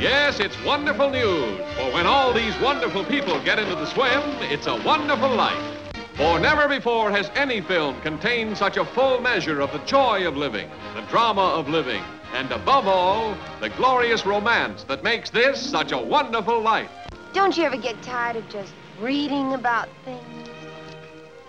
Yes, 0.00 0.40
it's 0.40 0.56
wonderful 0.64 1.10
news, 1.10 1.60
for 1.76 1.92
when 1.92 2.06
all 2.06 2.32
these 2.32 2.58
wonderful 2.58 3.04
people 3.04 3.38
get 3.44 3.58
into 3.58 3.74
the 3.74 3.84
swim, 3.84 4.22
it's 4.50 4.66
a 4.66 4.82
wonderful 4.82 5.28
life. 5.28 5.92
For 6.14 6.40
never 6.40 6.66
before 6.68 7.10
has 7.10 7.30
any 7.34 7.60
film 7.60 8.00
contained 8.00 8.56
such 8.56 8.78
a 8.78 8.84
full 8.86 9.20
measure 9.20 9.60
of 9.60 9.70
the 9.72 9.78
joy 9.80 10.26
of 10.26 10.38
living, 10.38 10.70
the 10.94 11.02
drama 11.02 11.42
of 11.42 11.68
living, 11.68 12.02
and 12.32 12.50
above 12.50 12.86
all, 12.86 13.36
the 13.60 13.68
glorious 13.68 14.24
romance 14.24 14.84
that 14.84 15.04
makes 15.04 15.28
this 15.28 15.60
such 15.60 15.92
a 15.92 15.98
wonderful 15.98 16.62
life. 16.62 16.90
Don't 17.34 17.54
you 17.58 17.64
ever 17.64 17.76
get 17.76 18.00
tired 18.00 18.36
of 18.36 18.48
just 18.48 18.72
reading 19.02 19.52
about 19.52 19.90
things? 20.06 20.48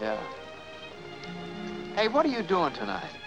Yeah. 0.01 0.21
Hey, 1.95 2.09
what 2.09 2.25
are 2.25 2.29
you 2.29 2.43
doing 2.43 2.73
tonight? 2.73 3.20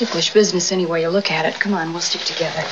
Ticklish 0.00 0.32
business 0.32 0.72
any 0.72 0.86
way 0.86 1.02
you 1.02 1.10
look 1.10 1.30
at 1.30 1.44
it. 1.44 1.52
Come 1.60 1.74
on, 1.74 1.92
we'll 1.92 2.00
stick 2.00 2.22
together. 2.22 2.62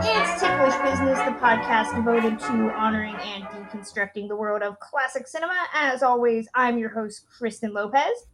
It's 0.00 0.40
Ticklish 0.40 0.76
Business, 0.84 1.18
the 1.24 1.34
podcast 1.40 1.96
devoted 1.96 2.38
to 2.38 2.72
honoring 2.76 3.16
and 3.16 3.42
deconstructing 3.46 4.28
the 4.28 4.36
world 4.36 4.62
of 4.62 4.78
classic 4.78 5.26
cinema. 5.26 5.66
As 5.74 6.04
always, 6.04 6.46
I'm 6.54 6.78
your 6.78 6.90
host, 6.90 7.24
Kristen 7.36 7.72
Lopez. 7.72 8.28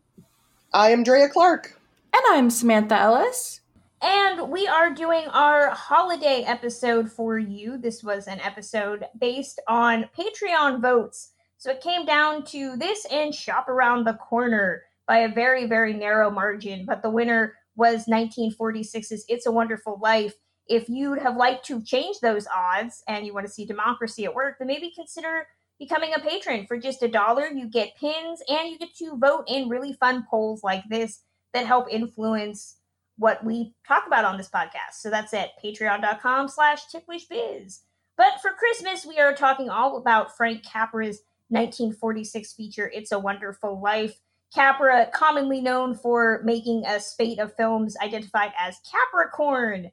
I 0.74 0.90
am 0.90 1.02
Drea 1.02 1.30
Clark. 1.30 1.80
And 2.12 2.22
I'm 2.28 2.50
Samantha 2.50 2.96
Ellis. 2.96 3.62
And 4.04 4.50
we 4.50 4.68
are 4.68 4.92
doing 4.92 5.28
our 5.28 5.70
holiday 5.70 6.44
episode 6.46 7.10
for 7.10 7.38
you. 7.38 7.78
This 7.78 8.02
was 8.04 8.26
an 8.26 8.38
episode 8.40 9.06
based 9.18 9.62
on 9.66 10.10
Patreon 10.14 10.82
votes. 10.82 11.32
So 11.56 11.70
it 11.70 11.80
came 11.80 12.04
down 12.04 12.44
to 12.48 12.76
this 12.76 13.06
and 13.10 13.34
Shop 13.34 13.66
Around 13.66 14.04
the 14.04 14.12
Corner 14.12 14.82
by 15.08 15.20
a 15.20 15.32
very, 15.32 15.66
very 15.66 15.94
narrow 15.94 16.30
margin. 16.30 16.84
But 16.84 17.00
the 17.00 17.08
winner 17.08 17.54
was 17.76 18.04
1946's 18.04 19.24
It's 19.26 19.46
a 19.46 19.52
Wonderful 19.52 19.98
Life. 20.02 20.34
If 20.68 20.90
you'd 20.90 21.20
have 21.20 21.38
liked 21.38 21.64
to 21.68 21.82
change 21.82 22.20
those 22.20 22.46
odds 22.54 23.02
and 23.08 23.24
you 23.24 23.32
want 23.32 23.46
to 23.46 23.52
see 23.52 23.64
democracy 23.64 24.26
at 24.26 24.34
work, 24.34 24.56
then 24.58 24.68
maybe 24.68 24.92
consider 24.94 25.46
becoming 25.78 26.12
a 26.14 26.20
patron 26.20 26.66
for 26.66 26.76
just 26.76 27.02
a 27.02 27.08
dollar. 27.08 27.46
You 27.46 27.70
get 27.70 27.96
pins 27.96 28.42
and 28.50 28.68
you 28.68 28.78
get 28.78 28.94
to 28.96 29.16
vote 29.16 29.44
in 29.48 29.70
really 29.70 29.94
fun 29.94 30.26
polls 30.28 30.62
like 30.62 30.84
this 30.90 31.22
that 31.54 31.64
help 31.64 31.86
influence 31.90 32.76
what 33.16 33.44
we 33.44 33.74
talk 33.86 34.06
about 34.06 34.24
on 34.24 34.36
this 34.36 34.50
podcast. 34.50 34.94
So 34.94 35.10
that's 35.10 35.34
at 35.34 35.50
patreon.com 35.62 36.48
slash 36.48 36.82
ticklishbiz. 36.92 37.80
But 38.16 38.40
for 38.40 38.52
Christmas, 38.52 39.06
we 39.06 39.18
are 39.18 39.34
talking 39.34 39.68
all 39.68 39.96
about 39.96 40.36
Frank 40.36 40.64
Capra's 40.64 41.22
1946 41.48 42.52
feature, 42.54 42.90
It's 42.92 43.12
a 43.12 43.18
Wonderful 43.18 43.80
Life. 43.80 44.18
Capra, 44.54 45.08
commonly 45.12 45.60
known 45.60 45.96
for 45.96 46.40
making 46.44 46.84
a 46.86 47.00
spate 47.00 47.40
of 47.40 47.54
films 47.56 47.96
identified 48.00 48.52
as 48.58 48.78
Capracorn. 48.86 49.90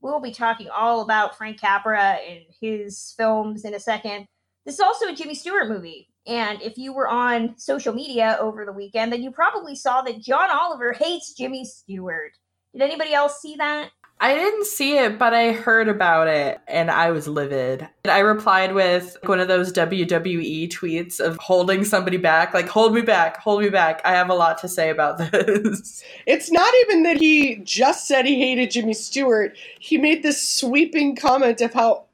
We'll 0.00 0.20
be 0.20 0.30
talking 0.30 0.68
all 0.68 1.00
about 1.00 1.36
Frank 1.36 1.60
Capra 1.60 2.18
and 2.28 2.44
his 2.60 3.12
films 3.16 3.64
in 3.64 3.74
a 3.74 3.80
second. 3.80 4.26
This 4.64 4.76
is 4.76 4.80
also 4.80 5.08
a 5.08 5.14
Jimmy 5.14 5.34
Stewart 5.34 5.68
movie. 5.68 6.08
And 6.26 6.62
if 6.62 6.78
you 6.78 6.92
were 6.92 7.08
on 7.08 7.58
social 7.58 7.92
media 7.92 8.38
over 8.40 8.64
the 8.64 8.72
weekend, 8.72 9.12
then 9.12 9.22
you 9.22 9.30
probably 9.30 9.74
saw 9.74 10.00
that 10.02 10.20
John 10.20 10.48
Oliver 10.50 10.92
hates 10.92 11.34
Jimmy 11.34 11.64
Stewart. 11.64 12.32
Did 12.74 12.82
anybody 12.82 13.14
else 13.14 13.40
see 13.40 13.54
that? 13.54 13.90
I 14.20 14.34
didn't 14.34 14.66
see 14.66 14.98
it, 14.98 15.16
but 15.18 15.32
I 15.32 15.52
heard 15.52 15.88
about 15.88 16.26
it 16.26 16.60
and 16.66 16.90
I 16.90 17.12
was 17.12 17.28
livid. 17.28 17.88
I 18.04 18.18
replied 18.20 18.74
with 18.74 19.16
one 19.24 19.38
of 19.38 19.46
those 19.48 19.72
WWE 19.72 20.68
tweets 20.70 21.20
of 21.20 21.36
holding 21.36 21.84
somebody 21.84 22.16
back, 22.16 22.52
like, 22.52 22.68
hold 22.68 22.94
me 22.94 23.02
back, 23.02 23.36
hold 23.36 23.62
me 23.62 23.70
back. 23.70 24.00
I 24.04 24.12
have 24.12 24.30
a 24.30 24.34
lot 24.34 24.58
to 24.58 24.68
say 24.68 24.90
about 24.90 25.18
this. 25.32 26.02
It's 26.26 26.50
not 26.50 26.72
even 26.82 27.04
that 27.04 27.18
he 27.18 27.56
just 27.56 28.08
said 28.08 28.24
he 28.24 28.40
hated 28.40 28.72
Jimmy 28.72 28.94
Stewart. 28.94 29.56
He 29.78 29.98
made 29.98 30.22
this 30.22 30.42
sweeping 30.46 31.14
comment 31.14 31.60
of 31.60 31.74
how 31.74 32.04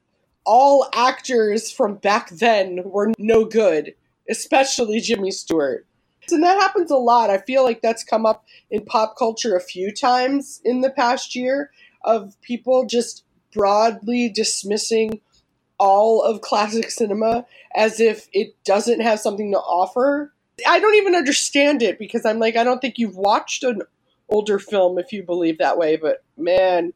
all 0.45 0.89
actors 0.93 1.71
from 1.71 1.95
back 1.95 2.29
then 2.29 2.81
were 2.85 3.11
no 3.17 3.45
good, 3.45 3.95
especially 4.29 4.99
Jimmy 4.99 5.31
Stewart. 5.31 5.85
And 6.31 6.43
that 6.43 6.59
happens 6.59 6.91
a 6.91 6.97
lot. 6.97 7.29
I 7.29 7.39
feel 7.39 7.63
like 7.63 7.81
that's 7.81 8.03
come 8.03 8.25
up 8.25 8.45
in 8.69 8.85
pop 8.85 9.17
culture 9.17 9.55
a 9.55 9.61
few 9.61 9.93
times 9.93 10.61
in 10.63 10.81
the 10.81 10.89
past 10.89 11.35
year 11.35 11.71
of 12.03 12.39
people 12.41 12.85
just 12.85 13.23
broadly 13.53 14.29
dismissing 14.29 15.21
all 15.77 16.21
of 16.21 16.41
classic 16.41 16.91
cinema 16.91 17.45
as 17.75 17.99
if 17.99 18.27
it 18.33 18.55
doesn't 18.63 19.01
have 19.01 19.19
something 19.19 19.51
to 19.51 19.57
offer. 19.57 20.33
I 20.67 20.79
don't 20.79 20.95
even 20.95 21.15
understand 21.15 21.81
it 21.81 21.97
because 21.97 22.25
I'm 22.25 22.39
like, 22.39 22.55
I 22.55 22.63
don't 22.63 22.79
think 22.79 22.97
you've 22.97 23.17
watched 23.17 23.63
an 23.63 23.81
older 24.29 24.59
film 24.59 24.97
if 24.99 25.11
you 25.11 25.23
believe 25.23 25.57
that 25.57 25.77
way, 25.77 25.97
but 25.97 26.23
man, 26.37 26.93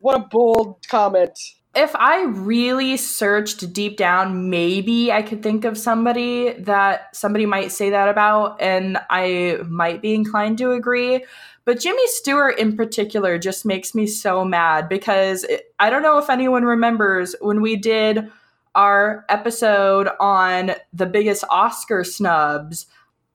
what 0.00 0.16
a 0.16 0.26
bold 0.28 0.86
comment. 0.88 1.38
If 1.76 1.94
I 1.94 2.24
really 2.24 2.96
searched 2.96 3.70
deep 3.74 3.98
down, 3.98 4.48
maybe 4.48 5.12
I 5.12 5.20
could 5.20 5.42
think 5.42 5.66
of 5.66 5.76
somebody 5.76 6.54
that 6.60 7.14
somebody 7.14 7.44
might 7.44 7.70
say 7.70 7.90
that 7.90 8.08
about, 8.08 8.60
and 8.62 8.96
I 9.10 9.58
might 9.68 10.00
be 10.00 10.14
inclined 10.14 10.56
to 10.58 10.72
agree. 10.72 11.22
But 11.66 11.78
Jimmy 11.80 12.06
Stewart 12.06 12.58
in 12.58 12.76
particular 12.78 13.38
just 13.38 13.66
makes 13.66 13.94
me 13.94 14.06
so 14.06 14.42
mad 14.42 14.88
because 14.88 15.44
it, 15.44 15.74
I 15.78 15.90
don't 15.90 16.02
know 16.02 16.16
if 16.16 16.30
anyone 16.30 16.64
remembers 16.64 17.36
when 17.42 17.60
we 17.60 17.76
did 17.76 18.30
our 18.74 19.26
episode 19.28 20.08
on 20.18 20.72
the 20.94 21.06
biggest 21.06 21.44
Oscar 21.50 22.04
snubs. 22.04 22.86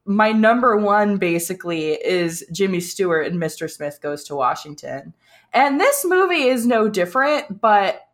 My 0.06 0.32
number 0.32 0.78
one 0.78 1.18
basically 1.18 1.92
is 1.92 2.44
Jimmy 2.52 2.80
Stewart 2.80 3.28
and 3.28 3.40
Mr. 3.40 3.70
Smith 3.70 4.00
Goes 4.02 4.24
to 4.24 4.36
Washington. 4.36 5.14
And 5.54 5.80
this 5.80 6.04
movie 6.06 6.44
is 6.44 6.66
no 6.66 6.90
different, 6.90 7.62
but 7.62 8.08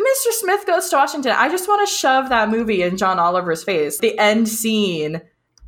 Mr. 0.00 0.32
Smith 0.32 0.66
Goes 0.66 0.88
to 0.88 0.96
Washington, 0.96 1.32
I 1.36 1.48
just 1.48 1.68
want 1.68 1.86
to 1.86 1.94
shove 1.94 2.28
that 2.30 2.48
movie 2.48 2.82
in 2.82 2.96
John 2.96 3.18
Oliver's 3.18 3.62
face. 3.62 3.98
The 3.98 4.18
end 4.18 4.48
scene. 4.48 5.20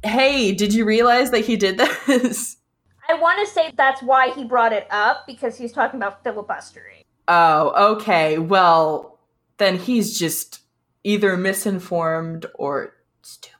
Hey, 0.03 0.53
did 0.53 0.75
you 0.75 0.85
realize 0.85 1.31
that 1.31 1.45
he 1.45 1.57
did 1.57 1.79
this? 1.79 2.57
I 3.09 3.15
want 3.15 3.47
to 3.47 3.53
say 3.53 3.73
that's 3.77 4.03
why 4.03 4.31
he 4.31 4.45
brought 4.45 4.73
it 4.73 4.87
up 4.91 5.27
because 5.27 5.59
he's 5.59 5.73
talking 5.73 5.99
about 5.99 6.23
filibustering. 6.25 7.03
Oh, 7.29 7.95
okay. 7.95 8.39
Well, 8.39 9.19
then 9.59 9.77
he's 9.77 10.19
just 10.19 10.61
either 11.05 11.37
misinformed 11.37 12.47
or 12.55 12.95
stupid. 13.23 13.59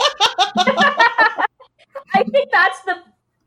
I 2.14 2.24
think 2.30 2.50
that's 2.50 2.80
the 2.82 2.96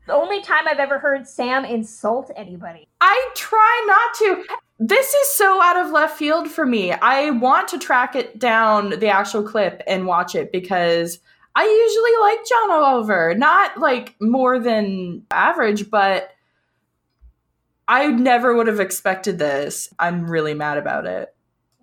the 0.06 0.14
only 0.14 0.42
time 0.42 0.66
I've 0.66 0.78
ever 0.78 0.98
heard 0.98 1.26
Sam 1.28 1.64
insult 1.64 2.30
anybody. 2.36 2.88
I 3.00 3.30
try 3.34 3.84
not 3.86 4.14
to. 4.18 4.56
This 4.78 5.14
is 5.14 5.28
so 5.30 5.62
out 5.62 5.76
of 5.76 5.92
left 5.92 6.18
field 6.18 6.50
for 6.50 6.66
me. 6.66 6.92
I 6.92 7.30
want 7.30 7.68
to 7.68 7.78
track 7.78 8.16
it 8.16 8.38
down, 8.38 8.90
the 8.98 9.08
actual 9.08 9.42
clip, 9.42 9.82
and 9.86 10.06
watch 10.06 10.34
it 10.34 10.50
because 10.50 11.20
I 11.54 11.64
usually 11.64 12.20
like 12.20 12.46
John 12.48 12.70
Oliver. 12.82 13.34
Not 13.34 13.78
like 13.78 14.16
more 14.20 14.58
than 14.58 15.24
average, 15.30 15.88
but 15.88 16.30
I 17.86 18.06
never 18.06 18.56
would 18.56 18.66
have 18.66 18.80
expected 18.80 19.38
this. 19.38 19.88
I'm 19.98 20.28
really 20.28 20.54
mad 20.54 20.78
about 20.78 21.06
it. 21.06 21.34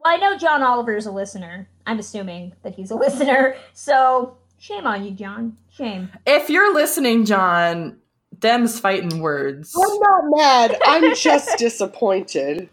Well, 0.03 0.13
I 0.13 0.18
know 0.18 0.38
John 0.38 0.63
Oliver 0.63 0.96
is 0.96 1.06
a 1.06 1.12
listener. 1.12 1.69
I'm 1.86 2.00
assuming 2.00 2.53
that 2.63 2.75
he's 2.75 2.91
a 2.91 2.96
listener. 2.97 3.56
So 3.74 4.38
shame 4.57 4.88
on 4.88 5.06
you, 5.06 5.12
John. 5.12 5.57
Shame. 5.72 6.12
If 6.25 6.50
you're 6.50 6.74
listening, 6.74 7.25
John, 7.25 7.97
them's 8.38 8.80
fighting 8.80 9.19
words. 9.19 9.75
I'm 9.75 10.00
not 10.00 10.24
mad. 10.38 10.77
I'm 10.86 11.15
just 11.15 11.57
disappointed. 11.57 12.69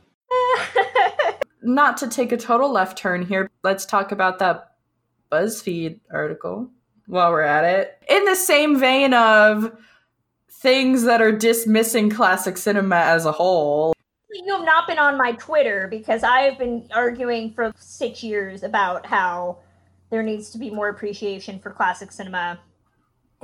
Not 1.62 1.96
to 1.98 2.08
take 2.08 2.32
a 2.32 2.36
total 2.36 2.70
left 2.70 2.98
turn 2.98 3.22
here, 3.22 3.50
let's 3.62 3.86
talk 3.86 4.12
about 4.12 4.38
that 4.38 4.72
BuzzFeed 5.32 6.00
article 6.12 6.70
while 7.06 7.31
we're 7.31 7.42
at 7.42 7.64
it. 7.64 8.02
In 8.08 8.25
the 8.25 8.36
same 8.36 8.78
vein 8.78 9.14
of 9.14 9.76
things 10.50 11.04
that 11.04 11.20
are 11.20 11.32
dismissing 11.32 12.10
classic 12.10 12.56
cinema 12.56 12.96
as 12.96 13.25
a 13.25 13.32
whole. 13.32 13.94
You 14.32 14.54
have 14.54 14.64
not 14.64 14.86
been 14.86 14.98
on 14.98 15.16
my 15.16 15.32
Twitter 15.32 15.88
because 15.88 16.22
I've 16.22 16.58
been 16.58 16.88
arguing 16.94 17.52
for 17.52 17.72
six 17.78 18.22
years 18.22 18.62
about 18.62 19.06
how 19.06 19.58
there 20.10 20.22
needs 20.22 20.50
to 20.50 20.58
be 20.58 20.70
more 20.70 20.88
appreciation 20.88 21.58
for 21.58 21.70
classic 21.70 22.12
cinema. 22.12 22.58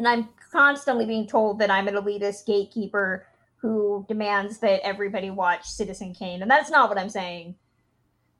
And 0.02 0.08
I'm 0.08 0.30
constantly 0.50 1.06
being 1.06 1.28
told 1.28 1.60
that 1.60 1.70
I'm 1.70 1.86
an 1.86 1.94
elitist 1.94 2.44
gatekeeper 2.44 3.24
who 3.58 4.04
demands 4.08 4.58
that 4.58 4.84
everybody 4.84 5.30
watch 5.30 5.70
Citizen 5.70 6.12
Kane. 6.12 6.42
And 6.42 6.50
that's 6.50 6.72
not 6.72 6.88
what 6.88 6.98
I'm 6.98 7.08
saying. 7.08 7.54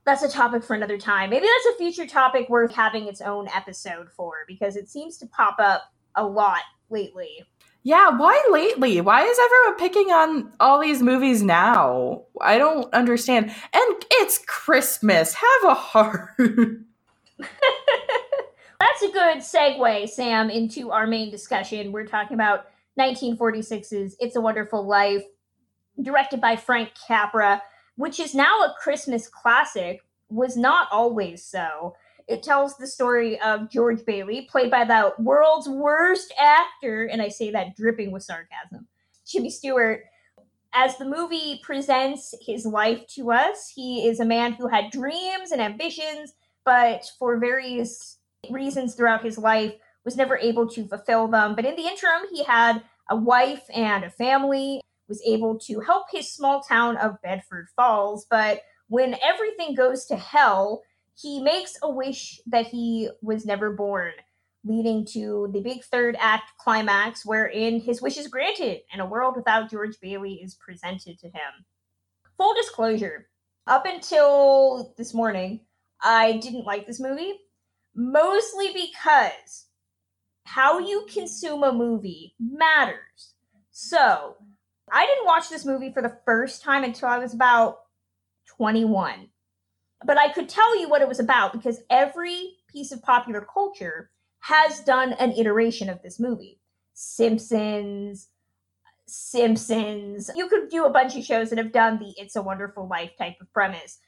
That's 0.04 0.24
a 0.24 0.28
topic 0.28 0.64
for 0.64 0.74
another 0.74 0.98
time. 0.98 1.30
Maybe 1.30 1.46
that's 1.46 1.76
a 1.76 1.78
future 1.78 2.04
topic 2.04 2.48
worth 2.48 2.74
having 2.74 3.06
its 3.06 3.20
own 3.20 3.46
episode 3.54 4.08
for 4.10 4.38
because 4.48 4.74
it 4.74 4.88
seems 4.88 5.18
to 5.18 5.26
pop 5.26 5.54
up 5.60 5.82
a 6.16 6.26
lot 6.26 6.62
lately. 6.90 7.44
Yeah, 7.84 8.08
why 8.08 8.44
lately? 8.50 9.00
Why 9.00 9.22
is 9.22 9.38
everyone 9.38 9.78
picking 9.78 10.10
on 10.10 10.52
all 10.58 10.80
these 10.80 11.00
movies 11.00 11.44
now? 11.44 12.24
I 12.40 12.58
don't 12.58 12.92
understand. 12.92 13.54
And 13.72 14.04
it's 14.10 14.38
Christmas. 14.48 15.34
Have 15.34 15.70
a 15.70 15.74
heart. 15.74 16.30
That's 18.82 19.02
a 19.02 19.12
good 19.12 19.36
segue, 19.38 20.08
Sam, 20.08 20.50
into 20.50 20.90
our 20.90 21.06
main 21.06 21.30
discussion. 21.30 21.92
We're 21.92 22.04
talking 22.04 22.34
about 22.34 22.66
1946's 22.98 24.16
It's 24.18 24.34
a 24.34 24.40
Wonderful 24.40 24.84
Life, 24.84 25.22
directed 26.02 26.40
by 26.40 26.56
Frank 26.56 26.90
Capra, 27.06 27.62
which 27.94 28.18
is 28.18 28.34
now 28.34 28.62
a 28.62 28.74
Christmas 28.82 29.28
classic, 29.28 30.00
was 30.30 30.56
not 30.56 30.88
always 30.90 31.44
so. 31.44 31.94
It 32.26 32.42
tells 32.42 32.76
the 32.76 32.88
story 32.88 33.40
of 33.40 33.70
George 33.70 34.04
Bailey, 34.04 34.48
played 34.50 34.72
by 34.72 34.84
the 34.84 35.14
world's 35.16 35.68
worst 35.68 36.34
actor, 36.36 37.04
and 37.04 37.22
I 37.22 37.28
say 37.28 37.52
that 37.52 37.76
dripping 37.76 38.10
with 38.10 38.24
sarcasm, 38.24 38.88
Jimmy 39.24 39.50
Stewart. 39.50 40.02
As 40.74 40.98
the 40.98 41.04
movie 41.04 41.60
presents 41.62 42.34
his 42.44 42.66
life 42.66 43.06
to 43.14 43.30
us, 43.30 43.70
he 43.72 44.08
is 44.08 44.18
a 44.18 44.24
man 44.24 44.54
who 44.54 44.66
had 44.66 44.90
dreams 44.90 45.52
and 45.52 45.62
ambitions, 45.62 46.32
but 46.64 47.08
for 47.20 47.38
various 47.38 48.18
reasons 48.50 48.94
throughout 48.94 49.24
his 49.24 49.38
life 49.38 49.74
was 50.04 50.16
never 50.16 50.36
able 50.36 50.68
to 50.68 50.86
fulfill 50.86 51.28
them. 51.28 51.54
But 51.54 51.64
in 51.64 51.76
the 51.76 51.86
interim, 51.86 52.22
he 52.32 52.44
had 52.44 52.82
a 53.08 53.16
wife 53.16 53.64
and 53.74 54.04
a 54.04 54.10
family, 54.10 54.80
was 55.08 55.22
able 55.26 55.58
to 55.58 55.80
help 55.80 56.06
his 56.10 56.32
small 56.32 56.62
town 56.62 56.96
of 56.96 57.20
Bedford 57.22 57.68
Falls. 57.76 58.26
But 58.30 58.62
when 58.88 59.16
everything 59.22 59.74
goes 59.74 60.06
to 60.06 60.16
hell, 60.16 60.82
he 61.14 61.42
makes 61.42 61.76
a 61.82 61.90
wish 61.90 62.40
that 62.46 62.66
he 62.66 63.10
was 63.20 63.44
never 63.44 63.72
born, 63.72 64.12
leading 64.64 65.04
to 65.06 65.50
the 65.52 65.60
big 65.60 65.84
third 65.84 66.16
act 66.18 66.52
climax 66.58 67.26
wherein 67.26 67.80
his 67.80 68.00
wish 68.00 68.16
is 68.16 68.28
granted 68.28 68.80
and 68.92 69.02
a 69.02 69.06
world 69.06 69.36
without 69.36 69.70
George 69.70 70.00
Bailey 70.00 70.34
is 70.34 70.54
presented 70.54 71.18
to 71.18 71.26
him. 71.26 71.66
Full 72.38 72.54
disclosure, 72.54 73.28
up 73.66 73.84
until 73.86 74.94
this 74.96 75.12
morning, 75.12 75.60
I 76.02 76.38
didn't 76.38 76.64
like 76.64 76.86
this 76.86 77.00
movie, 77.00 77.34
mostly 77.94 78.68
because 78.72 79.66
how 80.44 80.78
you 80.78 81.06
consume 81.12 81.62
a 81.62 81.72
movie 81.72 82.34
matters. 82.38 83.34
So, 83.70 84.36
I 84.90 85.06
didn't 85.06 85.26
watch 85.26 85.48
this 85.48 85.64
movie 85.64 85.92
for 85.92 86.02
the 86.02 86.18
first 86.26 86.62
time 86.62 86.84
until 86.84 87.08
I 87.08 87.18
was 87.18 87.32
about 87.32 87.78
21 88.56 89.28
but 90.04 90.18
I 90.18 90.28
could 90.28 90.48
tell 90.48 90.78
you 90.78 90.88
what 90.88 91.02
it 91.02 91.08
was 91.08 91.20
about 91.20 91.52
because 91.52 91.80
every 91.90 92.56
piece 92.68 92.92
of 92.92 93.02
popular 93.02 93.46
culture 93.52 94.10
has 94.40 94.80
done 94.80 95.12
an 95.14 95.32
iteration 95.32 95.88
of 95.88 96.02
this 96.02 96.18
movie. 96.18 96.60
Simpsons, 96.94 98.28
Simpsons. 99.06 100.30
You 100.34 100.48
could 100.48 100.68
do 100.68 100.84
a 100.84 100.90
bunch 100.90 101.16
of 101.16 101.24
shows 101.24 101.50
that 101.50 101.58
have 101.58 101.72
done 101.72 101.98
the 101.98 102.14
It's 102.16 102.36
a 102.36 102.42
Wonderful 102.42 102.88
Life 102.88 103.12
type 103.18 103.36
of 103.40 103.52
premise. 103.52 103.98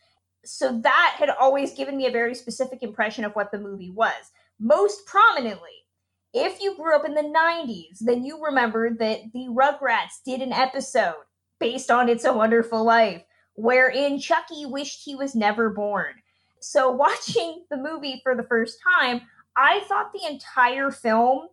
So 0.45 0.79
that 0.81 1.17
had 1.19 1.31
always 1.31 1.75
given 1.75 1.97
me 1.97 2.07
a 2.07 2.13
very 2.13 2.35
specific 2.35 2.83
impression 2.83 3.25
of 3.25 3.33
what 3.33 3.51
the 3.51 3.59
movie 3.59 3.91
was. 3.91 4.33
Most 4.59 5.07
prominently, 5.07 5.85
if 6.33 6.61
you 6.61 6.77
grew 6.77 6.97
up 6.97 7.05
in 7.05 7.15
the 7.15 7.23
90s, 7.23 7.99
then 8.01 8.25
you 8.25 8.45
remember 8.45 8.91
that 8.91 9.33
the 9.33 9.47
Rugrats 9.49 10.23
did 10.25 10.43
an 10.43 10.53
episode 10.53 11.15
based 11.61 11.91
on 11.91 12.09
It's 12.09 12.25
a 12.25 12.33
Wonderful 12.33 12.85
Life 12.85 13.23
wherein 13.57 14.19
Chucky 14.19 14.67
wished 14.67 15.05
he 15.05 15.15
was 15.15 15.35
never 15.35 15.71
born. 15.71 16.15
So, 16.61 16.91
watching 16.93 17.65
the 17.71 17.77
movie 17.77 18.21
for 18.23 18.35
the 18.35 18.43
first 18.43 18.79
time, 18.83 19.23
I 19.57 19.81
thought 19.81 20.13
the 20.13 20.27
entire 20.29 20.91
film 20.91 21.49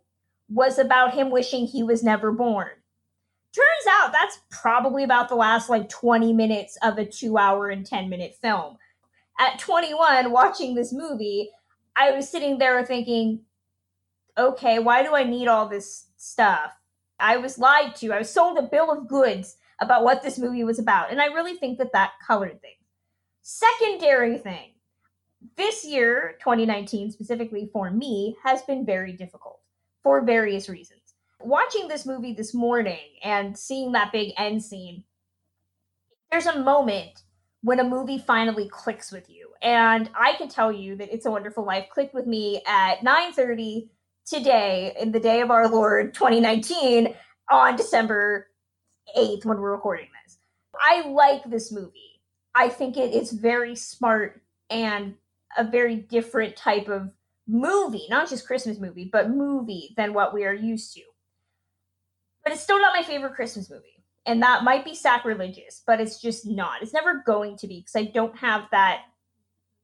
was 0.48 0.78
about 0.78 1.14
him 1.14 1.30
wishing 1.30 1.66
he 1.66 1.82
was 1.82 2.02
never 2.02 2.32
born. 2.32 2.70
Turns 3.54 3.86
out 3.90 4.12
that's 4.12 4.40
probably 4.50 5.04
about 5.04 5.28
the 5.28 5.34
last 5.34 5.68
like 5.68 5.88
20 5.88 6.32
minutes 6.32 6.76
of 6.82 6.98
a 6.98 7.04
two 7.04 7.38
hour 7.38 7.68
and 7.68 7.84
10 7.84 8.08
minute 8.08 8.34
film. 8.40 8.78
At 9.42 9.58
21, 9.58 10.30
watching 10.30 10.76
this 10.76 10.92
movie, 10.92 11.50
I 11.96 12.12
was 12.12 12.28
sitting 12.28 12.58
there 12.58 12.86
thinking, 12.86 13.40
okay, 14.38 14.78
why 14.78 15.02
do 15.02 15.16
I 15.16 15.24
need 15.24 15.48
all 15.48 15.68
this 15.68 16.06
stuff? 16.16 16.70
I 17.18 17.38
was 17.38 17.58
lied 17.58 17.96
to. 17.96 18.12
I 18.12 18.18
was 18.18 18.30
sold 18.30 18.56
a 18.56 18.62
bill 18.62 18.92
of 18.92 19.08
goods 19.08 19.56
about 19.80 20.04
what 20.04 20.22
this 20.22 20.38
movie 20.38 20.62
was 20.62 20.78
about. 20.78 21.10
And 21.10 21.20
I 21.20 21.26
really 21.26 21.56
think 21.56 21.78
that 21.78 21.92
that 21.92 22.12
colored 22.24 22.60
things. 22.62 22.76
Secondary 23.40 24.38
thing 24.38 24.74
this 25.56 25.84
year, 25.84 26.36
2019 26.38 27.10
specifically 27.10 27.68
for 27.72 27.90
me, 27.90 28.36
has 28.44 28.62
been 28.62 28.86
very 28.86 29.12
difficult 29.12 29.58
for 30.04 30.20
various 30.20 30.68
reasons. 30.68 31.14
Watching 31.40 31.88
this 31.88 32.06
movie 32.06 32.32
this 32.32 32.54
morning 32.54 33.18
and 33.24 33.58
seeing 33.58 33.90
that 33.90 34.12
big 34.12 34.34
end 34.36 34.62
scene, 34.62 35.02
there's 36.30 36.46
a 36.46 36.60
moment 36.60 37.24
when 37.62 37.80
a 37.80 37.84
movie 37.84 38.18
finally 38.18 38.68
clicks 38.68 39.10
with 39.12 39.30
you. 39.30 39.48
And 39.62 40.10
I 40.14 40.34
can 40.34 40.48
tell 40.48 40.72
you 40.72 40.96
that 40.96 41.12
It's 41.12 41.26
a 41.26 41.30
Wonderful 41.30 41.64
Life 41.64 41.86
clicked 41.90 42.14
with 42.14 42.26
me 42.26 42.62
at 42.66 43.02
9:30 43.02 43.88
today 44.26 44.94
in 45.00 45.12
the 45.12 45.20
day 45.20 45.40
of 45.40 45.50
our 45.50 45.68
Lord 45.68 46.14
2019 46.14 47.14
on 47.50 47.76
December 47.76 48.48
8th 49.16 49.44
when 49.44 49.60
we're 49.60 49.72
recording 49.72 50.08
this. 50.24 50.38
I 50.80 51.08
like 51.08 51.44
this 51.44 51.70
movie. 51.70 52.20
I 52.54 52.68
think 52.68 52.96
it 52.96 53.14
is 53.14 53.32
very 53.32 53.76
smart 53.76 54.42
and 54.70 55.14
a 55.56 55.64
very 55.64 55.96
different 55.96 56.56
type 56.56 56.88
of 56.88 57.10
movie, 57.46 58.06
not 58.08 58.28
just 58.28 58.46
Christmas 58.46 58.78
movie, 58.78 59.08
but 59.12 59.30
movie 59.30 59.94
than 59.96 60.14
what 60.14 60.32
we 60.34 60.44
are 60.44 60.54
used 60.54 60.94
to. 60.94 61.02
But 62.42 62.52
it's 62.52 62.62
still 62.62 62.80
not 62.80 62.94
my 62.94 63.02
favorite 63.02 63.34
Christmas 63.34 63.70
movie. 63.70 63.91
And 64.24 64.42
that 64.42 64.62
might 64.62 64.84
be 64.84 64.94
sacrilegious, 64.94 65.82
but 65.84 66.00
it's 66.00 66.20
just 66.20 66.46
not. 66.46 66.82
It's 66.82 66.92
never 66.92 67.22
going 67.26 67.56
to 67.58 67.66
be 67.66 67.80
because 67.80 67.96
I 67.96 68.04
don't 68.04 68.36
have 68.36 68.64
that 68.70 69.02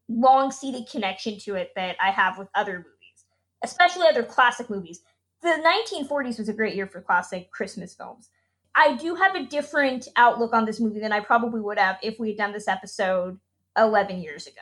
long 0.08 0.52
seated 0.52 0.88
connection 0.88 1.38
to 1.40 1.54
it 1.54 1.72
that 1.76 1.96
I 2.00 2.10
have 2.10 2.38
with 2.38 2.48
other 2.54 2.76
movies, 2.78 3.24
especially 3.62 4.06
other 4.06 4.22
classic 4.22 4.70
movies. 4.70 5.00
The 5.42 5.62
1940s 5.90 6.38
was 6.38 6.48
a 6.48 6.52
great 6.52 6.74
year 6.74 6.86
for 6.86 7.00
classic 7.00 7.50
Christmas 7.50 7.94
films. 7.94 8.30
I 8.74 8.94
do 8.96 9.16
have 9.16 9.34
a 9.34 9.44
different 9.44 10.08
outlook 10.14 10.52
on 10.52 10.64
this 10.64 10.78
movie 10.78 11.00
than 11.00 11.12
I 11.12 11.20
probably 11.20 11.60
would 11.60 11.78
have 11.78 11.98
if 12.02 12.20
we 12.20 12.28
had 12.28 12.38
done 12.38 12.52
this 12.52 12.68
episode 12.68 13.38
11 13.76 14.20
years 14.20 14.46
ago. 14.46 14.60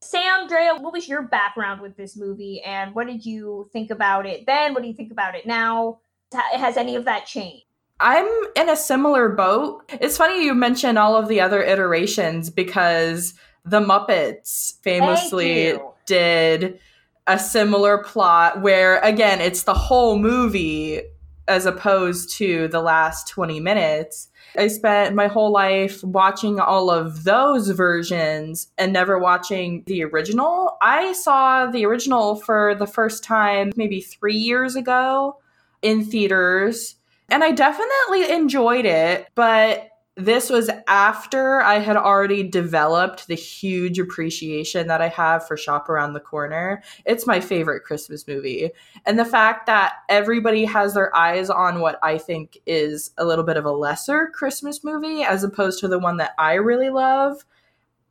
Sam, 0.00 0.48
Drea, 0.48 0.74
what 0.74 0.92
was 0.92 1.08
your 1.08 1.22
background 1.22 1.80
with 1.80 1.96
this 1.96 2.16
movie 2.16 2.60
and 2.62 2.92
what 2.92 3.06
did 3.06 3.24
you 3.24 3.70
think 3.72 3.92
about 3.92 4.26
it 4.26 4.46
then? 4.46 4.74
What 4.74 4.82
do 4.82 4.88
you 4.88 4.94
think 4.94 5.12
about 5.12 5.36
it 5.36 5.46
now? 5.46 6.00
Has 6.32 6.76
any 6.76 6.96
of 6.96 7.04
that 7.04 7.24
changed? 7.24 7.66
I'm 8.02 8.28
in 8.56 8.68
a 8.68 8.76
similar 8.76 9.28
boat. 9.28 9.90
It's 10.00 10.16
funny 10.16 10.44
you 10.44 10.54
mention 10.54 10.98
all 10.98 11.16
of 11.16 11.28
the 11.28 11.40
other 11.40 11.62
iterations 11.62 12.50
because 12.50 13.34
the 13.64 13.80
Muppets 13.80 14.74
famously 14.82 15.78
did 16.06 16.80
a 17.28 17.38
similar 17.38 17.98
plot 17.98 18.60
where, 18.60 18.98
again, 18.98 19.40
it's 19.40 19.62
the 19.62 19.74
whole 19.74 20.18
movie 20.18 21.00
as 21.46 21.64
opposed 21.64 22.36
to 22.38 22.66
the 22.68 22.80
last 22.80 23.28
20 23.28 23.60
minutes. 23.60 24.28
I 24.56 24.66
spent 24.66 25.14
my 25.14 25.28
whole 25.28 25.52
life 25.52 26.02
watching 26.02 26.58
all 26.58 26.90
of 26.90 27.22
those 27.22 27.70
versions 27.70 28.68
and 28.78 28.92
never 28.92 29.18
watching 29.18 29.84
the 29.86 30.02
original. 30.04 30.76
I 30.82 31.12
saw 31.12 31.66
the 31.66 31.86
original 31.86 32.34
for 32.36 32.74
the 32.74 32.86
first 32.86 33.22
time 33.22 33.72
maybe 33.76 34.00
three 34.00 34.36
years 34.36 34.74
ago 34.74 35.38
in 35.82 36.04
theaters, 36.04 36.96
and 37.28 37.42
I 37.42 37.52
definitely 37.52 38.30
enjoyed 38.30 38.84
it, 38.84 39.28
but 39.34 39.88
this 40.16 40.50
was 40.50 40.68
after 40.88 41.62
I 41.62 41.78
had 41.78 41.96
already 41.96 42.42
developed 42.42 43.26
the 43.26 43.34
huge 43.34 43.98
appreciation 43.98 44.86
that 44.88 45.00
I 45.00 45.08
have 45.08 45.46
for 45.46 45.56
Shop 45.56 45.88
Around 45.88 46.12
the 46.12 46.20
Corner. 46.20 46.82
It's 47.06 47.26
my 47.26 47.40
favorite 47.40 47.84
Christmas 47.84 48.28
movie. 48.28 48.70
And 49.06 49.18
the 49.18 49.24
fact 49.24 49.64
that 49.66 49.94
everybody 50.10 50.66
has 50.66 50.92
their 50.92 51.14
eyes 51.16 51.48
on 51.48 51.80
what 51.80 51.98
I 52.02 52.18
think 52.18 52.58
is 52.66 53.12
a 53.16 53.24
little 53.24 53.44
bit 53.44 53.56
of 53.56 53.64
a 53.64 53.72
lesser 53.72 54.30
Christmas 54.34 54.84
movie 54.84 55.22
as 55.22 55.44
opposed 55.44 55.80
to 55.80 55.88
the 55.88 55.98
one 55.98 56.18
that 56.18 56.32
I 56.38 56.54
really 56.54 56.90
love, 56.90 57.46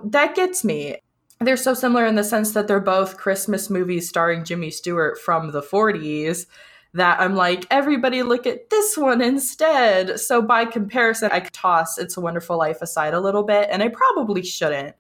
that 0.04 0.34
gets 0.34 0.64
me. 0.64 0.98
They're 1.40 1.58
so 1.58 1.76
similar 1.76 2.08
in 2.08 2.16
the 2.16 2.24
sense 2.24 2.52
that 2.54 2.68
they're 2.68 2.80
both 2.80 3.18
Christmas 3.18 3.70
movies 3.70 4.10
starring 4.10 4.44
Jimmy 4.44 4.72
Stewart 4.72 5.20
from 5.20 5.52
the 5.52 5.62
40s 5.62 6.48
that 6.94 7.20
I'm 7.22 7.36
like, 7.36 7.66
everybody 7.72 8.22
look 8.24 8.46
at 8.46 8.70
this 8.70 8.98
one 8.98 9.22
instead. 9.22 10.20
So 10.20 10.42
by 10.42 10.66
comparison, 10.66 11.30
I 11.32 11.40
toss 11.40 11.98
It's 11.98 12.18
a 12.18 12.22
Wonderful 12.22 12.58
Life 12.58 12.82
aside 12.82 13.14
a 13.14 13.22
little 13.22 13.44
bit, 13.44 13.70
and 13.72 13.82
I 13.82 13.90
probably 13.90 14.44
shouldn't 14.44 14.96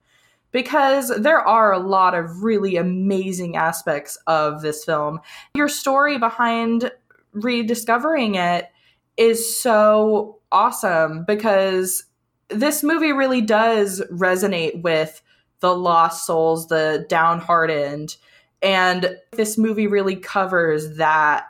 because 0.51 1.09
there 1.17 1.39
are 1.39 1.73
a 1.73 1.79
lot 1.79 2.13
of 2.13 2.43
really 2.43 2.75
amazing 2.75 3.55
aspects 3.55 4.17
of 4.27 4.61
this 4.61 4.83
film. 4.83 5.19
Your 5.55 5.69
story 5.69 6.17
behind 6.17 6.91
rediscovering 7.33 8.35
it 8.35 8.69
is 9.17 9.59
so 9.59 10.39
awesome 10.51 11.23
because 11.25 12.03
this 12.49 12.83
movie 12.83 13.13
really 13.13 13.41
does 13.41 14.01
resonate 14.11 14.81
with 14.81 15.21
the 15.61 15.75
lost 15.75 16.25
souls, 16.25 16.67
the 16.67 17.05
downhearted. 17.07 18.15
And 18.61 19.17
this 19.31 19.57
movie 19.57 19.87
really 19.87 20.15
covers 20.15 20.97
that 20.97 21.47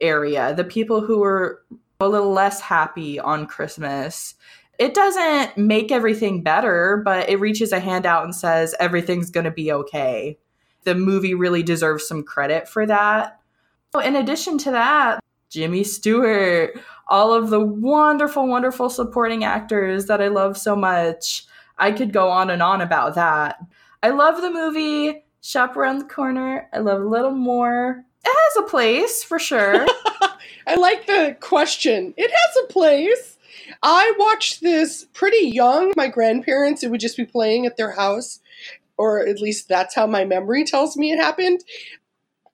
area, 0.00 0.54
the 0.54 0.64
people 0.64 1.00
who 1.00 1.18
were 1.18 1.62
a 2.00 2.08
little 2.08 2.32
less 2.32 2.60
happy 2.60 3.18
on 3.18 3.46
Christmas. 3.46 4.34
It 4.78 4.94
doesn't 4.94 5.56
make 5.56 5.92
everything 5.92 6.42
better, 6.42 7.00
but 7.04 7.28
it 7.28 7.40
reaches 7.40 7.72
a 7.72 7.80
hand 7.80 8.06
out 8.06 8.24
and 8.24 8.34
says 8.34 8.74
everything's 8.80 9.30
going 9.30 9.44
to 9.44 9.50
be 9.50 9.72
okay. 9.72 10.38
The 10.82 10.94
movie 10.94 11.34
really 11.34 11.62
deserves 11.62 12.06
some 12.06 12.22
credit 12.22 12.68
for 12.68 12.84
that. 12.86 13.40
In 14.04 14.16
addition 14.16 14.58
to 14.58 14.72
that, 14.72 15.20
Jimmy 15.48 15.84
Stewart, 15.84 16.78
all 17.06 17.32
of 17.32 17.50
the 17.50 17.60
wonderful, 17.60 18.48
wonderful 18.48 18.90
supporting 18.90 19.44
actors 19.44 20.06
that 20.06 20.20
I 20.20 20.28
love 20.28 20.58
so 20.58 20.74
much. 20.74 21.46
I 21.78 21.92
could 21.92 22.12
go 22.12 22.28
on 22.28 22.50
and 22.50 22.60
on 22.60 22.80
about 22.80 23.14
that. 23.14 23.58
I 24.02 24.10
love 24.10 24.42
the 24.42 24.50
movie 24.50 25.24
Shop 25.40 25.76
Around 25.76 25.98
the 25.98 26.04
Corner. 26.06 26.68
I 26.72 26.78
love 26.78 27.00
a 27.00 27.08
little 27.08 27.30
more. 27.30 28.04
It 28.24 28.34
has 28.56 28.64
a 28.64 28.68
place 28.68 29.22
for 29.22 29.38
sure. 29.38 29.86
I 30.66 30.76
like 30.76 31.06
the 31.06 31.36
question. 31.40 32.14
It 32.16 32.30
has 32.30 32.64
a 32.64 32.72
place. 32.72 33.38
I 33.82 34.14
watched 34.18 34.62
this 34.62 35.06
pretty 35.12 35.48
young. 35.48 35.92
My 35.96 36.08
grandparents, 36.08 36.82
it 36.82 36.90
would 36.90 37.00
just 37.00 37.16
be 37.16 37.26
playing 37.26 37.66
at 37.66 37.76
their 37.76 37.92
house, 37.92 38.40
or 38.96 39.26
at 39.26 39.40
least 39.40 39.68
that's 39.68 39.94
how 39.94 40.06
my 40.06 40.24
memory 40.24 40.64
tells 40.64 40.96
me 40.96 41.12
it 41.12 41.18
happened. 41.18 41.64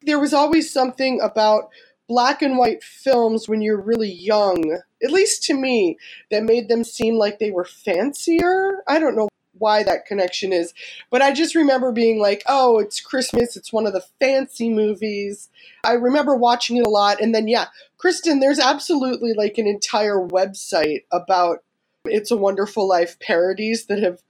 There 0.03 0.19
was 0.19 0.35
always 0.35 0.73
something 0.73 1.21
about 1.21 1.71
black 2.09 2.43
and 2.43 2.59
white 2.59 2.83
films 2.83 3.49
when 3.49 3.63
you're 3.63 3.81
really 3.81 4.11
young, 4.13 4.81
at 5.03 5.13
least 5.13 5.45
to 5.45 5.55
me, 5.55 5.97
that 6.31 6.43
made 6.43 6.69
them 6.69 6.83
seem 6.83 7.15
like 7.15 7.39
they 7.39 7.53
were 7.53 7.65
fancier. 7.65 8.83
I 8.89 8.99
don't 8.99 9.15
know 9.15 9.30
why 9.61 9.85
that 9.85 10.07
connection 10.07 10.53
is. 10.53 10.75
But 11.11 11.23
I 11.23 11.33
just 11.33 11.55
remember 11.55 11.93
being 11.93 12.19
like, 12.19 12.43
oh, 12.47 12.79
it's 12.79 13.01
Christmas. 13.01 13.57
It's 13.57 13.73
one 13.73 13.87
of 13.87 13.93
the 13.93 14.05
fancy 14.19 14.69
movies. 14.69 15.49
I 15.85 15.93
remember 15.93 16.35
watching 16.35 16.77
it 16.77 16.87
a 16.87 16.91
lot. 16.91 17.21
And 17.21 17.35
then, 17.35 17.47
yeah, 17.47 17.67
Kristen, 17.99 18.41
there's 18.41 18.59
absolutely 18.59 19.33
like 19.35 19.59
an 19.59 19.67
entire 19.67 20.19
website 20.19 21.05
about 21.13 21.59
It's 22.05 22.31
a 22.31 22.37
Wonderful 22.37 22.89
Life 22.89 23.19
parodies 23.21 23.87
that 23.87 24.03
have 24.03 24.23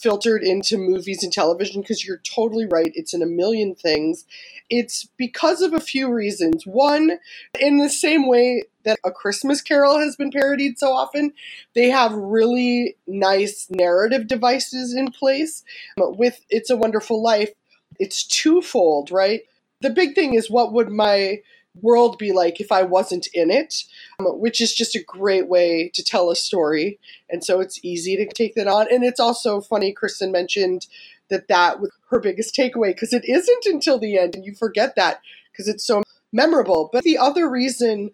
filtered 0.00 0.42
into 0.42 0.76
movies 0.76 1.22
and 1.22 1.32
television 1.32 1.80
because 1.80 2.04
you're 2.04 2.18
totally 2.18 2.66
right. 2.66 2.92
It's 2.94 3.14
in 3.14 3.22
a 3.22 3.26
million 3.26 3.74
things. 3.74 4.24
It's 4.68 5.08
because 5.16 5.62
of 5.62 5.72
a 5.72 5.80
few 5.80 6.12
reasons. 6.12 6.66
One, 6.66 7.18
in 7.60 7.78
the 7.78 7.88
same 7.88 8.28
way 8.28 8.64
that 8.84 8.98
A 9.04 9.10
Christmas 9.10 9.62
Carol 9.62 9.98
has 9.98 10.16
been 10.16 10.30
parodied 10.30 10.78
so 10.78 10.92
often, 10.92 11.32
they 11.74 11.90
have 11.90 12.12
really 12.12 12.96
nice 13.06 13.68
narrative 13.70 14.26
devices 14.26 14.94
in 14.94 15.10
place. 15.10 15.64
But 15.96 16.18
with 16.18 16.44
It's 16.50 16.70
a 16.70 16.76
Wonderful 16.76 17.22
Life, 17.22 17.50
it's 17.98 18.24
twofold, 18.24 19.10
right? 19.10 19.42
The 19.80 19.90
big 19.90 20.14
thing 20.14 20.34
is 20.34 20.50
what 20.50 20.72
would 20.72 20.90
my 20.90 21.40
world 21.82 22.18
be 22.18 22.32
like 22.32 22.60
if 22.60 22.72
I 22.72 22.82
wasn't 22.82 23.28
in 23.34 23.50
it, 23.50 23.84
um, 24.18 24.26
which 24.40 24.60
is 24.60 24.74
just 24.74 24.94
a 24.94 25.02
great 25.02 25.48
way 25.48 25.90
to 25.94 26.02
tell 26.02 26.30
a 26.30 26.36
story. 26.36 26.98
And 27.28 27.44
so 27.44 27.60
it's 27.60 27.84
easy 27.84 28.16
to 28.16 28.26
take 28.26 28.54
that 28.54 28.68
on. 28.68 28.86
And 28.90 29.04
it's 29.04 29.20
also 29.20 29.60
funny, 29.60 29.92
Kristen 29.92 30.32
mentioned 30.32 30.86
that 31.28 31.48
that 31.48 31.80
was 31.80 31.90
her 32.10 32.20
biggest 32.20 32.54
takeaway 32.54 32.88
because 32.88 33.12
it 33.12 33.24
isn't 33.24 33.66
until 33.66 33.98
the 33.98 34.18
end, 34.18 34.34
and 34.34 34.44
you 34.44 34.54
forget 34.54 34.94
that 34.96 35.20
because 35.50 35.68
it's 35.68 35.84
so 35.84 36.02
memorable. 36.32 36.88
But 36.92 37.04
the 37.04 37.18
other 37.18 37.48
reason 37.48 38.12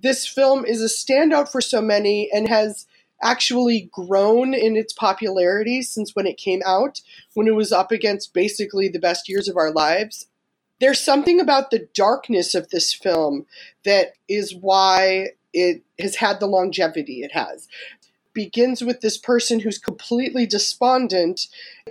this 0.00 0.26
film 0.26 0.64
is 0.64 0.82
a 0.82 0.86
standout 0.86 1.50
for 1.50 1.60
so 1.60 1.80
many 1.80 2.28
and 2.32 2.48
has 2.48 2.86
actually 3.22 3.88
grown 3.92 4.52
in 4.52 4.76
its 4.76 4.92
popularity 4.92 5.80
since 5.80 6.14
when 6.14 6.26
it 6.26 6.36
came 6.36 6.60
out, 6.66 7.00
when 7.34 7.46
it 7.46 7.54
was 7.54 7.72
up 7.72 7.92
against 7.92 8.34
basically 8.34 8.88
the 8.88 8.98
best 8.98 9.28
years 9.28 9.48
of 9.48 9.56
our 9.56 9.70
lives. 9.70 10.26
There's 10.82 11.00
something 11.00 11.40
about 11.40 11.70
the 11.70 11.88
darkness 11.94 12.56
of 12.56 12.70
this 12.70 12.92
film 12.92 13.46
that 13.84 14.14
is 14.28 14.52
why 14.52 15.28
it 15.54 15.82
has 16.00 16.16
had 16.16 16.40
the 16.40 16.46
longevity 16.46 17.22
it 17.22 17.32
has 17.32 17.68
begins 18.34 18.82
with 18.82 19.00
this 19.00 19.16
person 19.16 19.60
who's 19.60 19.78
completely 19.78 20.44
despondent, 20.44 21.48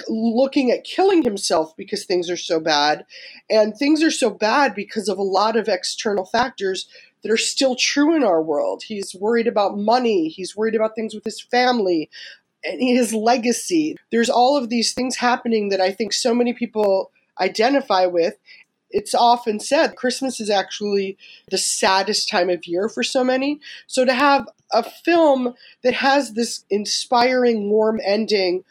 looking 0.09 0.71
at 0.71 0.83
killing 0.83 1.23
himself 1.23 1.73
because 1.77 2.03
things 2.03 2.29
are 2.29 2.37
so 2.37 2.59
bad. 2.59 3.05
And 3.49 3.77
things 3.77 4.03
are 4.03 4.11
so 4.11 4.29
bad 4.29 4.73
because 4.75 5.07
of 5.07 5.17
a 5.17 5.23
lot 5.23 5.55
of 5.55 5.67
external 5.67 6.25
factors 6.25 6.87
that 7.21 7.31
are 7.31 7.37
still 7.37 7.75
true 7.75 8.15
in 8.15 8.23
our 8.23 8.41
world. 8.41 8.83
He's 8.83 9.15
worried 9.15 9.47
about 9.47 9.77
money, 9.77 10.27
he's 10.27 10.57
worried 10.57 10.75
about 10.75 10.95
things 10.95 11.13
with 11.13 11.23
his 11.23 11.39
family. 11.39 12.09
And 12.63 12.79
his 12.79 13.11
legacy. 13.11 13.95
There's 14.11 14.29
all 14.29 14.55
of 14.55 14.69
these 14.69 14.93
things 14.93 15.15
happening 15.15 15.69
that 15.69 15.81
I 15.81 15.91
think 15.91 16.13
so 16.13 16.35
many 16.35 16.53
people 16.53 17.11
identify 17.39 18.05
with 18.05 18.35
it's 18.93 19.13
often 19.13 19.59
said 19.59 19.95
Christmas 19.95 20.39
is 20.39 20.49
actually 20.49 21.17
the 21.49 21.57
saddest 21.57 22.29
time 22.29 22.49
of 22.49 22.65
year 22.65 22.89
for 22.89 23.03
so 23.03 23.23
many. 23.23 23.59
So 23.87 24.05
to 24.05 24.13
have 24.13 24.47
a 24.71 24.83
film 24.83 25.55
that 25.83 25.93
has 25.93 26.33
this 26.33 26.65
inspiring, 26.69 27.69
warm 27.69 27.99
ending, 28.05 28.63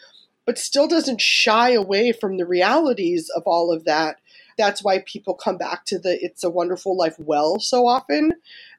but 0.46 0.58
still 0.58 0.88
doesn't 0.88 1.20
shy 1.20 1.70
away 1.70 2.12
from 2.12 2.36
the 2.36 2.46
realities 2.46 3.30
of 3.36 3.42
all 3.46 3.72
of 3.72 3.84
that. 3.84 4.16
That's 4.58 4.82
why 4.82 5.04
people 5.06 5.34
come 5.34 5.56
back 5.56 5.84
to 5.86 5.98
the 5.98 6.22
It's 6.22 6.44
a 6.44 6.50
Wonderful 6.50 6.96
Life 6.96 7.18
well 7.18 7.60
so 7.60 7.86
often, 7.86 8.32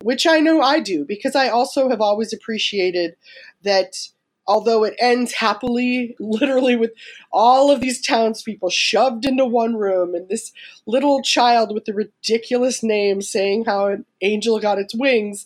which 0.04 0.28
I 0.28 0.40
know 0.40 0.62
I 0.62 0.80
do, 0.80 1.06
because 1.06 1.36
I 1.36 1.50
also 1.50 1.90
have 1.90 2.02
always 2.02 2.34
appreciated 2.34 3.16
that 3.64 4.10
although 4.52 4.84
it 4.84 4.94
ends 5.00 5.32
happily, 5.32 6.14
literally 6.20 6.76
with 6.76 6.92
all 7.32 7.72
of 7.72 7.80
these 7.80 8.06
townspeople 8.06 8.70
shoved 8.70 9.26
into 9.26 9.46
one 9.46 9.78
room 9.78 10.14
and 10.14 10.28
this 10.28 10.52
little 10.86 11.22
child 11.22 11.74
with 11.74 11.86
the 11.86 11.94
ridiculous 11.94 12.84
name 12.84 13.22
saying 13.22 13.64
how 13.64 13.88
an 13.88 14.06
angel 14.20 14.60
got 14.60 14.78
its 14.78 14.94
wings, 14.94 15.46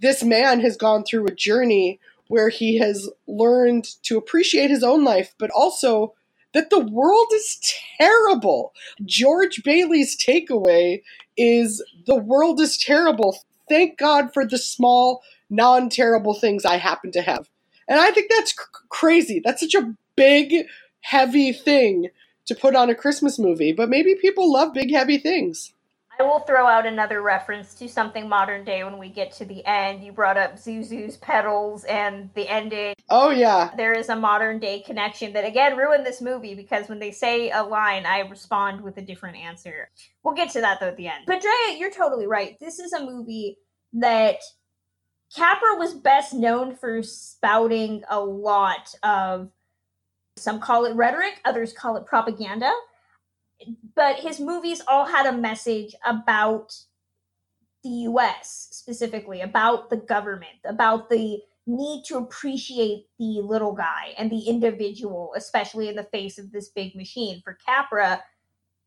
this 0.00 0.24
man 0.24 0.58
has 0.58 0.76
gone 0.76 1.04
through 1.04 1.26
a 1.26 1.34
journey 1.34 2.00
where 2.26 2.48
he 2.48 2.76
has 2.78 3.08
learned 3.28 3.84
to 4.02 4.18
appreciate 4.18 4.68
his 4.68 4.82
own 4.82 5.04
life, 5.04 5.32
but 5.38 5.50
also 5.50 6.12
that 6.54 6.70
the 6.70 6.80
world 6.80 7.28
is 7.34 7.60
terrible. 8.00 8.72
George 9.04 9.62
Bailey's 9.62 10.16
takeaway 10.16 11.02
is 11.36 11.84
the 12.06 12.16
world 12.16 12.60
is 12.60 12.76
terrible. 12.78 13.38
Thank 13.68 13.96
God 13.96 14.34
for 14.34 14.44
the 14.44 14.58
small, 14.58 15.22
non 15.48 15.88
terrible 15.88 16.34
things 16.34 16.64
I 16.64 16.78
happen 16.78 17.12
to 17.12 17.22
have. 17.22 17.48
And 17.88 18.00
I 18.00 18.10
think 18.10 18.30
that's 18.30 18.52
cr- 18.52 18.86
crazy. 18.88 19.40
That's 19.44 19.60
such 19.60 19.74
a 19.74 19.94
big, 20.16 20.66
heavy 21.00 21.52
thing 21.52 22.08
to 22.46 22.54
put 22.54 22.76
on 22.76 22.90
a 22.90 22.94
Christmas 22.94 23.38
movie. 23.38 23.72
But 23.72 23.88
maybe 23.88 24.14
people 24.14 24.52
love 24.52 24.74
big, 24.74 24.92
heavy 24.92 25.18
things. 25.18 25.72
I 26.18 26.22
will 26.22 26.40
throw 26.40 26.66
out 26.66 26.86
another 26.86 27.22
reference 27.22 27.74
to 27.74 27.88
something 27.88 28.28
modern 28.28 28.64
day 28.64 28.84
when 28.84 28.98
we 28.98 29.08
get 29.08 29.32
to 29.32 29.44
the 29.44 29.64
end. 29.66 30.04
You 30.04 30.12
brought 30.12 30.36
up 30.36 30.54
Zuzu's 30.54 31.16
petals 31.16 31.82
and 31.84 32.30
the 32.34 32.48
ending. 32.48 32.94
Oh, 33.10 33.30
yeah. 33.30 33.70
There 33.76 33.92
is 33.92 34.08
a 34.08 34.16
modern 34.16 34.60
day 34.60 34.80
connection 34.80 35.32
that, 35.32 35.44
again, 35.44 35.76
ruined 35.76 36.06
this 36.06 36.20
movie 36.20 36.54
because 36.54 36.88
when 36.88 37.00
they 37.00 37.10
say 37.10 37.50
a 37.50 37.62
line, 37.62 38.06
I 38.06 38.20
respond 38.20 38.80
with 38.80 38.96
a 38.98 39.02
different 39.02 39.38
answer. 39.38 39.90
We'll 40.22 40.34
get 40.34 40.50
to 40.50 40.60
that, 40.60 40.78
though, 40.78 40.88
at 40.88 40.96
the 40.96 41.08
end. 41.08 41.24
But, 41.26 41.42
Drea, 41.42 41.78
you're 41.78 41.90
totally 41.90 42.28
right. 42.28 42.56
This 42.60 42.78
is 42.78 42.92
a 42.92 43.04
movie 43.04 43.58
that 43.94 44.36
Capra 45.34 45.76
was 45.76 45.94
best 45.94 46.32
known 46.32 46.76
for 46.76 47.02
spouting 47.02 48.04
a 48.08 48.20
lot 48.20 48.94
of, 49.02 49.50
some 50.36 50.60
call 50.60 50.84
it 50.84 50.94
rhetoric, 50.94 51.40
others 51.44 51.72
call 51.72 51.96
it 51.96 52.06
propaganda. 52.06 52.70
But 53.96 54.16
his 54.16 54.38
movies 54.38 54.80
all 54.86 55.06
had 55.06 55.26
a 55.26 55.36
message 55.36 55.94
about 56.06 56.76
the 57.82 57.90
US 57.90 58.68
specifically, 58.70 59.40
about 59.40 59.90
the 59.90 59.96
government, 59.96 60.58
about 60.64 61.10
the 61.10 61.40
need 61.66 62.04
to 62.04 62.18
appreciate 62.18 63.06
the 63.18 63.40
little 63.42 63.72
guy 63.72 64.14
and 64.18 64.30
the 64.30 64.40
individual, 64.40 65.32
especially 65.36 65.88
in 65.88 65.96
the 65.96 66.04
face 66.04 66.38
of 66.38 66.52
this 66.52 66.68
big 66.68 66.94
machine. 66.94 67.40
For 67.42 67.58
Capra, 67.66 68.22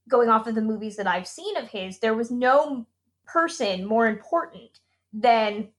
going 0.07 0.29
off 0.29 0.47
of 0.47 0.55
the 0.55 0.61
movies 0.61 0.95
that 0.95 1.07
I've 1.07 1.27
seen 1.27 1.57
of 1.57 1.67
his, 1.67 1.99
there 1.99 2.15
was 2.15 2.31
no 2.31 2.85
person 3.25 3.85
more 3.85 4.07
important 4.07 4.79
than 5.11 5.69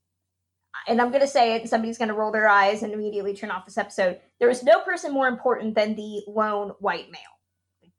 and 0.89 1.01
I'm 1.01 1.11
going 1.11 1.21
to 1.21 1.27
say 1.27 1.55
it, 1.55 1.69
somebody's 1.69 1.99
going 1.99 2.09
to 2.09 2.15
roll 2.15 2.33
their 2.33 2.49
eyes 2.49 2.83
and 2.83 2.93
immediately 2.93 3.35
turn 3.35 3.51
off 3.51 3.67
this 3.67 3.79
episode. 3.79 4.19
There 4.41 4.51
is 4.51 4.63
no 4.63 4.81
person 4.81 5.13
more 5.13 5.29
important 5.29 5.75
than 5.75 5.95
the 5.95 6.23
lone 6.27 6.71
white 6.81 7.11
male. 7.11 7.21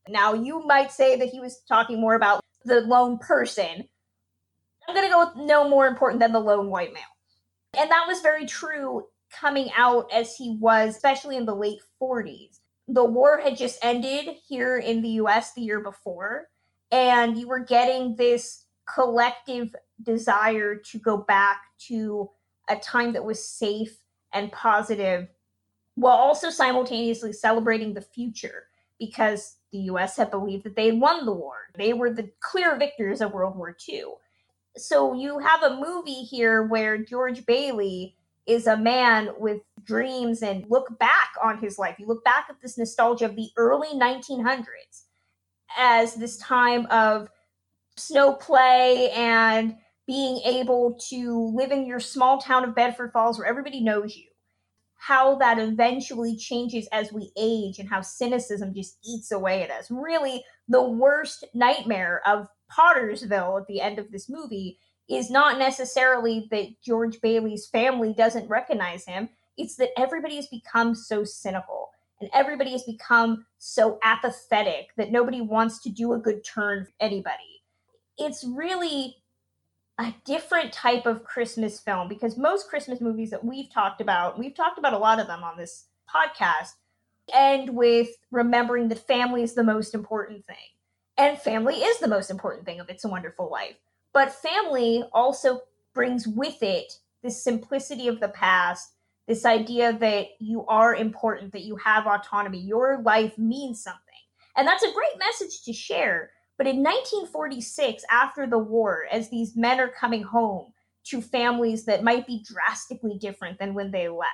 Now, 0.08 0.34
you 0.34 0.66
might 0.66 0.92
say 0.92 1.16
that 1.16 1.30
he 1.30 1.40
was 1.40 1.62
talking 1.68 2.02
more 2.02 2.16
about 2.16 2.44
the 2.66 2.82
lone 2.82 3.20
person. 3.20 3.88
I'm 4.88 4.96
going 4.96 5.08
to 5.08 5.14
go 5.14 5.26
with 5.26 5.46
no 5.48 5.70
more 5.70 5.88
important 5.88 6.20
than 6.20 6.34
the 6.34 6.40
lone 6.40 6.72
white 6.72 6.94
male. 6.94 7.04
And 7.78 7.92
that 7.92 8.06
was 8.08 8.22
very 8.22 8.48
true 8.48 9.06
coming 9.32 9.70
out 9.78 10.12
as 10.12 10.36
he 10.36 10.58
was, 10.60 10.96
especially 10.96 11.38
in 11.38 11.46
the 11.46 11.56
late 11.56 11.80
40s. 12.02 12.60
The 12.88 13.06
war 13.06 13.40
had 13.40 13.56
just 13.56 13.78
ended 13.84 14.36
here 14.48 14.78
in 14.80 15.04
the 15.04 15.10
US 15.10 15.54
the 15.54 15.62
year 15.62 15.80
before, 15.80 16.48
and 16.92 17.38
you 17.38 17.48
were 17.48 17.60
getting 17.60 18.16
this 18.16 18.66
collective 18.92 19.76
desire 20.02 20.76
to 20.76 20.98
go 20.98 21.18
back 21.18 21.62
to 21.88 22.32
a 22.70 22.76
time 22.78 23.14
that 23.14 23.24
was 23.26 23.44
safe 23.44 23.98
and 24.34 24.52
positive 24.52 25.28
while 25.96 26.16
also 26.16 26.50
simultaneously 26.50 27.34
celebrating 27.34 27.94
the 27.94 28.02
future 28.02 28.66
because 29.00 29.58
the 29.72 29.80
US 29.80 30.18
had 30.18 30.32
believed 30.32 30.64
that 30.64 30.76
they 30.76 30.88
had 30.88 31.00
won 31.00 31.26
the 31.26 31.34
war. 31.34 31.56
They 31.78 31.94
were 31.94 32.12
the 32.12 32.30
clear 32.40 32.78
victors 32.78 33.22
of 33.22 33.34
World 33.34 33.56
War 33.56 33.76
II. 33.88 34.14
So 34.78 35.14
you 35.14 35.40
have 35.40 35.64
a 35.64 35.76
movie 35.76 36.24
here 36.24 36.64
where 36.64 36.98
George 36.98 37.46
Bailey 37.46 38.16
is 38.46 38.68
a 38.68 38.78
man 38.78 39.30
with 39.38 39.62
dreams 39.84 40.42
and 40.42 40.66
look 40.70 40.98
back 41.00 41.32
on 41.44 41.60
his 41.60 41.78
life. 41.78 41.96
You 42.00 42.08
look 42.08 42.24
back 42.24 42.48
at 42.50 42.62
this 42.62 42.78
nostalgia 42.78 43.26
of 43.26 43.36
the 43.36 43.50
early 43.58 43.90
1900s 43.90 45.04
as 45.78 46.16
this 46.16 46.38
time 46.38 46.88
of 46.88 47.30
snow 47.96 48.34
play 48.34 49.12
and 49.12 49.76
being 50.10 50.42
able 50.44 50.98
to 51.00 51.54
live 51.56 51.72
in 51.72 51.86
your 51.86 52.00
small 52.00 52.42
town 52.42 52.64
of 52.64 52.74
Bedford 52.74 53.12
Falls 53.14 53.38
where 53.38 53.46
everybody 53.46 53.80
knows 53.80 54.18
you. 54.18 54.26
How 54.96 55.36
that 55.36 55.60
eventually 55.60 56.36
changes 56.36 56.88
as 56.92 57.14
we 57.14 57.32
age 57.38 57.78
and 57.78 57.88
how 57.88 58.02
cynicism 58.02 58.74
just 58.74 58.98
eats 59.06 59.32
away 59.32 59.62
at 59.62 59.70
us. 59.70 59.92
Really, 59.92 60.44
the 60.68 60.82
worst 60.82 61.46
nightmare 61.54 62.24
of 62.26 62.48
Pottersville 62.76 63.62
at 63.62 63.68
the 63.68 63.82
end 63.82 64.00
of 64.00 64.12
this 64.12 64.28
movie 64.28 64.80
is 65.08 65.30
not 65.30 65.60
necessarily 65.60 66.48
that 66.50 66.82
George 66.84 67.22
Bailey's 67.22 67.68
family 67.68 68.12
doesn't 68.12 68.50
recognize 68.50 69.06
him. 69.06 69.30
It's 69.58 69.76
that 69.76 69.92
everybody 69.96 70.38
has 70.38 70.48
become 70.48 70.96
so 70.96 71.24
cynical 71.24 71.92
and 72.20 72.32
everybody 72.34 72.72
has 72.72 72.82
become 72.82 73.46
so 73.60 74.00
apathetic 74.02 74.88
that 74.98 75.12
nobody 75.12 75.42
wants 75.42 75.84
to 75.84 75.90
do 75.92 76.14
a 76.14 76.18
good 76.18 76.44
turn 76.44 76.86
for 76.86 76.92
anybody. 77.00 77.62
It's 78.18 78.44
really 78.44 79.16
a 80.00 80.16
different 80.24 80.72
type 80.72 81.06
of 81.06 81.26
Christmas 81.26 81.80
film 81.80 82.08
because 82.08 82.38
most 82.38 82.70
Christmas 82.70 83.02
movies 83.02 83.30
that 83.32 83.44
we've 83.44 83.72
talked 83.72 84.00
about, 84.00 84.40
we've 84.40 84.56
talked 84.56 84.80
about 84.80 84.94
a 84.94 84.98
lot 84.98 85.20
of 85.20 85.28
them 85.28 85.44
on 85.44 85.58
this 85.58 85.88
podcast, 86.10 86.76
end 87.34 87.70
with 87.70 88.08
remembering 88.32 88.88
that 88.88 89.06
family 89.06 89.44
is 89.44 89.54
the 89.54 89.64
most 89.64 89.94
important 89.94 90.46
thing. 90.48 90.56
And 91.18 91.38
family 91.38 91.76
is 91.76 92.00
the 92.00 92.08
most 92.08 92.32
important 92.32 92.66
thing 92.66 92.80
of 92.80 92.90
It's 92.90 93.04
a 93.04 93.10
Wonderful 93.10 93.52
Life. 93.52 93.76
But 94.14 94.32
family 94.32 95.04
also 95.12 95.60
brings 95.94 96.26
with 96.26 96.64
it 96.64 96.94
this 97.22 97.44
simplicity 97.44 98.08
of 98.08 98.22
the 98.22 98.30
past, 98.30 98.94
this 99.28 99.46
idea 99.46 99.92
that 100.00 100.28
you 100.40 100.66
are 100.68 100.96
important, 100.96 101.52
that 101.52 101.66
you 101.66 101.76
have 101.76 102.08
autonomy, 102.08 102.60
your 102.60 103.02
life 103.02 103.38
means 103.38 103.84
something. 103.84 104.00
And 104.56 104.66
that's 104.66 104.84
a 104.84 104.94
great 104.94 105.20
message 105.20 105.64
to 105.64 105.74
share. 105.74 106.32
But 106.60 106.68
in 106.68 106.84
1946, 106.84 108.04
after 108.12 108.46
the 108.46 108.60
war, 108.60 109.08
as 109.12 109.30
these 109.30 109.56
men 109.56 109.80
are 109.80 109.90
coming 109.90 110.22
home 110.22 110.74
to 111.06 111.22
families 111.22 111.86
that 111.86 112.04
might 112.04 112.28
be 112.28 112.46
drastically 112.48 113.18
different 113.18 113.58
than 113.58 113.74
when 113.74 113.90
they 113.90 114.10
left, 114.10 114.30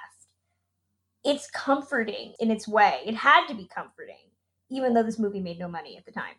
it's 1.24 1.50
comforting 1.52 2.34
in 2.42 2.52
its 2.52 2.68
way. 2.68 3.00
It 3.06 3.16
had 3.16 3.48
to 3.48 3.56
be 3.56 3.70
comforting, 3.74 4.32
even 4.70 4.94
though 4.94 5.04
this 5.04 5.20
movie 5.20 5.40
made 5.40 5.60
no 5.60 5.70
money 5.70 5.96
at 5.96 6.06
the 6.06 6.12
time 6.12 6.36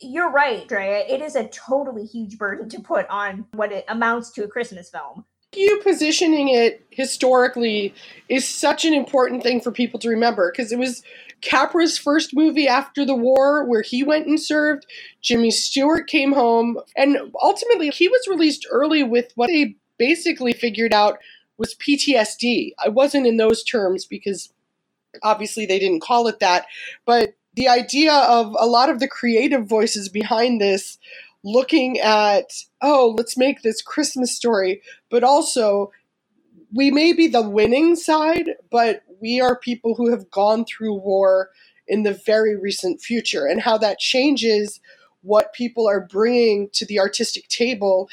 you're 0.00 0.30
right, 0.30 0.66
Drea. 0.66 1.04
It 1.06 1.20
is 1.20 1.36
a 1.36 1.48
totally 1.48 2.06
huge 2.06 2.38
burden 2.38 2.68
to 2.70 2.80
put 2.80 3.06
on 3.08 3.46
what 3.52 3.70
it 3.70 3.84
amounts 3.88 4.30
to 4.32 4.44
a 4.44 4.48
Christmas 4.48 4.90
film. 4.90 5.24
You 5.54 5.80
positioning 5.82 6.48
it 6.48 6.86
historically 6.90 7.92
is 8.28 8.48
such 8.48 8.84
an 8.84 8.94
important 8.94 9.42
thing 9.42 9.60
for 9.60 9.72
people 9.72 9.98
to 10.00 10.08
remember 10.08 10.50
because 10.50 10.72
it 10.72 10.78
was 10.78 11.02
Capra's 11.40 11.98
first 11.98 12.34
movie 12.34 12.68
after 12.68 13.04
the 13.04 13.14
war 13.14 13.64
where 13.64 13.82
he 13.82 14.02
went 14.02 14.26
and 14.26 14.40
served. 14.40 14.86
Jimmy 15.22 15.50
Stewart 15.50 16.08
came 16.08 16.32
home, 16.32 16.78
and 16.96 17.18
ultimately 17.42 17.90
he 17.90 18.08
was 18.08 18.28
released 18.28 18.66
early 18.70 19.02
with 19.02 19.32
what 19.34 19.48
they 19.48 19.76
basically 19.98 20.52
figured 20.52 20.92
out 20.92 21.18
was 21.58 21.74
PTSD. 21.74 22.72
I 22.82 22.88
wasn't 22.88 23.26
in 23.26 23.36
those 23.36 23.62
terms 23.62 24.06
because 24.06 24.52
obviously 25.22 25.66
they 25.66 25.78
didn't 25.78 26.02
call 26.02 26.26
it 26.26 26.40
that, 26.40 26.66
but 27.04 27.34
the 27.54 27.68
idea 27.68 28.14
of 28.14 28.54
a 28.58 28.66
lot 28.66 28.88
of 28.88 29.00
the 29.00 29.08
creative 29.08 29.66
voices 29.66 30.08
behind 30.08 30.60
this 30.60 30.98
looking 31.42 31.98
at, 31.98 32.52
oh, 32.82 33.14
let's 33.16 33.36
make 33.36 33.62
this 33.62 33.82
Christmas 33.82 34.34
story, 34.34 34.82
but 35.10 35.24
also 35.24 35.90
we 36.72 36.90
may 36.90 37.12
be 37.12 37.26
the 37.26 37.42
winning 37.42 37.96
side, 37.96 38.50
but 38.70 39.02
we 39.20 39.40
are 39.40 39.58
people 39.58 39.94
who 39.94 40.10
have 40.10 40.30
gone 40.30 40.64
through 40.64 40.94
war 40.94 41.50
in 41.86 42.02
the 42.02 42.14
very 42.26 42.56
recent 42.56 43.00
future 43.00 43.46
and 43.46 43.60
how 43.60 43.76
that 43.78 43.98
changes 43.98 44.80
what 45.22 45.52
people 45.52 45.88
are 45.88 46.00
bringing 46.00 46.68
to 46.72 46.86
the 46.86 46.98
artistic 46.98 47.48
table 47.48 48.08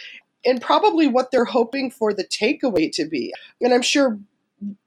and 0.45 0.61
probably 0.61 1.07
what 1.07 1.31
they're 1.31 1.45
hoping 1.45 1.91
for 1.91 2.13
the 2.13 2.23
takeaway 2.23 2.91
to 2.91 3.05
be. 3.05 3.33
And 3.61 3.73
I'm 3.73 3.81
sure 3.81 4.19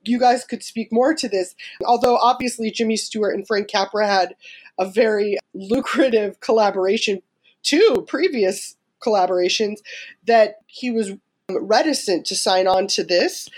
you 0.05 0.19
guys 0.19 0.45
could 0.45 0.63
speak 0.63 0.93
more 0.93 1.15
to 1.15 1.29
this. 1.29 1.55
Although 1.85 2.17
obviously 2.17 2.71
Jimmy 2.71 2.97
Stewart 2.97 3.35
and 3.35 3.47
Frank 3.47 3.69
Capra 3.69 4.07
had 4.07 4.35
a 4.79 4.87
very 4.87 5.39
lucrative 5.55 6.41
collaboration, 6.41 7.23
two 7.63 8.05
previous 8.09 8.77
collaborations, 9.01 9.79
that 10.27 10.57
he 10.67 10.91
was 10.91 11.13
reticent 11.49 12.27
to 12.27 12.35
sign 12.37 12.67
on 12.67 12.87
to 12.89 13.05
this. 13.05 13.49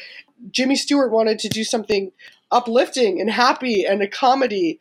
Jimmy 0.51 0.77
Stewart 0.77 1.11
wanted 1.11 1.39
to 1.41 1.49
do 1.49 1.65
something 1.65 2.13
uplifting 2.53 3.21
and 3.21 3.31
happy 3.31 3.85
and 3.85 4.03
a 4.03 4.09
comedy. 4.09 4.79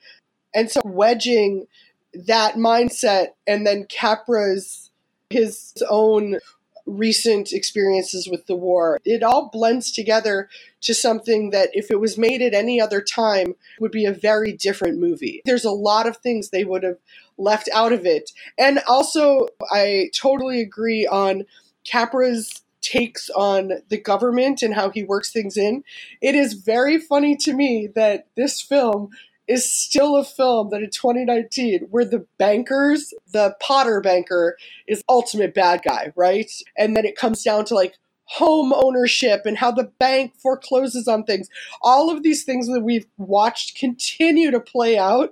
And 0.54 0.70
so 0.70 0.82
wedging 0.86 1.66
that 2.14 2.56
mindset 2.56 3.30
and 3.48 3.66
then 3.66 3.86
Capra's 3.86 4.92
his 5.30 5.74
own 5.90 6.40
recent 6.86 7.54
experiences 7.54 8.28
with 8.30 8.48
the 8.48 8.56
war. 8.56 9.00
It 9.06 9.24
all 9.24 9.50
blends 9.50 9.92
together 9.92 10.50
to 10.82 10.94
something 10.94 11.52
that, 11.52 11.70
if 11.74 11.92
it 11.92 12.00
was 12.00 12.18
made 12.18 12.42
at 12.42 12.54
any 12.54 12.82
other 12.82 13.02
time, 13.02 13.56
would 13.80 13.92
be 13.92 14.06
a 14.06 14.12
very 14.12 14.52
different 14.52 15.00
movie. 15.00 15.42
There's 15.46 15.64
a 15.64 15.72
lot 15.72 16.08
of 16.08 16.18
things 16.18 16.50
they 16.50 16.66
would 16.66 16.84
have 16.84 16.98
left 17.38 17.70
out 17.74 17.94
of 17.94 18.06
it. 18.06 18.32
And 18.58 18.82
also, 18.88 19.48
I 19.72 20.10
totally 20.14 20.60
agree 20.60 21.08
on 21.08 21.46
Capra's 21.86 22.62
takes 22.82 23.30
on 23.32 23.74
the 23.90 23.98
government 23.98 24.62
and 24.62 24.74
how 24.74 24.90
he 24.90 25.04
works 25.04 25.32
things 25.32 25.58
in. 25.58 25.84
It 26.22 26.36
is 26.36 26.54
very 26.54 27.00
funny 27.00 27.36
to 27.38 27.54
me 27.54 27.88
that 27.96 28.28
this 28.36 28.62
film 28.62 29.10
is 29.48 29.74
still 29.74 30.16
a 30.16 30.24
film 30.24 30.70
that 30.70 30.82
in 30.82 30.90
2019 30.90 31.88
where 31.90 32.06
the 32.06 32.26
bankers, 32.38 33.14
the 33.34 33.56
Potter 33.60 34.00
banker 34.00 34.58
is 34.88 35.04
ultimate 35.10 35.54
bad 35.54 35.82
guy, 35.84 36.14
right? 36.16 36.50
And 36.78 36.96
then 36.96 37.06
it 37.06 37.18
comes 37.18 37.44
down 37.44 37.66
to 37.66 37.76
like 37.76 37.96
home 38.26 38.72
ownership 38.74 39.42
and 39.46 39.58
how 39.58 39.72
the 39.72 39.92
bank 40.00 40.34
forecloses 40.38 41.08
on 41.08 41.24
things. 41.26 41.50
All 41.82 42.10
of 42.10 42.24
these 42.24 42.46
things 42.46 42.68
that 42.68 42.82
we've 42.82 43.08
watched 43.18 43.78
continue 43.78 44.52
to 44.52 44.60
play 44.60 44.98
out 44.98 45.32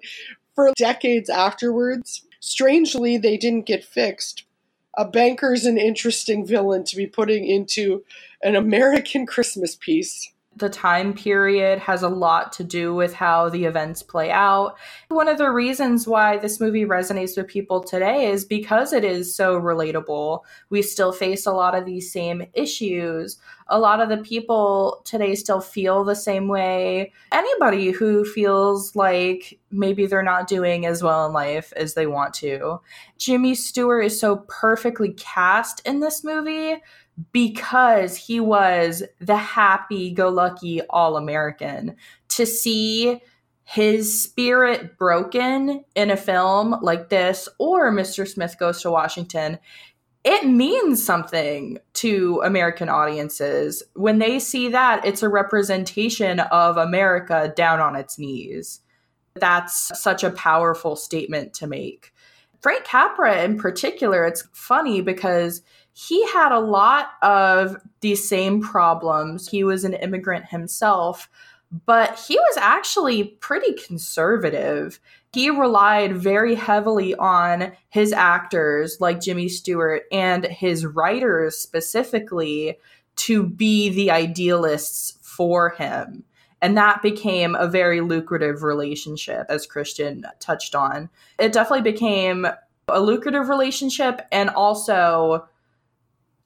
for 0.54 0.74
decades 0.76 1.30
afterwards. 1.30 2.26
Strangely, 2.42 3.18
they 3.18 3.38
didn't 3.38 3.66
get 3.66 3.86
fixed. 3.86 4.44
A 4.97 5.06
banker's 5.06 5.65
an 5.65 5.78
interesting 5.78 6.45
villain 6.45 6.84
to 6.86 6.95
be 6.95 7.08
putting 7.08 7.45
into 7.45 8.04
an 8.43 8.56
American 8.56 9.25
Christmas 9.25 9.75
piece 9.75 10.34
the 10.60 10.69
time 10.69 11.13
period 11.13 11.80
has 11.80 12.04
a 12.04 12.10
lot 12.10 12.52
to 12.54 12.63
do 12.63 12.93
with 12.93 13.13
how 13.13 13.49
the 13.49 13.65
events 13.65 14.04
play 14.04 14.30
out. 14.30 14.75
One 15.08 15.28
of 15.28 15.38
the 15.38 15.49
reasons 15.49 16.08
why 16.08 16.38
this 16.38 16.60
movie 16.60 16.86
resonates 16.86 17.38
with 17.38 17.47
people 17.47 17.84
today 17.84 18.30
is 18.30 18.45
because 18.45 18.93
it 18.93 19.04
is 19.04 19.34
so 19.34 19.60
relatable. 19.60 20.41
We 20.69 20.82
still 20.82 21.12
face 21.12 21.45
a 21.45 21.54
lot 21.54 21.75
of 21.75 21.86
these 21.86 22.12
same 22.12 22.43
issues. 22.54 23.38
A 23.70 23.80
lot 23.80 24.02
of 24.02 24.10
the 24.10 24.18
people 24.18 25.02
today 25.06 25.36
still 25.36 25.62
feel 25.62 26.04
the 26.04 26.16
same 26.16 26.48
way. 26.48 27.12
Anybody 27.32 27.92
who 27.92 28.26
feels 28.26 28.96
like 28.96 29.60
maybe 29.72 30.06
they're 30.06 30.24
not 30.24 30.48
doing 30.48 30.86
as 30.86 31.04
well 31.04 31.26
in 31.26 31.34
life 31.34 31.72
as 31.76 31.94
they 31.94 32.08
want 32.08 32.34
to. 32.36 32.80
Jimmy 33.18 33.56
Stewart 33.56 34.06
is 34.06 34.20
so 34.20 34.38
perfectly 34.48 35.14
cast 35.14 35.86
in 35.88 36.00
this 36.00 36.24
movie 36.24 36.82
because 37.32 38.16
he 38.16 38.40
was 38.40 39.04
the 39.20 39.38
happy 39.38 40.12
go 40.12 40.30
lucky 40.30 40.82
all 40.90 41.18
American. 41.18 41.96
To 42.30 42.46
see 42.46 43.22
his 43.64 44.24
spirit 44.24 44.98
broken 44.98 45.84
in 45.96 46.10
a 46.10 46.18
film 46.18 46.76
like 46.82 47.10
this 47.10 47.48
or 47.60 47.92
Mr. 47.92 48.28
Smith 48.28 48.58
Goes 48.58 48.82
to 48.82 48.90
Washington, 48.90 49.60
it 50.30 50.46
means 50.46 51.04
something 51.04 51.80
to 51.96 52.39
American 52.46 52.88
audiences. 52.88 53.82
When 53.96 54.20
they 54.20 54.38
see 54.38 54.70
that, 54.70 55.04
it's 55.04 55.24
a 55.24 55.28
representation 55.28 56.39
of 56.39 56.78
America 56.78 57.52
down 57.56 57.80
on 57.80 57.96
its 57.96 58.20
knees. 58.20 58.82
That's 59.34 60.00
such 60.00 60.24
a 60.24 60.30
powerful 60.30 60.96
statement 60.96 61.56
to 61.56 61.65
make. 61.68 62.13
Frank 62.62 62.84
Capra, 62.84 63.42
in 63.44 63.58
particular, 63.58 64.24
it's 64.24 64.48
funny 64.54 65.02
because 65.02 65.63
he 65.94 66.24
had 66.28 66.52
a 66.52 66.60
lot 66.60 67.08
of 67.24 67.78
these 68.02 68.30
same 68.30 68.62
problems. 68.62 69.50
He 69.50 69.63
was 69.63 69.84
an 69.84 69.96
immigrant 69.96 70.46
himself, 70.46 71.28
but 71.86 72.20
he 72.28 72.36
was 72.36 72.58
actually 72.58 73.24
pretty 73.24 73.74
conservative. 73.74 75.00
He 75.34 75.50
relied 75.50 76.18
very 76.18 76.56
heavily 76.56 77.14
on 77.16 77.74
his 77.90 78.12
actors 78.12 78.98
like 79.00 79.22
Jimmy 79.22 79.50
Stewart 79.50 80.04
and 80.12 80.46
his 80.46 80.86
writers 80.86 81.58
specifically 81.58 82.80
to 83.18 83.46
be 83.46 83.90
the 83.90 84.10
idealists 84.10 85.18
for 85.22 85.70
him. 85.72 86.24
And 86.62 86.76
that 86.78 87.02
became 87.02 87.56
a 87.56 87.68
very 87.68 88.02
lucrative 88.02 88.64
relationship, 88.64 89.46
as 89.50 89.66
Kristen 89.66 90.26
touched 90.40 90.76
on. 90.76 91.10
It 91.38 91.54
definitely 91.54 91.90
became 91.90 92.48
a 92.88 93.00
lucrative 93.00 93.48
relationship 93.48 94.22
and 94.32 94.50
also 94.50 95.48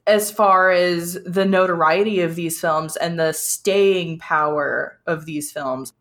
as 0.05 0.31
far 0.31 0.71
as 0.71 1.17
the 1.25 1.45
notoriety 1.45 2.21
of 2.21 2.35
these 2.35 2.59
films 2.59 2.95
and 2.97 3.19
the 3.19 3.31
staying 3.31 4.19
power 4.19 4.99
of 5.07 5.25
these 5.25 5.51
films. 5.51 5.93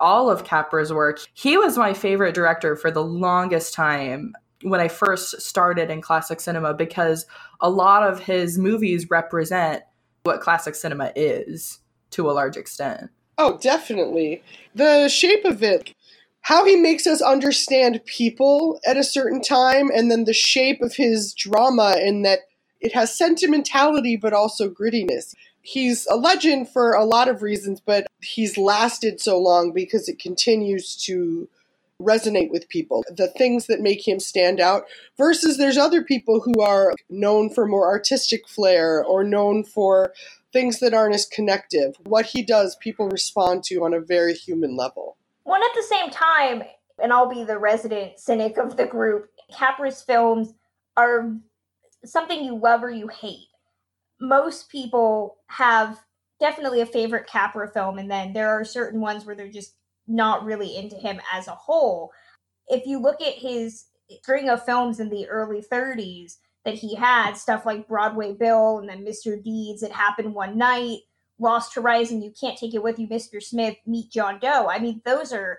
All 0.00 0.30
of 0.30 0.44
Capra's 0.44 0.92
work, 0.92 1.20
he 1.34 1.56
was 1.56 1.78
my 1.78 1.92
favorite 1.92 2.34
director 2.34 2.76
for 2.76 2.90
the 2.90 3.04
longest 3.04 3.74
time 3.74 4.34
when 4.62 4.80
I 4.80 4.88
first 4.88 5.40
started 5.40 5.90
in 5.90 6.00
classic 6.00 6.40
cinema 6.40 6.74
because 6.74 7.26
a 7.60 7.70
lot 7.70 8.02
of 8.02 8.20
his 8.20 8.58
movies 8.58 9.10
represent 9.10 9.82
what 10.22 10.40
classic 10.40 10.74
cinema 10.74 11.12
is 11.14 11.80
to 12.10 12.30
a 12.30 12.32
large 12.32 12.56
extent. 12.56 13.10
Oh, 13.38 13.58
definitely. 13.58 14.42
The 14.74 15.08
shape 15.08 15.44
of 15.44 15.62
it, 15.62 15.94
how 16.42 16.64
he 16.64 16.76
makes 16.76 17.06
us 17.06 17.22
understand 17.22 18.04
people 18.06 18.78
at 18.86 18.96
a 18.96 19.04
certain 19.04 19.40
time, 19.40 19.90
and 19.94 20.10
then 20.10 20.24
the 20.24 20.32
shape 20.32 20.80
of 20.80 20.94
his 20.94 21.34
drama, 21.34 21.96
in 22.00 22.22
that 22.22 22.40
it 22.82 22.92
has 22.92 23.16
sentimentality 23.16 24.16
but 24.16 24.32
also 24.32 24.68
grittiness. 24.68 25.34
He's 25.62 26.06
a 26.10 26.16
legend 26.16 26.68
for 26.68 26.92
a 26.92 27.04
lot 27.04 27.28
of 27.28 27.40
reasons, 27.40 27.80
but 27.80 28.06
he's 28.20 28.58
lasted 28.58 29.20
so 29.20 29.38
long 29.38 29.72
because 29.72 30.08
it 30.08 30.18
continues 30.18 30.96
to 31.04 31.48
resonate 32.00 32.50
with 32.50 32.68
people, 32.68 33.04
the 33.16 33.28
things 33.28 33.66
that 33.66 33.80
make 33.80 34.06
him 34.06 34.18
stand 34.18 34.58
out, 34.58 34.84
versus 35.16 35.56
there's 35.56 35.78
other 35.78 36.02
people 36.02 36.40
who 36.40 36.60
are 36.60 36.92
known 37.08 37.48
for 37.48 37.64
more 37.64 37.86
artistic 37.86 38.48
flair 38.48 39.04
or 39.04 39.22
known 39.22 39.62
for 39.62 40.12
things 40.52 40.80
that 40.80 40.92
aren't 40.92 41.14
as 41.14 41.26
connective. 41.26 41.94
What 42.04 42.26
he 42.26 42.42
does, 42.42 42.74
people 42.76 43.08
respond 43.08 43.62
to 43.64 43.84
on 43.84 43.94
a 43.94 44.00
very 44.00 44.34
human 44.34 44.76
level. 44.76 45.16
One 45.44 45.62
at 45.62 45.70
the 45.74 45.82
same 45.84 46.10
time, 46.10 46.64
and 47.00 47.12
I'll 47.12 47.30
be 47.30 47.44
the 47.44 47.58
resident 47.58 48.18
cynic 48.18 48.58
of 48.58 48.76
the 48.76 48.86
group, 48.86 49.30
Capra's 49.56 50.02
films 50.02 50.54
are 50.96 51.32
something 52.04 52.44
you 52.44 52.56
love 52.56 52.82
or 52.82 52.90
you 52.90 53.08
hate. 53.08 53.48
Most 54.20 54.70
people 54.70 55.38
have 55.48 55.98
definitely 56.40 56.80
a 56.80 56.86
favorite 56.86 57.26
Capra 57.26 57.68
film, 57.68 57.98
and 57.98 58.10
then 58.10 58.32
there 58.32 58.50
are 58.50 58.64
certain 58.64 59.00
ones 59.00 59.24
where 59.24 59.34
they're 59.34 59.48
just 59.48 59.74
not 60.06 60.44
really 60.44 60.76
into 60.76 60.96
him 60.96 61.20
as 61.32 61.48
a 61.48 61.52
whole. 61.52 62.10
If 62.68 62.86
you 62.86 62.98
look 62.98 63.20
at 63.20 63.34
his 63.34 63.86
string 64.10 64.48
of 64.48 64.64
films 64.64 65.00
in 65.00 65.08
the 65.08 65.28
early 65.28 65.62
30s 65.62 66.36
that 66.64 66.74
he 66.74 66.94
had, 66.94 67.34
stuff 67.34 67.66
like 67.66 67.88
Broadway 67.88 68.32
Bill 68.32 68.78
and 68.78 68.88
then 68.88 69.04
Mr. 69.04 69.42
Deeds, 69.42 69.82
It 69.82 69.92
Happened 69.92 70.34
One 70.34 70.58
Night, 70.58 71.00
Lost 71.38 71.74
Horizon, 71.74 72.22
You 72.22 72.32
Can't 72.38 72.58
Take 72.58 72.74
It 72.74 72.82
With 72.82 72.98
You, 72.98 73.08
Mr. 73.08 73.42
Smith, 73.42 73.76
Meet 73.86 74.10
John 74.12 74.38
Doe. 74.40 74.68
I 74.68 74.78
mean, 74.78 75.00
those 75.04 75.32
are 75.32 75.58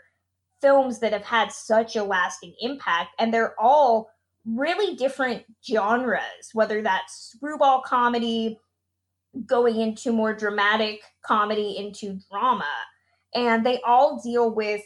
films 0.62 1.00
that 1.00 1.12
have 1.12 1.26
had 1.26 1.52
such 1.52 1.96
a 1.96 2.04
lasting 2.04 2.56
impact, 2.62 3.10
and 3.20 3.34
they're 3.34 3.60
all 3.60 4.10
really 4.46 4.96
different 4.96 5.44
genres, 5.66 6.50
whether 6.54 6.82
that's 6.82 7.34
screwball 7.36 7.82
comedy, 7.82 8.60
going 9.46 9.80
into 9.80 10.12
more 10.12 10.34
dramatic 10.34 11.02
comedy, 11.26 11.78
into 11.78 12.20
drama. 12.30 12.70
And 13.34 13.66
they 13.66 13.80
all 13.86 14.22
deal 14.22 14.54
with 14.54 14.82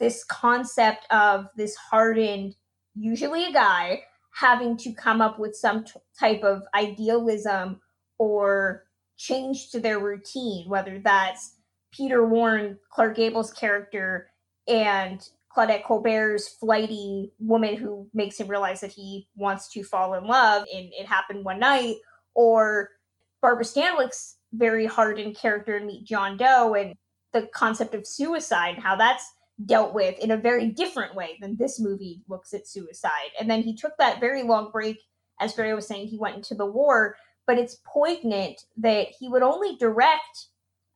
this 0.00 0.24
concept 0.24 1.06
of 1.10 1.46
this 1.56 1.76
hardened 1.76 2.54
usually 2.94 3.46
a 3.46 3.52
guy 3.52 4.02
having 4.34 4.76
to 4.76 4.92
come 4.92 5.20
up 5.20 5.38
with 5.38 5.54
some 5.54 5.84
t- 5.84 5.92
type 6.18 6.42
of 6.42 6.62
idealism 6.74 7.80
or 8.18 8.84
change 9.16 9.70
to 9.70 9.80
their 9.80 10.00
routine 10.00 10.68
whether 10.68 10.98
that's 10.98 11.56
peter 11.92 12.26
warne 12.26 12.76
clark 12.90 13.16
gable's 13.16 13.52
character 13.52 14.28
and 14.66 15.28
claudette 15.54 15.84
colbert's 15.84 16.48
flighty 16.48 17.32
woman 17.38 17.76
who 17.76 18.08
makes 18.14 18.38
him 18.38 18.48
realize 18.48 18.80
that 18.80 18.92
he 18.92 19.28
wants 19.36 19.68
to 19.68 19.84
fall 19.84 20.14
in 20.14 20.24
love 20.24 20.64
and 20.74 20.90
it 20.92 21.06
happened 21.06 21.44
one 21.44 21.58
night 21.58 21.96
or 22.34 22.90
barbara 23.40 23.64
stanwyck's 23.64 24.36
very 24.52 24.86
hardened 24.86 25.36
character 25.36 25.76
in 25.76 25.86
meet 25.86 26.04
john 26.04 26.36
doe 26.36 26.74
and 26.74 26.94
the 27.34 27.42
concept 27.48 27.94
of 27.94 28.06
suicide, 28.06 28.78
how 28.78 28.96
that's 28.96 29.30
dealt 29.66 29.92
with 29.92 30.18
in 30.20 30.30
a 30.30 30.36
very 30.36 30.68
different 30.68 31.14
way 31.14 31.36
than 31.40 31.56
this 31.56 31.78
movie 31.78 32.22
looks 32.28 32.54
at 32.54 32.66
suicide. 32.66 33.30
And 33.38 33.50
then 33.50 33.60
he 33.60 33.76
took 33.76 33.92
that 33.98 34.20
very 34.20 34.42
long 34.42 34.70
break, 34.70 34.98
as 35.40 35.52
Barry 35.52 35.74
was 35.74 35.86
saying, 35.86 36.06
he 36.06 36.16
went 36.16 36.36
into 36.36 36.54
the 36.54 36.64
war. 36.64 37.16
But 37.46 37.58
it's 37.58 37.80
poignant 37.84 38.62
that 38.78 39.08
he 39.18 39.28
would 39.28 39.42
only 39.42 39.76
direct 39.76 40.46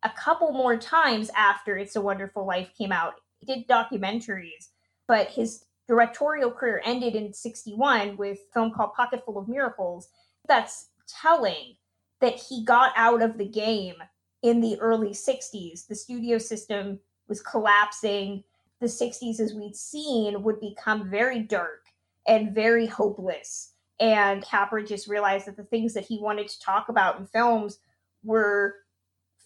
a 0.03 0.09
couple 0.11 0.53
more 0.53 0.79
times 0.79 1.31
after 1.37 1.77
It's 1.77 1.97
a 1.97 2.01
Wonderful 2.01 2.47
Life 2.47 2.71
came 2.79 2.93
out. 2.93 3.15
Did 3.47 3.69
documentaries, 3.69 4.69
but 5.07 5.29
his 5.29 5.65
directorial 5.87 6.51
career 6.51 6.83
ended 6.85 7.15
in 7.15 7.33
61 7.33 8.17
with 8.17 8.39
a 8.39 8.53
film 8.53 8.73
called 8.73 8.93
Pocketful 8.95 9.39
of 9.39 9.49
Miracles. 9.49 10.09
That's 10.47 10.91
telling 11.07 11.77
that 12.21 12.35
he 12.35 12.65
got 12.65 12.93
out 12.97 13.23
of 13.23 13.39
the 13.39 13.47
game 13.47 13.95
in 14.43 14.61
the 14.61 14.79
early 14.81 15.11
60s. 15.11 15.87
The 15.87 15.95
studio 15.95 16.39
system 16.39 17.01
was 17.29 17.41
collapsing. 17.41 18.45
The 18.81 18.87
60s, 18.87 19.41
as 19.41 19.55
we'd 19.55 19.77
seen, 19.77 20.43
would 20.43 20.61
become 20.61 21.11
very 21.11 21.41
dark 21.41 21.87
and 22.27 22.55
very 22.55 22.87
hopeless. 22.87 23.73
And 24.01 24.43
Capra 24.43 24.85
just 24.85 25.09
realized 25.09 25.47
that 25.47 25.57
the 25.57 25.65
things 25.65 25.95
that 25.95 26.05
he 26.05 26.19
wanted 26.21 26.49
to 26.49 26.61
talk 26.61 26.89
about 26.89 27.19
in 27.19 27.27
films 27.27 27.79
were 28.23 28.75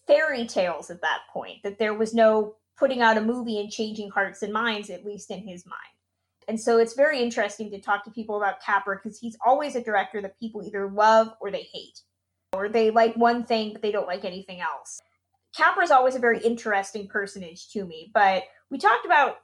fairy 0.06 0.46
tales 0.46 0.90
at 0.90 1.00
that 1.00 1.20
point, 1.32 1.62
that 1.62 1.78
there 1.78 1.94
was 1.94 2.12
no 2.12 2.56
putting 2.78 3.00
out 3.00 3.16
a 3.16 3.22
movie 3.22 3.60
and 3.60 3.70
changing 3.70 4.10
hearts 4.10 4.42
and 4.42 4.52
minds, 4.52 4.90
at 4.90 5.04
least 5.04 5.30
in 5.30 5.46
his 5.46 5.66
mind. 5.66 5.78
And 6.48 6.60
so 6.60 6.78
it's 6.78 6.94
very 6.94 7.22
interesting 7.22 7.70
to 7.70 7.80
talk 7.80 8.04
to 8.04 8.10
people 8.10 8.36
about 8.36 8.60
Capra 8.60 8.96
because 8.96 9.18
he's 9.18 9.36
always 9.44 9.76
a 9.76 9.82
director 9.82 10.20
that 10.22 10.38
people 10.38 10.62
either 10.64 10.90
love 10.90 11.32
or 11.40 11.50
they 11.50 11.68
hate 11.72 12.00
or 12.52 12.68
they 12.68 12.90
like 12.90 13.14
one 13.14 13.44
thing 13.44 13.72
but 13.72 13.82
they 13.82 13.92
don't 13.92 14.08
like 14.08 14.24
anything 14.24 14.60
else. 14.60 15.00
Capra 15.56 15.84
is 15.84 15.90
always 15.90 16.14
a 16.14 16.20
very 16.20 16.40
interesting 16.40 17.06
personage 17.06 17.68
to 17.70 17.84
me, 17.84 18.10
but 18.14 18.44
we 18.70 18.78
talked 18.78 19.04
about 19.04 19.36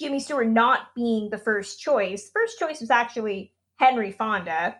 Jimmy 0.00 0.18
Stewart 0.18 0.48
not 0.48 0.94
being 0.96 1.30
the 1.30 1.38
first 1.38 1.78
choice. 1.78 2.30
First 2.32 2.58
choice 2.58 2.80
was 2.80 2.90
actually 2.90 3.52
Henry 3.76 4.12
Fonda, 4.12 4.76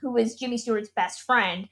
who 0.00 0.12
was 0.12 0.36
Jimmy 0.36 0.56
Stewart's 0.56 0.90
best 0.94 1.22
friend. 1.22 1.68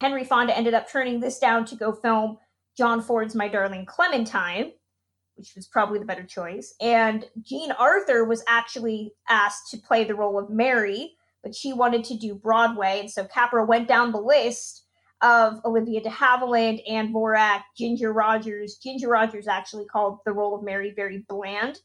Henry 0.00 0.24
Fonda 0.24 0.56
ended 0.56 0.74
up 0.74 0.90
turning 0.90 1.20
this 1.20 1.38
down 1.38 1.64
to 1.64 1.76
go 1.76 1.92
film 1.92 2.38
John 2.76 3.00
Ford's 3.00 3.34
My 3.34 3.48
Darling 3.48 3.86
Clementine, 3.86 4.72
which 5.36 5.54
was 5.54 5.66
probably 5.66 5.98
the 5.98 6.04
better 6.04 6.24
choice. 6.24 6.74
And 6.80 7.24
Jean 7.42 7.72
Arthur 7.72 8.24
was 8.24 8.44
actually 8.48 9.12
asked 9.28 9.70
to 9.70 9.78
play 9.78 10.04
the 10.04 10.14
role 10.14 10.38
of 10.38 10.50
Mary, 10.50 11.12
but 11.42 11.54
she 11.54 11.72
wanted 11.72 12.04
to 12.04 12.16
do 12.16 12.34
Broadway. 12.34 13.00
And 13.00 13.10
so 13.10 13.24
Capra 13.24 13.64
went 13.64 13.88
down 13.88 14.12
the 14.12 14.18
list 14.18 14.84
of 15.22 15.60
Olivia 15.64 16.02
de 16.02 16.10
Havilland, 16.10 16.82
Ann 16.88 17.12
Dvorak, 17.12 17.62
Ginger 17.76 18.12
Rogers. 18.12 18.76
Ginger 18.82 19.08
Rogers 19.08 19.48
actually 19.48 19.86
called 19.86 20.18
the 20.26 20.32
role 20.32 20.54
of 20.54 20.62
Mary 20.62 20.92
very 20.94 21.24
bland 21.28 21.80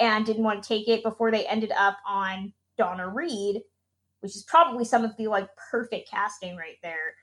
and 0.00 0.26
didn't 0.26 0.42
want 0.42 0.62
to 0.62 0.68
take 0.68 0.88
it 0.88 1.04
before 1.04 1.30
they 1.30 1.46
ended 1.46 1.72
up 1.78 1.98
on 2.08 2.52
Donna 2.76 3.08
Reed, 3.08 3.62
which 4.20 4.34
is 4.34 4.42
probably 4.44 4.84
some 4.84 5.04
of 5.04 5.16
the 5.16 5.28
like 5.28 5.48
perfect 5.70 6.10
casting 6.10 6.56
right 6.56 6.78
there. 6.82 7.14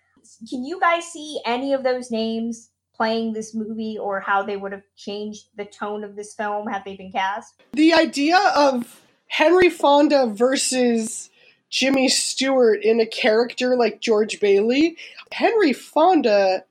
Can 0.49 0.63
you 0.63 0.79
guys 0.79 1.05
see 1.05 1.41
any 1.45 1.73
of 1.73 1.83
those 1.83 2.11
names 2.11 2.69
playing 2.99 3.31
this 3.31 3.55
movie 3.55 3.97
or 3.97 4.19
how 4.19 4.43
they 4.43 4.57
would 4.57 4.73
have 4.73 4.83
changed 4.97 5.45
the 5.55 5.63
tone 5.63 6.03
of 6.03 6.17
this 6.17 6.33
film 6.33 6.67
had 6.67 6.83
they 6.83 6.97
been 6.97 7.13
cast? 7.13 7.63
The 7.71 7.93
idea 7.93 8.37
of 8.53 9.01
Henry 9.27 9.69
Fonda 9.69 10.27
versus 10.27 11.29
Jimmy 11.69 12.09
Stewart 12.09 12.83
in 12.83 12.99
a 12.99 13.05
character 13.05 13.77
like 13.77 14.01
George 14.01 14.41
Bailey. 14.41 14.97
Henry 15.31 15.71
Fonda, 15.71 16.65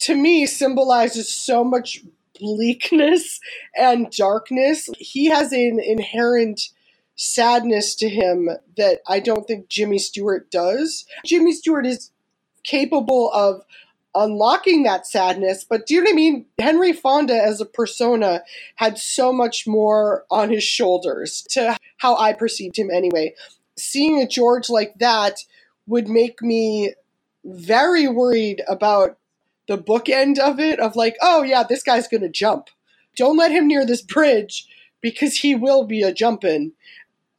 to 0.00 0.16
me, 0.16 0.44
symbolizes 0.44 1.32
so 1.32 1.62
much 1.62 2.02
bleakness 2.40 3.38
and 3.76 4.10
darkness. 4.10 4.90
He 4.98 5.26
has 5.26 5.52
an 5.52 5.78
inherent 5.78 6.62
sadness 7.14 7.94
to 7.96 8.08
him 8.08 8.48
that 8.76 9.02
I 9.06 9.20
don't 9.20 9.46
think 9.46 9.68
Jimmy 9.68 9.98
Stewart 9.98 10.50
does. 10.50 11.06
Jimmy 11.24 11.52
Stewart 11.52 11.86
is 11.86 12.10
capable 12.64 13.30
of 13.32 13.62
unlocking 14.14 14.82
that 14.82 15.06
sadness, 15.06 15.64
but 15.68 15.86
do 15.86 15.94
you 15.94 16.00
know 16.00 16.10
what 16.10 16.14
I 16.14 16.16
mean? 16.16 16.46
Henry 16.58 16.92
Fonda 16.92 17.34
as 17.34 17.60
a 17.60 17.66
persona 17.66 18.42
had 18.76 18.98
so 18.98 19.32
much 19.32 19.66
more 19.66 20.24
on 20.30 20.50
his 20.50 20.64
shoulders 20.64 21.46
to 21.50 21.76
how 21.98 22.16
I 22.16 22.32
perceived 22.32 22.78
him 22.78 22.90
anyway 22.90 23.34
seeing 23.78 24.20
a 24.20 24.26
George 24.26 24.68
like 24.68 24.98
that 24.98 25.44
would 25.86 26.08
make 26.08 26.42
me 26.42 26.94
very 27.44 28.08
worried 28.08 28.62
about 28.68 29.16
the 29.68 29.78
bookend 29.78 30.38
of 30.38 30.58
it 30.58 30.80
of 30.80 30.96
like, 30.96 31.16
oh 31.22 31.42
yeah, 31.42 31.62
this 31.62 31.82
guy's 31.82 32.08
gonna 32.08 32.28
jump. 32.28 32.68
Don't 33.16 33.36
let 33.36 33.52
him 33.52 33.66
near 33.66 33.86
this 33.86 34.02
bridge 34.02 34.66
because 35.00 35.36
he 35.36 35.54
will 35.54 35.84
be 35.84 36.02
a 36.02 36.12
jumpin'. 36.12 36.72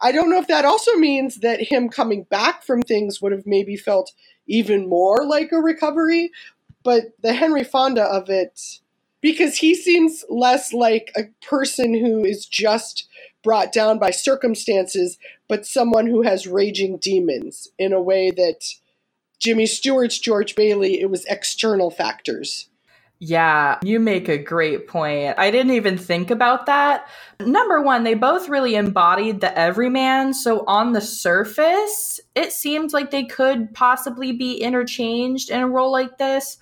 I 0.01 0.11
don't 0.11 0.29
know 0.29 0.39
if 0.39 0.47
that 0.47 0.65
also 0.65 0.93
means 0.95 1.37
that 1.37 1.71
him 1.71 1.89
coming 1.89 2.23
back 2.23 2.63
from 2.63 2.81
things 2.81 3.21
would 3.21 3.33
have 3.33 3.45
maybe 3.45 3.75
felt 3.75 4.13
even 4.47 4.87
more 4.87 5.25
like 5.25 5.51
a 5.51 5.57
recovery, 5.57 6.31
but 6.89 7.13
the 7.21 7.33
Henry 7.33 7.63
Fonda 7.63 8.01
of 8.01 8.31
it, 8.31 8.79
because 9.21 9.57
he 9.57 9.75
seems 9.75 10.25
less 10.27 10.73
like 10.73 11.11
a 11.15 11.25
person 11.47 11.93
who 11.93 12.25
is 12.25 12.47
just 12.47 13.07
brought 13.43 13.71
down 13.71 13.99
by 13.99 14.09
circumstances, 14.09 15.19
but 15.47 15.67
someone 15.67 16.07
who 16.07 16.23
has 16.23 16.47
raging 16.47 16.97
demons 16.97 17.67
in 17.77 17.93
a 17.93 18.01
way 18.01 18.31
that 18.31 18.73
Jimmy 19.37 19.67
Stewart's 19.67 20.17
George 20.17 20.55
Bailey, 20.55 20.99
it 20.99 21.11
was 21.11 21.25
external 21.25 21.91
factors. 21.91 22.69
Yeah, 23.19 23.77
you 23.83 23.99
make 23.99 24.27
a 24.27 24.39
great 24.39 24.87
point. 24.87 25.35
I 25.37 25.51
didn't 25.51 25.73
even 25.73 25.95
think 25.95 26.31
about 26.31 26.65
that. 26.65 27.07
Number 27.39 27.83
one, 27.83 28.03
they 28.03 28.15
both 28.15 28.49
really 28.49 28.73
embodied 28.75 29.41
the 29.41 29.55
everyman. 29.55 30.33
So, 30.33 30.63
on 30.65 30.93
the 30.93 31.01
surface, 31.01 32.18
it 32.39 32.53
seemed 32.53 32.93
like 32.93 33.11
they 33.11 33.25
could 33.25 33.73
possibly 33.73 34.31
be 34.31 34.55
interchanged 34.61 35.49
in 35.49 35.59
a 35.59 35.67
role 35.67 35.91
like 35.91 36.17
this. 36.17 36.57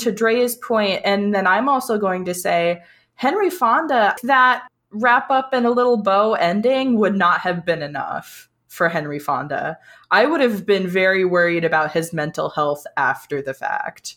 To 0.00 0.10
Drea's 0.10 0.56
point, 0.56 1.02
and 1.04 1.32
then 1.32 1.46
I'm 1.46 1.68
also 1.68 1.98
going 1.98 2.24
to 2.24 2.34
say, 2.34 2.82
Henry 3.14 3.48
Fonda, 3.48 4.16
that 4.24 4.66
wrap 4.90 5.30
up 5.30 5.54
in 5.54 5.64
a 5.64 5.70
little 5.70 5.96
bow 5.96 6.34
ending 6.34 6.98
would 6.98 7.14
not 7.14 7.40
have 7.40 7.64
been 7.64 7.80
enough 7.80 8.50
for 8.66 8.88
Henry 8.88 9.20
Fonda. 9.20 9.78
I 10.10 10.26
would 10.26 10.40
have 10.40 10.66
been 10.66 10.88
very 10.88 11.24
worried 11.24 11.64
about 11.64 11.92
his 11.92 12.12
mental 12.12 12.50
health 12.50 12.84
after 12.96 13.40
the 13.40 13.54
fact 13.54 14.16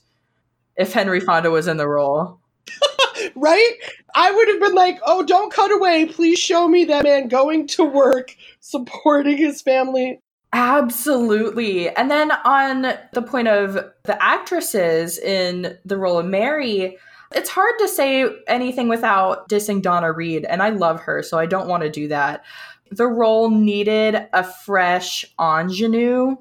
if 0.78 0.94
Henry 0.94 1.20
Fonda 1.20 1.52
was 1.52 1.68
in 1.68 1.78
the 1.78 1.88
role. 1.88 2.40
right? 3.36 3.74
I 4.16 4.32
would 4.32 4.48
have 4.48 4.60
been 4.60 4.76
like, 4.76 5.00
oh, 5.06 5.24
don't 5.24 5.54
cut 5.54 5.72
away. 5.72 6.08
Please 6.08 6.40
show 6.40 6.68
me 6.68 6.86
that 6.86 7.04
man 7.04 7.28
going 7.28 7.68
to 7.68 7.84
work, 7.84 8.36
supporting 8.60 9.38
his 9.38 9.62
family. 9.62 10.22
Absolutely. 10.54 11.90
And 11.90 12.10
then 12.10 12.32
on 12.32 12.94
the 13.14 13.22
point 13.22 13.48
of 13.48 13.74
the 14.04 14.24
actresses 14.24 15.18
in 15.18 15.78
the 15.86 15.98
role 15.98 16.18
of 16.18 16.26
Mary, 16.26 16.98
it's 17.36 17.50
hard 17.50 17.76
to 17.80 17.88
say 17.88 18.26
anything 18.48 18.88
without 18.88 19.50
dissing 19.50 19.82
Donna 19.82 20.12
Reed, 20.12 20.46
and 20.46 20.64
I 20.64 20.70
love 20.70 21.02
her, 21.02 21.22
so 21.22 21.38
I 21.38 21.46
don't 21.46 21.68
want 21.68 21.84
to 21.84 21.90
do 21.90 22.08
that. 22.08 22.46
The 22.90 23.08
role 23.08 23.50
needed 23.50 24.28
a 24.32 24.44
fresh 24.46 25.26
ingenue 25.38 26.38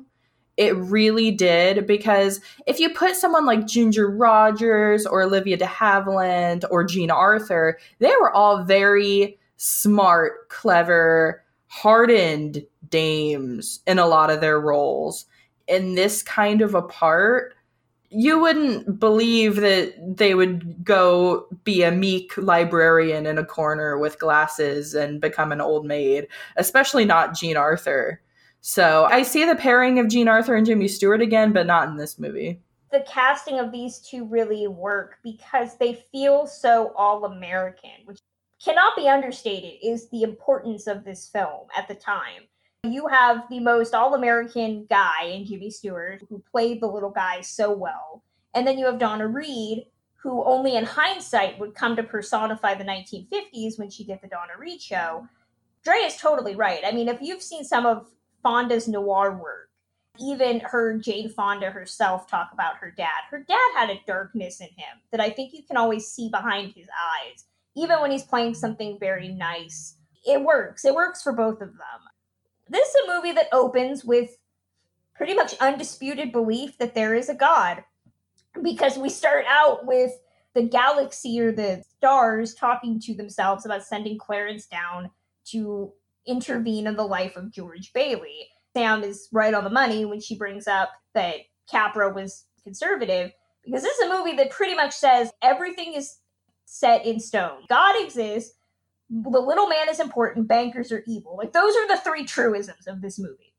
it 0.57 0.75
really 0.77 1.31
did 1.31 1.87
because 1.87 2.41
if 2.67 2.81
you 2.81 2.91
put 2.91 3.17
someone 3.17 3.45
like 3.45 3.67
Ginger 3.67 4.09
Rogers 4.09 5.07
or 5.07 5.23
Olivia 5.23 5.57
de 5.57 5.67
Havilland 5.67 6.65
or 6.71 6.85
Jean 6.85 7.11
Arthur, 7.11 7.79
they 7.99 8.13
were 8.21 8.33
all 8.33 8.65
very 8.65 9.39
smart, 9.57 10.49
clever, 10.49 11.43
hardened 11.67 12.65
dames 12.91 13.81
in 13.87 13.99
a 13.99 14.07
lot 14.07 14.31
of 14.31 14.41
their 14.41 14.61
roles. 14.61 15.27
In 15.67 15.95
this 15.95 16.23
kind 16.23 16.63
of 16.63 16.75
a 16.75 16.83
part, 16.83 17.55
you 18.11 18.39
wouldn't 18.39 19.01
believe 19.01 19.57
that 19.57 19.95
they 20.17 20.35
would 20.35 20.85
go 20.85 21.49
be 21.65 21.83
a 21.83 21.91
meek 21.91 22.37
librarian 22.37 23.27
in 23.27 23.39
a 23.39 23.45
corner 23.45 23.99
with 23.99 24.19
glasses 24.19 24.95
and 24.95 25.21
become 25.21 25.53
an 25.53 25.61
old 25.61 25.85
maid, 25.85 26.29
especially 26.57 27.05
not 27.05 27.37
Jean 27.37 27.57
Arthur. 27.57 28.21
So 28.61 29.05
I 29.05 29.23
see 29.23 29.45
the 29.45 29.57
pairing 29.57 29.99
of 29.99 30.09
Jean 30.09 30.29
Arthur 30.29 30.55
and 30.55 30.67
Jimmy 30.67 30.89
Stewart 30.89 31.21
again, 31.21 31.53
but 31.53 31.67
not 31.67 31.89
in 31.89 31.97
this 31.97 32.19
movie. 32.19 32.61
The 32.93 33.05
casting 33.07 33.59
of 33.59 33.73
these 33.73 33.99
two 33.99 34.25
really 34.25 34.67
work 34.69 35.19
because 35.23 35.77
they 35.77 35.95
feel 36.13 36.47
so 36.47 36.93
all 36.97 37.25
American, 37.25 37.91
which 38.05 38.21
cannot 38.65 38.97
be 38.97 39.09
understated 39.09 39.75
is 39.83 40.09
the 40.09 40.23
importance 40.23 40.87
of 40.87 41.05
this 41.05 41.29
film 41.29 41.67
at 41.77 41.89
the 41.89 41.95
time. 41.95 42.43
You 42.93 43.07
have 43.09 43.45
the 43.51 43.61
most 43.61 43.95
all 43.95 44.15
American 44.15 44.87
guy 44.89 45.25
in 45.25 45.45
Jimmy 45.45 45.71
Stewart, 45.71 46.23
who 46.29 46.43
played 46.51 46.81
the 46.81 46.87
little 46.87 47.11
guy 47.11 47.41
so 47.41 47.73
well. 47.73 48.23
And 48.55 48.67
then 48.67 48.79
you 48.79 48.87
have 48.87 48.99
Donna 48.99 49.27
Reed, 49.27 49.87
who 50.17 50.45
only 50.45 50.77
in 50.77 50.85
hindsight 50.85 51.59
would 51.59 51.75
come 51.75 51.97
to 51.97 52.03
personify 52.03 52.75
the 52.75 52.85
1950s 52.85 53.79
when 53.79 53.91
she 53.91 54.05
did 54.05 54.21
the 54.23 54.29
Donna 54.29 54.53
Reed 54.59 54.81
show. 54.81 55.29
Dre 55.85 55.97
is 55.99 56.17
totally 56.17 56.57
right. 56.57 56.81
I 56.85 56.93
mean, 56.93 57.09
if 57.09 57.21
you've 57.21 57.43
seen 57.43 57.65
some 57.65 57.87
of 57.87 58.07
Fonda's 58.47 58.87
noir 58.87 59.33
work. 59.33 59.71
Even 60.21 60.61
her 60.61 60.97
Jane 60.99 61.29
Fonda 61.29 61.69
herself 61.69 62.31
talk 62.31 62.51
about 62.53 62.77
her 62.77 62.93
dad. 62.97 63.27
Her 63.29 63.41
dad 63.41 63.73
had 63.75 63.91
a 63.91 64.01
darkness 64.07 64.61
in 64.61 64.69
him 64.69 65.01
that 65.11 65.21
I 65.21 65.31
think 65.31 65.53
you 65.53 65.65
can 65.65 65.77
always 65.77 66.07
see 66.07 66.29
behind 66.29 66.73
his 66.73 66.87
eyes, 66.87 67.47
even 67.75 68.01
when 68.01 68.13
he's 68.13 68.23
playing 68.23 68.55
something 68.55 68.99
very 69.01 69.29
nice. 69.29 69.97
It 70.25 70.41
works. 70.41 70.85
It 70.85 70.95
works 70.95 71.25
for 71.25 71.33
both 71.33 71.61
of 71.61 71.73
them. 71.73 72.01
This 72.69 72.89
is 72.89 72.95
a 73.05 73.15
movie 73.15 73.33
that 73.33 73.49
opens 73.53 74.05
with 74.05 74.37
pretty 75.15 75.35
much 75.35 75.55
undisputed 75.61 76.33
belief 76.33 76.79
that 76.79 76.95
there 76.95 77.15
is 77.15 77.29
a 77.29 77.35
God. 77.35 77.85
Because 78.63 78.99
we 78.99 79.09
start 79.09 79.45
out 79.49 79.87
with 79.87 80.13
the 80.55 80.63
galaxy 80.63 81.39
or 81.41 81.53
the 81.53 81.83
stars 81.97 82.55
talking 82.55 82.99
to 83.01 83.15
themselves 83.15 83.67
about 83.67 83.85
sending 83.85 84.19
Clarence 84.19 84.67
down 84.67 85.11
to 85.47 85.93
intervene 86.27 86.87
in 86.87 86.97
the 86.97 87.05
life 87.05 87.37
of 87.37 87.53
George 87.53 87.93
Bailey. 87.93 88.49
Sam 88.75 89.03
is 89.05 89.29
right 89.33 89.55
on 89.55 89.65
the 89.65 89.71
money 89.71 90.05
when 90.05 90.21
she 90.21 90.37
brings 90.37 90.67
up 90.67 90.91
that 91.15 91.37
Capra 91.71 92.13
was 92.13 92.45
conservative 92.63 93.33
because 93.65 93.83
this 93.83 93.99
is 93.99 94.07
a 94.07 94.15
movie 94.15 94.37
that 94.37 94.51
pretty 94.51 94.75
much 94.75 94.93
says 94.93 95.31
everything 95.43 95.95
is 95.95 96.19
set 96.65 97.05
in 97.05 97.21
stone. 97.21 97.63
God 97.69 97.95
exists, 98.03 98.57
the 99.09 99.41
little 99.41 99.69
man 99.69 99.89
is 99.89 100.01
important, 100.01 100.49
bankers 100.49 100.91
are 100.93 101.05
evil. 101.07 101.37
Like 101.37 101.53
those 101.53 101.75
are 101.77 101.89
the 101.89 101.99
three 101.99 102.25
truisms 102.25 102.87
of 102.87 103.01
this 103.01 103.19
movie. 103.19 103.55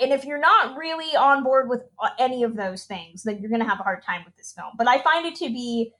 And 0.00 0.12
if 0.12 0.24
you're 0.24 0.38
not 0.38 0.76
really 0.76 1.16
on 1.16 1.42
board 1.42 1.68
with 1.68 1.82
uh, 1.98 2.10
any 2.18 2.42
of 2.44 2.56
those 2.56 2.84
things, 2.84 3.24
then 3.24 3.38
you're 3.38 3.50
going 3.50 3.62
to 3.62 3.68
have 3.68 3.80
a 3.80 3.84
hard 3.84 4.02
time 4.02 4.22
with 4.24 4.36
this 4.36 4.52
film. 4.52 4.72
But 4.78 4.88
I 4.88 5.02
find 5.02 5.26
it 5.26 5.34
to 5.36 5.48
be 5.48 5.92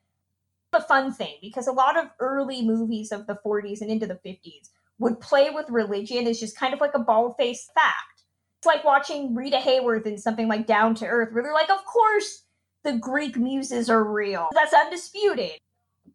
a 0.72 0.80
fun 0.80 1.12
thing 1.12 1.36
because 1.42 1.66
a 1.66 1.72
lot 1.72 1.96
of 1.96 2.06
early 2.20 2.62
movies 2.62 3.10
of 3.10 3.26
the 3.26 3.38
40s 3.44 3.80
and 3.80 3.90
into 3.90 4.06
the 4.06 4.20
50s 4.24 4.68
would 4.98 5.18
play 5.18 5.50
with 5.50 5.68
religion 5.70 6.28
as 6.28 6.38
just 6.38 6.56
kind 6.56 6.72
of 6.72 6.80
like 6.80 6.94
a 6.94 7.00
bald 7.00 7.34
faced 7.36 7.72
fact. 7.74 8.24
It's 8.58 8.66
like 8.66 8.84
watching 8.84 9.34
Rita 9.34 9.56
Hayworth 9.56 10.06
in 10.06 10.18
something 10.18 10.46
like 10.46 10.66
Down 10.66 10.94
to 10.96 11.06
Earth, 11.06 11.32
where 11.32 11.42
they're 11.42 11.54
like, 11.54 11.70
of 11.70 11.84
course 11.84 12.44
the 12.82 12.92
Greek 12.94 13.36
muses 13.36 13.90
are 13.90 14.04
real. 14.04 14.48
That's 14.54 14.74
undisputed. 14.74 15.58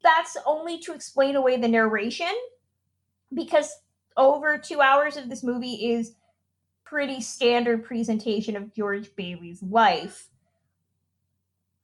That's 0.03 0.37
only 0.45 0.79
to 0.79 0.93
explain 0.93 1.35
away 1.35 1.57
the 1.57 1.67
narration, 1.67 2.33
because 3.33 3.71
over 4.17 4.57
two 4.57 4.81
hours 4.81 5.17
of 5.17 5.29
this 5.29 5.43
movie 5.43 5.93
is 5.93 6.15
pretty 6.83 7.21
standard 7.21 7.83
presentation 7.83 8.55
of 8.55 8.73
George 8.73 9.15
Bailey's 9.15 9.61
life. 9.63 10.29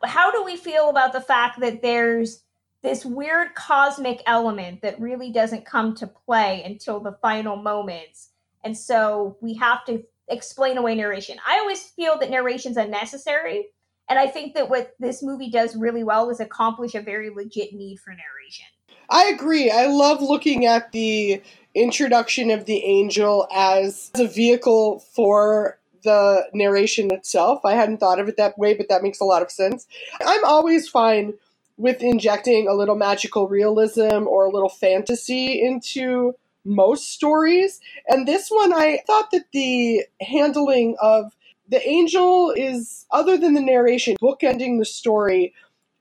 How 0.04 0.32
do 0.32 0.43
we 0.43 0.56
feel 0.56 0.89
about 0.89 1.13
the 1.13 1.21
fact 1.21 1.60
that 1.60 1.82
there's 1.82 2.43
this 2.82 3.06
weird 3.06 3.54
cosmic 3.56 4.21
element 4.25 4.82
that 4.82 4.99
really 4.99 5.32
doesn't 5.32 5.65
come 5.65 5.95
to 5.95 6.08
play 6.08 6.63
until 6.63 6.99
the 6.99 7.17
final 7.21 7.56
moments. 7.56 8.30
And 8.63 8.77
so 8.77 9.38
we 9.41 9.54
have 9.56 9.86
to 9.86 10.04
explain 10.27 10.77
away 10.77 10.95
narration. 10.95 11.38
I 11.47 11.60
always 11.60 11.82
feel 11.82 12.17
that 12.19 12.30
narration's 12.30 12.77
unnecessary. 12.77 13.67
And 14.10 14.17
I 14.17 14.27
think 14.27 14.56
that 14.56 14.69
what 14.69 14.95
this 14.99 15.21
movie 15.21 15.49
does 15.49 15.75
really 15.75 16.04
well 16.04 16.30
is 16.30 16.39
accomplish 16.39 16.95
a 16.95 17.01
very 17.01 17.30
legit 17.30 17.73
need 17.73 17.99
for 17.99 18.12
narration. 18.12 18.65
I 19.10 19.25
agree. 19.25 19.69
I 19.69 19.88
love 19.88 20.21
looking 20.21 20.65
at 20.65 20.91
the 20.91 21.41
introduction 21.75 22.51
of 22.51 22.65
the 22.65 22.84
angel 22.84 23.47
as 23.54 24.12
a 24.15 24.27
vehicle 24.27 24.99
for 24.99 25.80
the 26.04 26.47
narration 26.54 27.13
itself. 27.13 27.63
I 27.63 27.75
hadn't 27.75 27.99
thought 27.99 28.19
of 28.19 28.27
it 28.27 28.38
that 28.38 28.58
way, 28.58 28.73
but 28.73 28.89
that 28.89 29.04
makes 29.04 29.19
a 29.19 29.25
lot 29.25 29.41
of 29.41 29.51
sense. 29.51 29.88
I'm 30.25 30.43
always 30.43 30.88
fine 30.88 31.34
with 31.77 32.01
injecting 32.01 32.67
a 32.67 32.73
little 32.73 32.95
magical 32.95 33.47
realism 33.47 34.27
or 34.27 34.45
a 34.45 34.51
little 34.51 34.69
fantasy 34.69 35.62
into 35.62 36.34
most 36.63 37.12
stories. 37.12 37.80
And 38.08 38.27
this 38.27 38.49
one, 38.49 38.73
I 38.73 38.99
thought 39.08 39.32
that 39.32 39.45
the 39.51 40.06
handling 40.21 40.95
of 41.01 41.36
the 41.67 41.86
angel 41.88 42.51
is, 42.51 43.06
other 43.12 43.38
than 43.38 43.54
the 43.54 43.62
narration, 43.62 44.17
bookending 44.21 44.77
the 44.77 44.86
story 44.86 45.54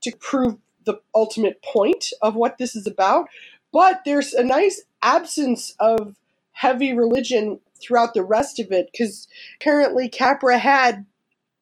to 0.03 0.12
prove 0.16 0.57
the 0.85 1.01
ultimate 1.14 1.62
point 1.62 2.07
of 2.23 2.35
what 2.35 2.59
this 2.59 2.75
is 2.75 2.87
about. 2.87 3.29
But 3.73 4.03
there's 4.05 4.33
a 4.33 4.43
nice 4.43 4.83
absence 5.03 5.75
of 5.79 6.16
heavy 6.53 6.93
religion 6.93 7.61
throughout 7.81 8.14
the 8.14 8.25
rest 8.25 8.59
of 8.59 8.71
it 8.71 8.90
because 8.93 9.29
apparently 9.61 10.09
Capra 10.09 10.59
had 10.59 11.07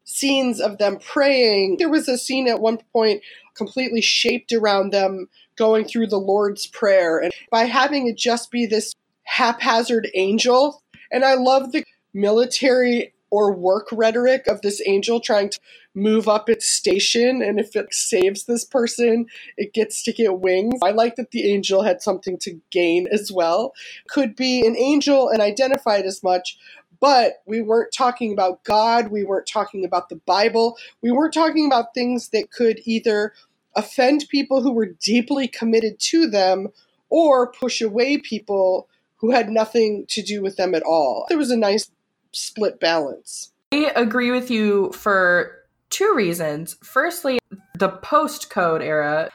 scenes 0.05 0.61
of 0.61 0.79
them 0.79 0.99
praying. 0.99 1.77
There 1.79 1.91
was 1.91 2.09
a 2.09 2.19
scene 2.19 2.49
at 2.49 2.61
one 2.61 2.79
point 2.93 3.23
completely 3.55 4.01
shaped 4.01 4.53
around 4.53 4.93
them 4.93 5.29
going 5.57 5.85
through 5.85 6.07
the 6.07 6.19
Lord's 6.19 6.67
Prayer. 6.67 7.19
And 7.19 7.33
by 7.51 7.65
having 7.65 8.07
it 8.07 8.17
just 8.17 8.51
be 8.51 8.65
this 8.65 8.95
haphazard 9.25 10.09
angel, 10.15 10.83
and 11.13 11.25
I 11.25 11.35
love 11.35 11.73
the 11.73 11.85
military 12.15 13.13
or 13.31 13.53
work 13.53 13.89
rhetoric 13.93 14.47
of 14.47 14.63
this 14.63 14.83
angel 14.87 15.21
trying 15.21 15.51
to 15.51 15.59
move 15.95 16.29
up 16.29 16.49
its 16.49 16.69
station 16.69 17.43
and 17.43 17.59
if 17.59 17.75
it 17.75 17.93
saves 17.93 18.45
this 18.45 18.65
person 18.65 19.27
it 19.57 19.73
gets 19.73 20.03
to 20.03 20.13
get 20.13 20.41
wings 20.41 20.79
i 20.83 20.91
like 20.91 21.17
that 21.17 21.31
the 21.33 21.51
angel 21.51 21.83
had 21.83 22.01
something 22.03 22.39
to 22.39 22.61
gain 22.71 23.09
as 23.13 23.33
well 23.33 23.73
could 24.09 24.37
be 24.37 24.67
an 24.67 24.77
angel 24.77 25.29
and 25.29 25.43
identified 25.43 26.05
as 26.05 26.23
much 26.23 26.59
but 27.01 27.43
we 27.47 27.61
weren't 27.61 27.93
talking 27.93 28.33
about 28.33 28.63
god 28.65 29.09
we 29.09 29.25
weren't 29.25 29.49
talking 29.49 29.85
about 29.85 30.09
the 30.09 30.17
bible 30.27 30.77
we 31.03 31.11
weren't 31.11 31.35
talking 31.35 31.67
about 31.67 31.95
things 31.95 32.29
that 32.29 32.51
could 32.53 32.81
either 32.85 33.33
offend 33.75 34.25
people 34.29 34.63
who 34.63 34.73
were 34.73 34.95
deeply 35.01 35.49
committed 35.49 35.99
to 35.99 36.29
them 36.29 36.69
or 37.11 37.51
push 37.53 37.81
away 37.81 38.19
people 38.19 38.89
who 39.17 39.31
had 39.31 39.49
nothing 39.51 40.07
to 40.09 40.23
do 40.23 40.43
with 40.43 40.57
them 40.57 40.75
at 40.75 40.83
all. 40.83 41.27
There 41.29 41.39
was 41.39 41.51
a 41.51 41.57
nice 41.57 41.91
split 42.39 42.81
balance. 42.81 43.53
I 43.73 43.93
agree 43.95 44.31
with 44.31 44.51
you 44.51 44.93
for 44.93 45.59
Two 45.91 46.15
reasons. 46.15 46.77
Firstly, 46.83 47.39
the 47.79 47.89
post 47.89 48.51
code 48.51 48.83
era 48.83 49.31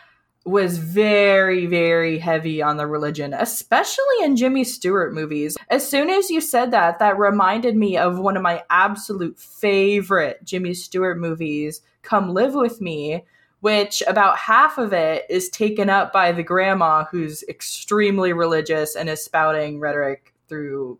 was 0.46 0.78
very, 0.78 1.66
very 1.66 2.20
heavy 2.20 2.62
on 2.62 2.78
the 2.78 2.86
religion, 2.86 3.34
especially 3.34 4.24
in 4.24 4.36
Jimmy 4.36 4.64
Stewart 4.64 5.14
movies. 5.14 5.58
As 5.70 5.88
soon 5.88 6.10
as 6.10 6.30
you 6.30 6.42
said 6.42 6.72
that, 6.72 7.00
that 7.00 7.18
reminded 7.18 7.76
me 7.76 7.98
of 7.98 8.20
one 8.20 8.36
of 8.36 8.44
my 8.44 8.64
absolute 8.70 9.40
favorite 9.40 10.44
Jimmy 10.44 10.74
Stewart 10.74 11.18
movies, 11.18 11.82
Come 12.02 12.34
Live 12.34 12.54
With 12.54 12.82
Me, 12.82 13.24
which 13.62 14.04
about 14.06 14.38
half 14.38 14.78
of 14.78 14.92
it 14.92 15.26
is 15.30 15.50
taken 15.50 15.90
up 15.90 16.12
by 16.12 16.34
the 16.34 16.44
grandma 16.44 17.06
who's 17.06 17.44
extremely 17.44 18.34
religious 18.34 18.96
and 18.96 19.10
is 19.10 19.24
spouting 19.24 19.80
rhetoric 19.80 20.34
through 20.50 21.00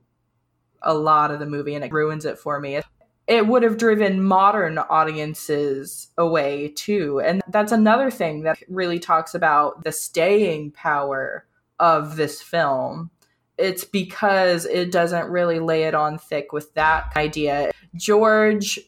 a 0.84 0.94
lot 0.94 1.32
of 1.32 1.40
the 1.40 1.46
movie 1.46 1.76
and 1.76 1.84
it 1.84 1.92
ruins 1.92 2.26
it 2.26 2.38
for 2.38 2.60
me 2.60 2.80
it 3.28 3.48
would 3.48 3.64
have 3.64 3.78
driven 3.78 4.24
modern 4.24 4.78
audiences 4.78 6.10
away 6.18 6.70
too. 6.70 7.22
And 7.22 7.42
that's 7.48 7.72
another 7.72 8.12
thing 8.12 8.44
that 8.44 8.60
really 8.68 9.00
talks 9.00 9.34
about 9.34 9.84
the 9.84 9.92
staying 9.92 10.72
power 10.72 11.46
of 11.80 12.18
this 12.18 12.42
film. 12.42 13.12
It's 13.58 13.86
because 13.86 14.66
it 14.66 14.92
doesn't 14.92 15.30
really 15.30 15.60
lay 15.60 15.84
it 15.84 15.96
on 15.96 16.18
thick 16.18 16.52
with 16.52 16.74
that 16.74 17.14
idea. 17.16 17.72
George 17.96 18.80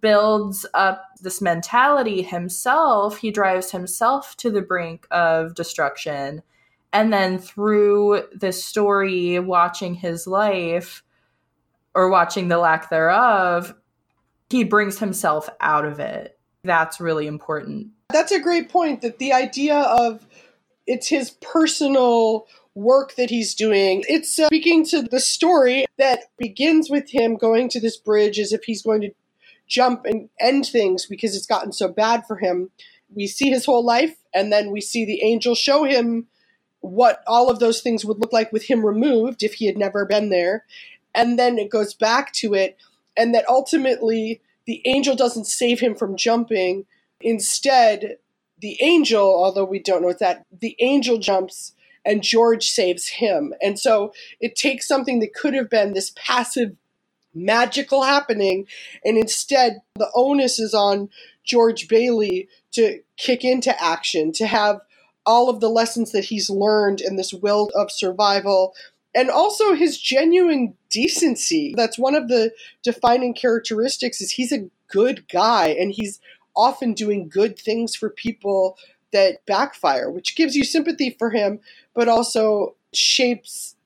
builds 0.00 0.66
up 0.74 1.04
this 1.22 1.40
mentality 1.40 2.20
himself, 2.20 3.16
he 3.16 3.30
drives 3.30 3.70
himself 3.70 4.36
to 4.36 4.50
the 4.50 4.60
brink 4.60 5.06
of 5.10 5.54
destruction. 5.54 6.42
And 6.92 7.12
then 7.12 7.38
through 7.38 8.24
this 8.34 8.62
story, 8.62 9.38
watching 9.38 9.94
his 9.94 10.26
life, 10.26 11.02
or 11.94 12.08
watching 12.08 12.48
the 12.48 12.58
lack 12.58 12.90
thereof, 12.90 13.74
he 14.48 14.64
brings 14.64 14.98
himself 14.98 15.48
out 15.60 15.84
of 15.84 16.00
it. 16.00 16.38
That's 16.64 17.00
really 17.00 17.26
important. 17.26 17.88
That's 18.10 18.32
a 18.32 18.40
great 18.40 18.68
point 18.68 19.02
that 19.02 19.18
the 19.18 19.32
idea 19.32 19.76
of 19.76 20.26
it's 20.86 21.08
his 21.08 21.30
personal 21.30 22.46
work 22.74 23.14
that 23.16 23.30
he's 23.30 23.54
doing. 23.54 24.04
It's 24.08 24.38
uh, 24.38 24.46
speaking 24.46 24.84
to 24.86 25.02
the 25.02 25.20
story 25.20 25.86
that 25.98 26.24
begins 26.38 26.90
with 26.90 27.10
him 27.10 27.36
going 27.36 27.68
to 27.70 27.80
this 27.80 27.96
bridge 27.96 28.38
as 28.38 28.52
if 28.52 28.64
he's 28.64 28.82
going 28.82 29.00
to 29.02 29.10
jump 29.66 30.04
and 30.04 30.28
end 30.40 30.66
things 30.66 31.06
because 31.06 31.36
it's 31.36 31.46
gotten 31.46 31.72
so 31.72 31.88
bad 31.88 32.26
for 32.26 32.36
him. 32.36 32.70
We 33.14 33.26
see 33.26 33.50
his 33.50 33.64
whole 33.64 33.84
life, 33.84 34.16
and 34.34 34.52
then 34.52 34.70
we 34.70 34.80
see 34.80 35.04
the 35.04 35.22
angel 35.22 35.54
show 35.54 35.84
him 35.84 36.26
what 36.80 37.22
all 37.26 37.50
of 37.50 37.58
those 37.58 37.82
things 37.82 38.04
would 38.04 38.18
look 38.18 38.32
like 38.32 38.52
with 38.52 38.64
him 38.64 38.86
removed 38.86 39.42
if 39.42 39.54
he 39.54 39.66
had 39.66 39.76
never 39.76 40.06
been 40.06 40.30
there 40.30 40.64
and 41.14 41.38
then 41.38 41.58
it 41.58 41.70
goes 41.70 41.94
back 41.94 42.32
to 42.34 42.54
it, 42.54 42.76
and 43.16 43.34
that 43.34 43.48
ultimately 43.48 44.40
the 44.66 44.82
angel 44.84 45.16
doesn't 45.16 45.46
save 45.46 45.80
him 45.80 45.94
from 45.94 46.16
jumping. 46.16 46.86
Instead, 47.20 48.16
the 48.60 48.78
angel, 48.82 49.22
although 49.22 49.64
we 49.64 49.78
don't 49.78 50.02
know 50.02 50.08
what 50.08 50.18
that, 50.20 50.44
the 50.60 50.76
angel 50.80 51.18
jumps 51.18 51.72
and 52.04 52.22
George 52.22 52.70
saves 52.70 53.08
him. 53.08 53.52
And 53.60 53.78
so 53.78 54.12
it 54.40 54.56
takes 54.56 54.88
something 54.88 55.20
that 55.20 55.34
could 55.34 55.54
have 55.54 55.68
been 55.68 55.92
this 55.92 56.12
passive 56.16 56.76
magical 57.34 58.02
happening, 58.02 58.66
and 59.04 59.16
instead 59.16 59.80
the 59.96 60.10
onus 60.14 60.58
is 60.58 60.74
on 60.74 61.08
George 61.44 61.88
Bailey 61.88 62.48
to 62.72 63.00
kick 63.16 63.44
into 63.44 63.80
action, 63.82 64.32
to 64.32 64.46
have 64.46 64.80
all 65.26 65.48
of 65.48 65.60
the 65.60 65.68
lessons 65.68 66.12
that 66.12 66.24
he's 66.24 66.50
learned 66.50 67.00
in 67.00 67.16
this 67.16 67.32
will 67.32 67.70
of 67.74 67.92
survival 67.92 68.74
and 69.14 69.30
also 69.30 69.74
his 69.74 69.98
genuine 69.98 70.74
decency. 70.90 71.74
That's 71.76 71.98
one 71.98 72.14
of 72.14 72.28
the 72.28 72.52
defining 72.82 73.34
characteristics 73.34 74.20
is 74.20 74.32
he's 74.32 74.52
a 74.52 74.68
good 74.88 75.28
guy 75.28 75.68
and 75.68 75.92
he's 75.92 76.20
often 76.56 76.94
doing 76.94 77.28
good 77.28 77.58
things 77.58 77.94
for 77.94 78.10
people 78.10 78.76
that 79.12 79.44
backfire 79.46 80.10
which 80.10 80.36
gives 80.36 80.54
you 80.54 80.64
sympathy 80.64 81.16
for 81.18 81.30
him 81.30 81.60
but 81.94 82.08
also 82.08 82.74
shapes 82.92 83.76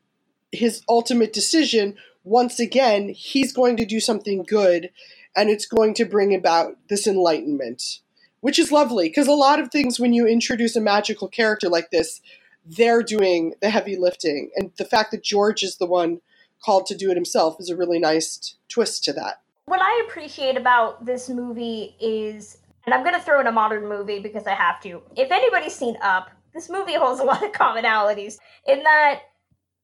his 0.53 0.83
ultimate 0.89 1.33
decision. 1.33 1.97
Once 2.25 2.59
again 2.59 3.09
he's 3.11 3.53
going 3.53 3.77
to 3.77 3.87
do 3.87 4.01
something 4.01 4.43
good 4.43 4.91
and 5.37 5.51
it's 5.51 5.67
going 5.67 5.95
to 5.95 6.05
bring 6.05 6.35
about 6.35 6.77
this 6.89 7.07
enlightenment 7.07 8.01
which 8.41 8.59
is 8.59 8.71
lovely 8.71 9.09
because 9.09 9.27
a 9.27 9.33
lot 9.33 9.59
of 9.59 9.71
things 9.71 9.99
when 9.99 10.13
you 10.13 10.27
introduce 10.27 10.77
a 10.77 10.81
magical 10.81 11.29
character 11.29 11.69
like 11.69 11.91
this 11.91 12.21
they're 12.65 13.03
doing 13.03 13.55
the 13.61 13.71
heavy 13.71 13.97
lifting. 13.97 14.51
And 14.57 14.71
the 14.77 14.85
fact 14.85 15.11
that 15.11 15.23
George 15.23 15.63
is 15.63 15.77
the 15.77 15.87
one 15.87 16.21
called 16.65 16.87
to 16.87 16.97
do 16.97 17.11
it 17.11 17.17
himself 17.17 17.57
is 17.59 17.69
a 17.69 17.77
really 17.77 17.99
nice 17.99 18.57
twist 18.69 19.05
to 19.05 19.13
that. 19.13 19.43
What 19.67 19.81
I 19.83 20.05
appreciate 20.07 20.57
about 20.57 21.05
this 21.05 21.29
movie 21.29 21.97
is, 22.01 22.59
and 22.85 22.95
I'm 22.95 23.03
going 23.03 23.15
to 23.15 23.21
throw 23.21 23.41
in 23.41 23.47
a 23.47 23.53
modern 23.53 23.89
movie 23.89 24.21
because 24.21 24.47
I 24.47 24.55
have 24.55 24.81
to. 24.83 25.03
If 25.17 25.31
anybody's 25.31 25.75
seen 25.75 25.97
Up, 26.03 26.31
this 26.53 26.71
movie 26.71 26.95
holds 26.95 27.21
a 27.21 27.25
lot 27.25 27.45
of 27.45 27.53
commonalities 27.53 28.39
in 28.67 28.83
that 28.83 29.23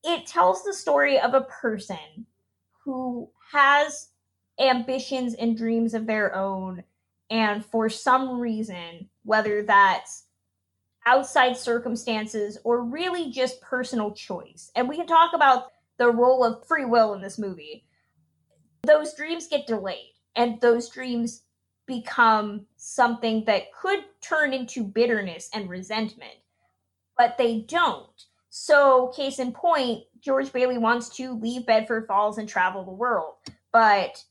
it 0.05 0.27
tells 0.27 0.65
the 0.65 0.73
story 0.73 1.19
of 1.19 1.35
a 1.35 1.43
person 1.43 2.27
who 2.85 3.29
has 3.53 4.09
ambitions 4.59 5.35
and 5.35 5.57
dreams 5.57 5.95
of 5.95 6.07
their 6.07 6.35
own, 6.35 6.85
and 7.31 7.65
for 7.65 7.89
some 7.89 8.39
reason, 8.39 9.09
whether 9.25 9.63
that's 9.63 10.25
outside 11.07 11.57
circumstances 11.57 12.59
or 12.65 12.85
really 12.85 13.31
just 13.31 13.61
personal 13.61 14.13
choice. 14.13 14.71
And 14.77 14.89
we 14.89 14.97
can 14.97 15.07
talk 15.07 15.33
about 15.35 15.71
the 15.99 16.11
role 16.11 16.45
of 16.45 16.67
free 16.67 16.85
will 16.85 17.15
in 17.15 17.23
this 17.23 17.39
movie. 17.39 17.85
Those 18.83 19.15
dreams 19.15 19.49
get 19.49 19.67
delayed, 19.67 20.15
and 20.37 20.61
those 20.61 20.89
dreams 20.89 21.43
become 21.87 22.67
something 22.77 23.45
that 23.47 23.73
could 23.73 24.01
turn 24.23 24.53
into 24.53 24.85
bitterness 24.85 25.51
and 25.53 25.69
resentment, 25.69 26.35
but 27.19 27.37
they 27.37 27.61
don't. 27.61 28.07
So, 28.49 29.13
case 29.15 29.39
in 29.39 29.53
point, 29.53 30.05
George 30.21 30.53
Bailey 30.53 30.79
wants 30.79 31.09
to 31.17 31.39
leave 31.39 31.67
Bedford 31.67 32.07
Falls 32.07 32.39
and 32.39 32.49
travel 32.49 32.85
the 32.85 32.91
world, 32.91 33.35
but 33.73 34.25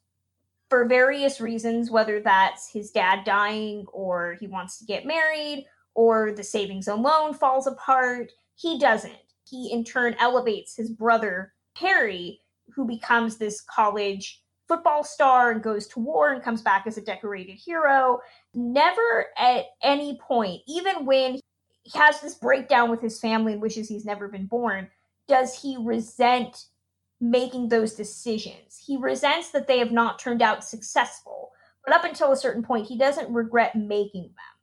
for 0.70 0.86
various 0.86 1.42
reasons, 1.42 1.90
whether 1.90 2.20
that's 2.20 2.72
his 2.72 2.92
dad 2.92 3.24
dying 3.26 3.86
or 3.92 4.38
he 4.40 4.48
wants 4.48 4.78
to 4.80 4.86
get 4.86 5.06
married 5.06 5.66
or 6.00 6.32
the 6.32 6.44
savings 6.46 6.88
and 6.88 7.04
loan 7.04 7.34
falls 7.34 7.68
apart. 7.68 8.32
He 8.56 8.80
doesn't. 8.80 9.20
He 9.44 9.70
in 9.70 9.84
turn 9.84 10.16
elevates 10.18 10.74
his 10.74 10.90
brother 10.90 11.52
Harry, 11.76 12.40
who 12.74 12.88
becomes 12.88 13.36
this 13.36 13.60
college 13.60 14.42
football 14.66 15.04
star 15.04 15.52
and 15.52 15.62
goes 15.62 15.88
to 15.88 16.00
war 16.00 16.32
and 16.32 16.42
comes 16.42 16.62
back 16.62 16.88
as 16.88 16.98
a 16.98 17.02
decorated 17.02 17.56
hero. 17.56 18.20
Never 18.54 19.26
at 19.38 19.66
any 19.84 20.18
point, 20.26 20.62
even 20.70 21.06
when 21.06 21.34
he 21.34 21.42
has 21.96 22.22
this 22.22 22.36
breakdown 22.36 22.90
with 22.90 23.02
his 23.02 23.20
family 23.20 23.52
and 23.52 23.62
wishes 23.62 23.90
he's 23.90 24.06
never 24.06 24.30
been 24.30 24.46
born, 24.46 24.88
does 25.28 25.62
he 25.62 25.76
resent 25.78 26.68
making 27.20 27.68
those 27.68 27.94
decisions. 27.94 28.82
He 28.82 28.96
resents 28.96 29.52
that 29.52 29.68
they 29.68 29.80
have 29.80 29.92
not 29.92 30.18
turned 30.18 30.42
out 30.42 30.64
successful. 30.64 31.52
But 31.84 31.94
up 31.94 32.06
until 32.06 32.32
a 32.32 32.38
certain 32.38 32.64
point, 32.64 32.88
he 32.88 32.98
doesn't 32.98 33.34
regret 33.34 33.76
making 33.76 34.24
them 34.24 34.59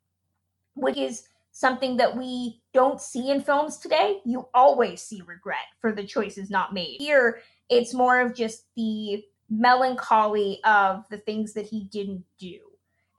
which 0.77 0.97
is 0.97 1.25
something 1.51 1.97
that 1.97 2.17
we 2.17 2.61
don't 2.73 3.01
see 3.01 3.31
in 3.31 3.41
films 3.41 3.79
today. 3.79 4.21
You 4.25 4.47
always 4.55 5.03
see 5.03 5.23
regret 5.27 5.67
for 5.81 5.91
the 5.91 6.07
choices 6.07 6.51
not 6.51 6.75
made. 6.75 6.99
Here, 7.01 7.41
it's 7.69 7.95
more 7.95 8.21
of 8.21 8.35
just 8.35 8.67
the 8.77 9.25
melancholy 9.49 10.61
of 10.65 11.05
the 11.11 11.19
things 11.19 11.55
that 11.55 11.67
he 11.67 11.85
didn't 11.85 12.25
do 12.39 12.59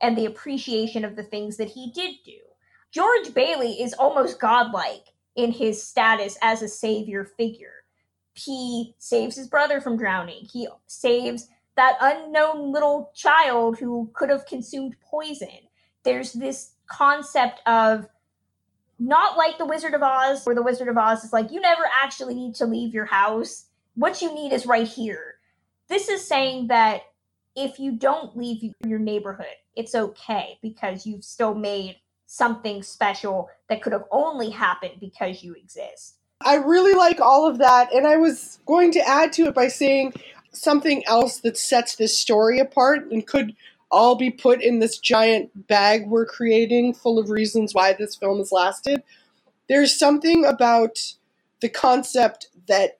and 0.01 0.17
the 0.17 0.25
appreciation 0.25 1.03
of 1.03 1.15
the 1.15 1.23
things 1.23 1.57
that 1.57 1.69
he 1.69 1.91
did 1.91 2.15
do. 2.23 2.37
George 2.91 3.33
Bailey 3.33 3.81
is 3.81 3.93
almost 3.93 4.39
godlike 4.39 5.13
in 5.35 5.51
his 5.51 5.81
status 5.81 6.37
as 6.41 6.61
a 6.61 6.67
savior 6.67 7.25
figure. 7.25 7.73
He 8.33 8.93
saves 8.99 9.35
his 9.35 9.47
brother 9.47 9.81
from 9.81 9.97
drowning. 9.97 10.47
He 10.51 10.67
saves 10.85 11.47
that 11.75 11.97
unknown 12.01 12.71
little 12.71 13.11
child 13.15 13.79
who 13.79 14.09
could 14.13 14.29
have 14.29 14.45
consumed 14.45 14.95
poison. 15.01 15.67
There's 16.03 16.33
this 16.33 16.73
concept 16.87 17.61
of 17.65 18.07
not 18.99 19.37
like 19.37 19.57
the 19.57 19.65
Wizard 19.65 19.93
of 19.93 20.01
Oz, 20.01 20.45
where 20.45 20.55
the 20.55 20.63
Wizard 20.63 20.87
of 20.87 20.97
Oz 20.97 21.23
is 21.23 21.33
like, 21.33 21.51
you 21.51 21.61
never 21.61 21.83
actually 22.03 22.33
need 22.33 22.55
to 22.55 22.65
leave 22.65 22.93
your 22.93 23.05
house. 23.05 23.65
What 23.95 24.21
you 24.21 24.33
need 24.33 24.53
is 24.53 24.65
right 24.65 24.87
here. 24.87 25.35
This 25.87 26.09
is 26.09 26.27
saying 26.27 26.67
that 26.67 27.01
if 27.55 27.79
you 27.79 27.91
don't 27.91 28.35
leave 28.35 28.73
your 28.85 28.99
neighborhood, 28.99 29.45
it's 29.75 29.95
okay 29.95 30.57
because 30.61 31.05
you've 31.05 31.23
still 31.23 31.55
made 31.55 31.97
something 32.25 32.83
special 32.83 33.49
that 33.69 33.81
could 33.81 33.93
have 33.93 34.03
only 34.11 34.49
happened 34.49 34.99
because 34.99 35.43
you 35.43 35.53
exist. 35.53 36.15
I 36.41 36.55
really 36.55 36.93
like 36.93 37.19
all 37.19 37.47
of 37.47 37.57
that. 37.59 37.93
And 37.93 38.05
I 38.05 38.17
was 38.17 38.59
going 38.65 38.91
to 38.91 39.07
add 39.07 39.33
to 39.33 39.45
it 39.45 39.55
by 39.55 39.69
saying 39.69 40.13
something 40.51 41.03
else 41.07 41.39
that 41.39 41.57
sets 41.57 41.95
this 41.95 42.17
story 42.17 42.59
apart 42.59 43.11
and 43.11 43.25
could 43.25 43.55
all 43.89 44.15
be 44.15 44.29
put 44.29 44.61
in 44.61 44.79
this 44.79 44.97
giant 44.97 45.67
bag 45.67 46.07
we're 46.07 46.25
creating 46.25 46.93
full 46.93 47.19
of 47.19 47.29
reasons 47.29 47.73
why 47.73 47.93
this 47.93 48.15
film 48.15 48.39
has 48.39 48.51
lasted. 48.51 49.01
There's 49.69 49.97
something 49.97 50.45
about 50.45 50.97
the 51.61 51.69
concept 51.69 52.49
that 52.67 52.99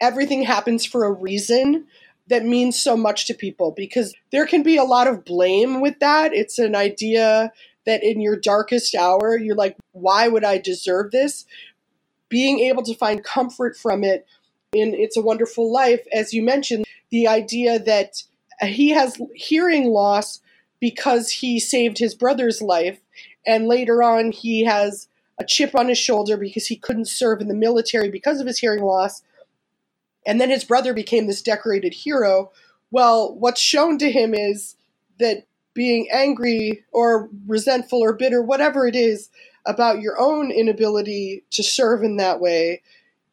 everything 0.00 0.42
happens 0.42 0.84
for 0.84 1.04
a 1.04 1.12
reason 1.12 1.86
that 2.28 2.44
means 2.44 2.80
so 2.80 2.96
much 2.96 3.26
to 3.26 3.34
people 3.34 3.72
because 3.76 4.14
there 4.30 4.46
can 4.46 4.62
be 4.62 4.76
a 4.76 4.84
lot 4.84 5.06
of 5.06 5.24
blame 5.24 5.80
with 5.80 5.98
that. 6.00 6.32
It's 6.32 6.58
an 6.58 6.74
idea 6.74 7.52
that 7.84 8.02
in 8.02 8.20
your 8.20 8.36
darkest 8.36 8.94
hour, 8.94 9.36
you're 9.36 9.56
like, 9.56 9.76
why 9.92 10.28
would 10.28 10.44
I 10.44 10.58
deserve 10.58 11.10
this? 11.10 11.44
Being 12.28 12.60
able 12.60 12.82
to 12.84 12.94
find 12.94 13.22
comfort 13.24 13.76
from 13.76 14.04
it 14.04 14.26
in 14.72 14.94
It's 14.94 15.16
a 15.16 15.22
Wonderful 15.22 15.70
Life, 15.70 16.06
as 16.12 16.32
you 16.32 16.42
mentioned, 16.42 16.86
the 17.10 17.28
idea 17.28 17.78
that 17.78 18.22
he 18.60 18.90
has 18.90 19.20
hearing 19.34 19.86
loss 19.86 20.40
because 20.80 21.30
he 21.30 21.60
saved 21.60 21.98
his 21.98 22.14
brother's 22.14 22.60
life, 22.60 23.00
and 23.46 23.66
later 23.66 24.02
on 24.02 24.32
he 24.32 24.64
has 24.64 25.08
a 25.38 25.44
chip 25.44 25.74
on 25.74 25.88
his 25.88 25.98
shoulder 25.98 26.36
because 26.36 26.66
he 26.66 26.76
couldn't 26.76 27.08
serve 27.08 27.40
in 27.40 27.48
the 27.48 27.54
military 27.54 28.10
because 28.10 28.40
of 28.40 28.46
his 28.46 28.58
hearing 28.58 28.82
loss. 28.82 29.22
And 30.26 30.40
then 30.40 30.50
his 30.50 30.64
brother 30.64 30.94
became 30.94 31.26
this 31.26 31.42
decorated 31.42 31.94
hero. 31.94 32.52
Well, 32.90 33.34
what's 33.34 33.60
shown 33.60 33.98
to 33.98 34.10
him 34.10 34.34
is 34.34 34.76
that 35.18 35.46
being 35.74 36.08
angry 36.12 36.84
or 36.92 37.28
resentful 37.46 38.00
or 38.00 38.12
bitter, 38.12 38.42
whatever 38.42 38.86
it 38.86 38.94
is, 38.94 39.30
about 39.64 40.00
your 40.00 40.20
own 40.20 40.50
inability 40.50 41.44
to 41.50 41.62
serve 41.62 42.02
in 42.02 42.16
that 42.16 42.40
way, 42.40 42.82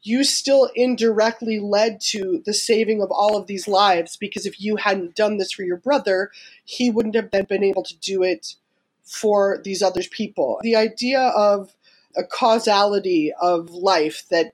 you 0.02 0.24
still 0.24 0.70
indirectly 0.76 1.60
led 1.60 2.00
to 2.00 2.42
the 2.46 2.54
saving 2.54 3.02
of 3.02 3.12
all 3.12 3.36
of 3.38 3.48
these 3.48 3.68
lives 3.68 4.16
because 4.18 4.46
if 4.46 4.62
you 4.62 4.78
hadn't 4.78 5.16
done 5.16 5.38
this 5.38 5.52
for 5.52 5.64
your 5.64 5.78
brother, 5.78 6.32
he 6.64 6.90
wouldn't 6.90 7.16
have 7.16 7.30
been 7.32 7.64
able 7.64 7.84
to 7.84 7.98
do 7.98 8.24
it 8.24 8.56
for 9.04 9.60
these 9.64 9.82
other 9.82 10.02
people. 10.10 10.60
The 10.64 10.76
idea 10.76 11.20
of 11.20 11.76
a 12.16 12.24
causality 12.24 13.34
of 13.42 13.72
life 13.72 14.24
that 14.30 14.54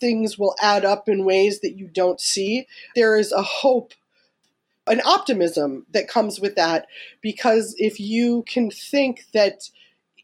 things 0.00 0.38
will 0.38 0.54
add 0.60 0.84
up 0.84 1.08
in 1.08 1.24
ways 1.24 1.60
that 1.60 1.76
you 1.76 1.88
don't 1.88 2.20
see, 2.20 2.66
there 2.94 3.16
is 3.16 3.32
a 3.32 3.42
hope 3.42 3.92
an 4.88 5.00
optimism 5.04 5.84
that 5.90 6.08
comes 6.08 6.40
with 6.40 6.54
that 6.54 6.86
because 7.20 7.74
if 7.78 7.98
you 7.98 8.44
can 8.46 8.70
think 8.70 9.24
that 9.32 9.68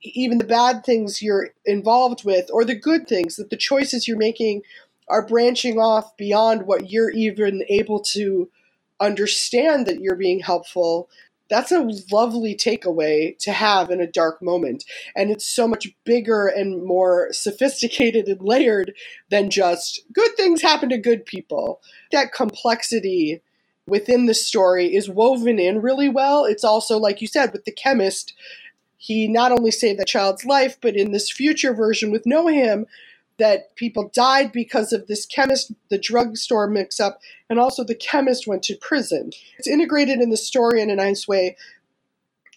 even 0.03 0.39
the 0.39 0.45
bad 0.45 0.85
things 0.85 1.23
you're 1.23 1.51
involved 1.65 2.25
with 2.25 2.51
or 2.53 2.65
the 2.65 2.75
good 2.75 3.07
things 3.07 3.37
that 3.37 3.51
the 3.51 3.57
choices 3.57 4.07
you're 4.09 4.17
making 4.17 4.63
are 5.09 5.27
branching 5.27 5.79
off 5.79 6.17
beyond 6.17 6.67
what 6.67 6.91
you're 6.91 7.11
even 7.11 7.65
able 7.69 8.01
to 8.01 8.51
understand 9.01 9.87
that 9.87 10.01
you're 10.01 10.17
being 10.17 10.41
helpful. 10.41 11.09
That's 11.51 11.73
a 11.73 11.89
lovely 12.11 12.55
takeaway 12.55 13.37
to 13.41 13.53
have 13.53 13.91
in 13.91 14.01
a 14.01 14.07
dark 14.07 14.41
moment. 14.41 14.85
And 15.15 15.31
it's 15.31 15.45
so 15.45 15.69
much 15.69 15.89
bigger 16.05 16.47
and 16.47 16.85
more 16.85 17.29
sophisticated 17.33 18.27
and 18.27 18.41
layered 18.41 18.95
than 19.31 19.51
just 19.51 20.03
good 20.13 20.31
things 20.37 20.63
happen 20.63 20.89
to 20.91 20.99
good 20.99 21.27
people. 21.27 21.81
That 22.11 22.33
complexity 22.33 23.43
within 23.87 24.27
the 24.27 24.35
story 24.35 24.95
is 24.95 25.11
woven 25.11 25.59
in 25.59 25.83
really 25.83 26.09
well. 26.09 26.45
It's 26.45 26.65
also, 26.65 26.97
like 26.99 27.21
you 27.21 27.27
said, 27.27 27.53
with 27.53 27.65
the 27.65 27.73
chemist, 27.73 28.33
he 29.03 29.27
not 29.27 29.51
only 29.51 29.73
saved 29.73 29.99
that 29.99 30.07
child's 30.07 30.45
life, 30.45 30.79
but 30.81 30.95
in 30.95 31.11
this 31.11 31.29
future 31.29 31.75
version 31.75 32.13
with 32.13 32.25
No 32.25 32.47
Him, 32.47 32.87
that 33.37 33.75
people 33.75 34.13
died 34.15 34.53
because 34.53 34.93
of 34.93 35.09
this 35.09 35.27
chemist, 35.27 35.73
the 35.91 35.99
drugstore 35.99 36.69
mix 36.69 37.01
up, 37.01 37.19
and 37.51 37.59
also 37.59 37.83
the 37.83 37.97
chemist 37.97 38.47
went 38.47 38.63
to 38.63 38.77
prison. 38.77 39.33
It's 39.59 39.67
integrated 39.67 40.21
in 40.21 40.31
the 40.31 40.37
story 40.37 40.81
in 40.81 40.89
a 40.89 40.95
nice 40.95 41.27
way. 41.27 41.57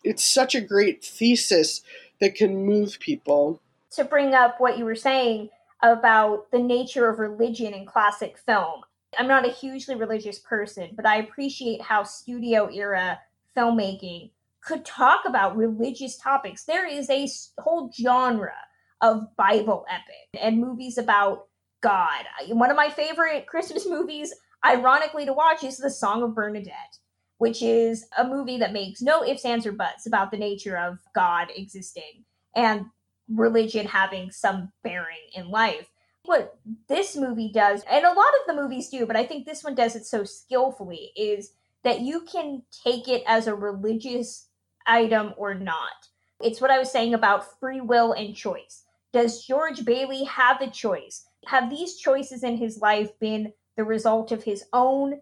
It's 0.04 0.24
such 0.24 0.54
a 0.54 0.62
great 0.62 1.04
thesis 1.04 1.82
that 2.22 2.36
can 2.36 2.64
move 2.64 3.00
people. 3.00 3.60
To 3.93 4.04
bring 4.04 4.36
up 4.36 4.62
what 4.62 4.78
you 4.78 4.86
were 4.86 4.93
saying 4.93 5.50
about 5.82 6.52
the 6.52 6.60
nature 6.60 7.10
of 7.10 7.18
religion 7.18 7.74
in 7.74 7.88
classic 7.88 8.38
film, 8.38 8.82
I'm 9.18 9.28
not 9.28 9.48
a 9.48 9.52
hugely 9.52 9.96
religious 9.96 10.38
person, 10.38 10.91
but 10.96 11.08
I 11.08 11.16
appreciate 11.16 11.82
how 11.82 12.04
studio 12.04 12.70
era 12.72 13.22
filmmaking 13.58 14.30
could 14.66 14.86
talk 14.86 15.22
about 15.26 15.55
religious 15.55 16.18
topics. 16.18 16.63
There 16.63 16.88
is 16.88 17.09
a 17.09 17.30
whole 17.61 17.91
genre 17.93 18.53
of 19.01 19.36
Bible 19.38 19.86
epic 19.89 20.41
and 20.41 20.59
movies 20.59 20.97
about 20.97 21.47
God. 21.82 22.26
One 22.47 22.72
of 22.72 22.78
my 22.78 22.89
favorite 22.89 23.45
Christmas 23.47 23.88
movies, 23.88 24.34
ironically, 24.66 25.26
to 25.26 25.34
watch 25.34 25.63
is 25.63 25.78
The 25.78 25.89
Song 25.91 26.24
of 26.24 26.34
Bernadette, 26.34 26.97
which 27.38 27.61
is 27.61 28.05
a 28.18 28.28
movie 28.28 28.57
that 28.57 28.74
makes 28.74 29.01
no 29.01 29.24
ifs, 29.24 29.45
ands, 29.45 29.66
or 29.66 29.72
buts 29.72 30.07
about 30.07 30.32
the 30.32 30.38
nature 30.38 30.78
of 30.78 30.97
God 31.13 31.49
existing 31.55 32.26
and 32.55 32.86
religion 33.30 33.86
having 33.86 34.32
some 34.32 34.72
bearing 34.84 35.30
in 35.36 35.49
life 35.49 35.89
what 36.28 36.57
this 36.88 37.16
movie 37.16 37.51
does, 37.53 37.84
and 37.89 38.05
a 38.05 38.09
lot 38.13 38.18
of 38.18 38.47
the 38.47 38.61
movies 38.61 38.89
do, 38.89 39.05
but 39.05 39.16
I 39.16 39.26
think 39.26 39.45
this 39.45 39.63
one 39.63 39.76
does 39.76 39.95
it 39.95 40.05
so 40.05 40.24
skillfully, 40.24 41.11
is 41.16 41.51
that 41.84 42.01
you 42.01 42.22
can 42.22 42.63
take 42.84 43.07
it 43.07 43.24
as 43.28 43.47
a 43.47 43.55
religious 43.55 44.47
item 44.86 45.33
or 45.38 45.53
not. 45.53 46.09
It's 46.41 46.61
what 46.61 46.71
I 46.71 46.79
was 46.79 46.91
saying 46.91 47.13
about 47.13 47.59
free 47.59 47.81
will 47.81 48.13
and 48.13 48.36
choice. 48.36 48.83
Does 49.13 49.45
George 49.45 49.86
Bailey 49.86 50.25
have 50.25 50.61
a 50.61 50.69
choice? 50.69 51.25
Have 51.45 51.69
these 51.69 51.97
choices 51.97 52.43
in 52.43 52.57
his 52.57 52.79
life 52.79 53.17
been 53.19 53.53
the 53.77 53.83
result 53.83 54.31
of 54.31 54.43
his 54.43 54.65
own 54.73 55.21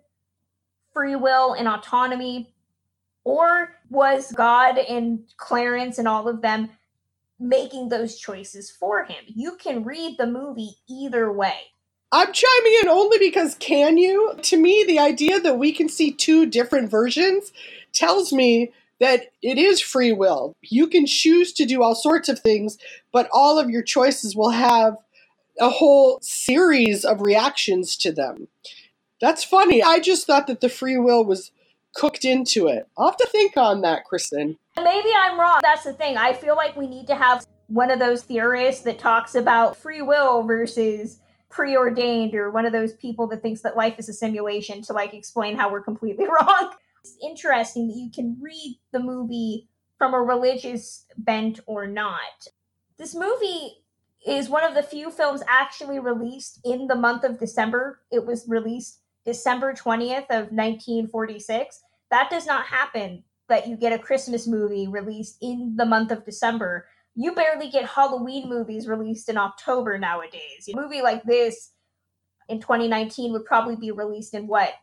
free 0.94 1.16
will 1.16 1.54
and 1.54 1.68
autonomy? 1.68 2.54
Or 3.24 3.76
was 3.90 4.32
God 4.32 4.78
and 4.78 5.20
Clarence 5.38 5.98
and 5.98 6.08
all 6.08 6.28
of 6.28 6.42
them 6.42 6.70
making 7.40 7.90
those 7.90 8.18
choices 8.18 8.72
for 8.72 9.04
him. 9.04 9.24
You 9.28 9.58
can 9.58 9.84
read 9.84 10.18
the 10.18 10.28
movie 10.28 10.78
either 10.90 11.32
way. 11.32 11.58
I'm 12.12 12.32
chiming 12.32 12.80
in 12.84 12.90
only 12.90 13.18
because 13.18 13.56
can 13.56 13.98
you? 13.98 14.36
To 14.44 14.58
me, 14.58 14.84
the 14.86 15.00
idea 15.00 15.40
that 15.40 15.58
we 15.58 15.72
can 15.72 15.90
see 15.90 16.12
two 16.12 16.46
different 16.46 16.90
versions 16.90 17.52
tells 17.92 18.32
me 18.32 18.72
that 19.04 19.32
it 19.42 19.58
is 19.58 19.82
free 19.82 20.14
will. 20.14 20.56
You 20.62 20.88
can 20.88 21.06
choose 21.06 21.52
to 21.54 21.66
do 21.66 21.84
all 21.84 21.94
sorts 21.94 22.30
of 22.30 22.40
things, 22.40 22.78
but 23.12 23.28
all 23.34 23.60
of 23.60 23.70
your 23.70 23.84
choices 23.84 24.34
will 24.34 24.52
have 24.52 24.96
a 25.60 25.70
whole 25.70 26.20
series 26.22 27.04
of 27.04 27.20
reactions 27.20 27.98
to 27.98 28.14
them. 28.14 28.48
That's 29.20 29.44
funny. 29.44 29.84
I 29.84 30.00
just 30.00 30.26
thought 30.26 30.48
that 30.48 30.62
the 30.62 30.70
free 30.70 30.98
will 30.98 31.26
was 31.26 31.52
cooked 31.94 32.24
into 32.24 32.68
it. 32.70 32.88
I'll 32.98 33.08
have 33.08 33.18
to 33.18 33.28
think 33.28 33.58
on 33.58 33.82
that, 33.82 34.06
Kristen. 34.06 34.58
Maybe 34.78 35.10
I'm 35.14 35.38
wrong. 35.38 35.60
That's 35.62 35.84
the 35.84 35.92
thing. 35.92 36.16
I 36.16 36.32
feel 36.32 36.56
like 36.56 36.78
we 36.78 36.88
need 36.88 37.08
to 37.08 37.16
have 37.16 37.46
one 37.68 37.92
of 37.92 38.00
those 38.00 38.24
theorists 38.24 38.84
that 38.84 39.00
talks 39.00 39.36
about 39.36 39.76
free 39.76 40.02
will 40.02 40.44
versus 40.44 41.20
preordained 41.50 42.36
or 42.36 42.52
one 42.52 42.66
of 42.66 42.72
those 42.72 42.94
people 42.94 43.28
that 43.28 43.42
thinks 43.42 43.60
that 43.64 43.76
life 43.76 43.96
is 44.00 44.08
a 44.08 44.14
simulation 44.14 44.82
to 44.84 44.94
like 44.94 45.14
explain 45.14 45.58
how 45.58 45.70
we're 45.70 45.82
completely 45.82 46.26
wrong. 46.42 46.72
It's 47.04 47.18
interesting 47.22 47.90
that 47.90 47.98
you 47.98 48.10
can 48.10 48.38
read 48.42 48.80
the 48.94 49.00
movie 49.00 49.68
from 49.98 50.14
a 50.14 50.22
religious 50.22 51.06
bent 51.18 51.60
or 51.66 51.86
not. 51.86 52.48
This 52.98 53.14
movie 53.14 53.84
is 54.26 54.48
one 54.48 54.64
of 54.64 54.74
the 54.74 54.84
few 54.84 55.12
films 55.12 55.44
actually 55.48 56.00
released 56.00 56.62
in 56.64 56.88
the 56.88 56.96
month 56.96 57.26
of 57.26 57.40
December. 57.40 58.00
It 58.10 58.26
was 58.26 58.48
released 58.48 59.02
December 59.26 59.74
20th 59.74 60.30
of 60.30 60.52
1946. 60.52 61.82
That 62.10 62.30
does 62.30 62.46
not 62.46 62.66
happen 62.66 63.24
that 63.50 63.68
you 63.68 63.76
get 63.76 63.92
a 63.92 64.00
Christmas 64.00 64.48
movie 64.48 64.88
released 64.88 65.38
in 65.42 65.76
the 65.76 65.86
month 65.86 66.12
of 66.12 66.24
December. 66.24 66.88
You 67.16 67.36
barely 67.36 67.70
get 67.70 67.86
Halloween 67.86 68.48
movies 68.48 68.88
released 68.88 69.28
in 69.28 69.38
October 69.38 69.98
nowadays. 70.00 70.70
A 70.72 70.76
movie 70.76 71.02
like 71.02 71.24
this 71.24 71.72
in 72.48 72.62
2019 72.62 73.34
would 73.34 73.44
probably 73.44 73.76
be 73.76 73.92
released 73.92 74.34
in 74.34 74.48
what? 74.48 74.74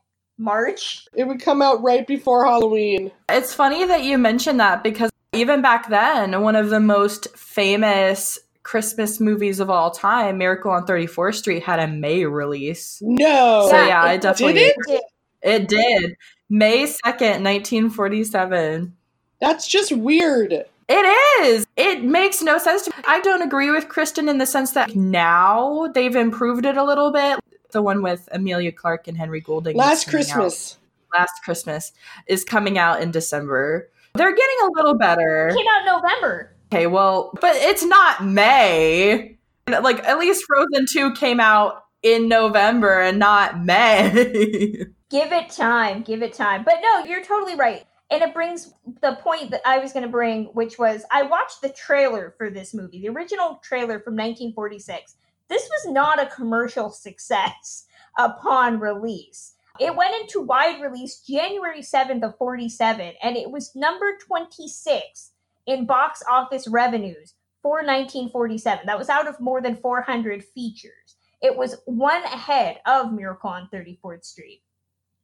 March? 0.40 1.06
It 1.14 1.24
would 1.24 1.40
come 1.40 1.62
out 1.62 1.82
right 1.82 2.06
before 2.06 2.44
Halloween. 2.44 3.12
It's 3.28 3.54
funny 3.54 3.84
that 3.84 4.02
you 4.02 4.18
mentioned 4.18 4.58
that 4.60 4.82
because 4.82 5.10
even 5.32 5.62
back 5.62 5.88
then, 5.88 6.40
one 6.42 6.56
of 6.56 6.70
the 6.70 6.80
most 6.80 7.36
famous 7.36 8.38
Christmas 8.62 9.20
movies 9.20 9.60
of 9.60 9.70
all 9.70 9.90
time, 9.90 10.38
Miracle 10.38 10.70
on 10.70 10.86
34th 10.86 11.36
Street, 11.36 11.62
had 11.62 11.78
a 11.78 11.86
May 11.86 12.24
release. 12.24 12.98
No. 13.02 13.68
So 13.70 13.76
yeah, 13.76 14.10
it, 14.10 14.16
it 14.16 14.20
definitely 14.22 14.54
did 14.54 14.76
it? 14.88 15.04
it 15.42 15.68
did. 15.68 16.16
May 16.48 16.84
2nd, 16.84 17.42
1947. 17.42 18.96
That's 19.40 19.66
just 19.66 19.92
weird. 19.92 20.52
It 20.92 21.44
is. 21.44 21.66
It 21.76 22.02
makes 22.02 22.42
no 22.42 22.58
sense 22.58 22.82
to 22.82 22.90
me. 22.90 23.02
I 23.06 23.20
don't 23.20 23.42
agree 23.42 23.70
with 23.70 23.88
Kristen 23.88 24.28
in 24.28 24.38
the 24.38 24.46
sense 24.46 24.72
that 24.72 24.96
now 24.96 25.88
they've 25.94 26.16
improved 26.16 26.66
it 26.66 26.76
a 26.76 26.82
little 26.82 27.12
bit. 27.12 27.38
The 27.72 27.82
one 27.82 28.02
with 28.02 28.28
Emilia 28.32 28.72
Clarke 28.72 29.08
and 29.08 29.16
Henry 29.16 29.40
Golding. 29.40 29.76
Last 29.76 30.08
Christmas. 30.08 30.78
Out, 31.12 31.18
last 31.20 31.32
Christmas 31.44 31.92
is 32.26 32.44
coming 32.44 32.78
out 32.78 33.02
in 33.02 33.10
December. 33.10 33.90
They're 34.14 34.34
getting 34.34 34.56
a 34.64 34.70
little 34.76 34.94
better. 34.94 35.48
It 35.48 35.56
came 35.56 35.66
out 35.66 35.80
in 35.80 35.86
November. 35.86 36.56
Okay, 36.72 36.86
well, 36.86 37.32
but 37.40 37.56
it's 37.56 37.84
not 37.84 38.24
May. 38.24 39.38
Like 39.68 40.04
at 40.04 40.18
least 40.18 40.44
Frozen 40.46 40.86
2 40.92 41.14
came 41.14 41.40
out 41.40 41.84
in 42.02 42.28
November 42.28 43.00
and 43.00 43.18
not 43.18 43.64
May. 43.64 44.10
give 45.10 45.32
it 45.32 45.50
time, 45.50 46.02
give 46.02 46.22
it 46.22 46.32
time. 46.32 46.64
But 46.64 46.76
no, 46.82 47.04
you're 47.04 47.24
totally 47.24 47.56
right. 47.56 47.84
And 48.10 48.22
it 48.22 48.34
brings 48.34 48.74
the 49.02 49.16
point 49.22 49.52
that 49.52 49.60
I 49.64 49.78
was 49.78 49.92
going 49.92 50.02
to 50.02 50.08
bring, 50.08 50.46
which 50.46 50.78
was 50.78 51.04
I 51.12 51.22
watched 51.22 51.62
the 51.62 51.68
trailer 51.68 52.34
for 52.36 52.50
this 52.50 52.74
movie, 52.74 53.00
the 53.00 53.08
original 53.08 53.60
trailer 53.62 54.00
from 54.00 54.14
1946. 54.14 55.14
This 55.50 55.68
was 55.68 55.92
not 55.92 56.22
a 56.22 56.26
commercial 56.26 56.90
success 56.90 57.86
upon 58.16 58.78
release. 58.78 59.54
It 59.80 59.96
went 59.96 60.14
into 60.14 60.40
wide 60.40 60.80
release 60.80 61.20
January 61.20 61.80
7th 61.80 62.22
of 62.22 62.38
47, 62.38 63.14
and 63.20 63.36
it 63.36 63.50
was 63.50 63.74
number 63.74 64.16
26 64.24 65.32
in 65.66 65.86
box 65.86 66.22
office 66.30 66.68
revenues 66.68 67.34
for 67.62 67.78
1947. 67.78 68.86
That 68.86 68.98
was 68.98 69.08
out 69.08 69.26
of 69.26 69.40
more 69.40 69.60
than 69.60 69.76
400 69.76 70.44
features. 70.44 71.16
It 71.42 71.56
was 71.56 71.76
one 71.84 72.22
ahead 72.24 72.78
of 72.86 73.12
Miracle 73.12 73.50
on 73.50 73.68
34th 73.72 74.24
Street. 74.24 74.62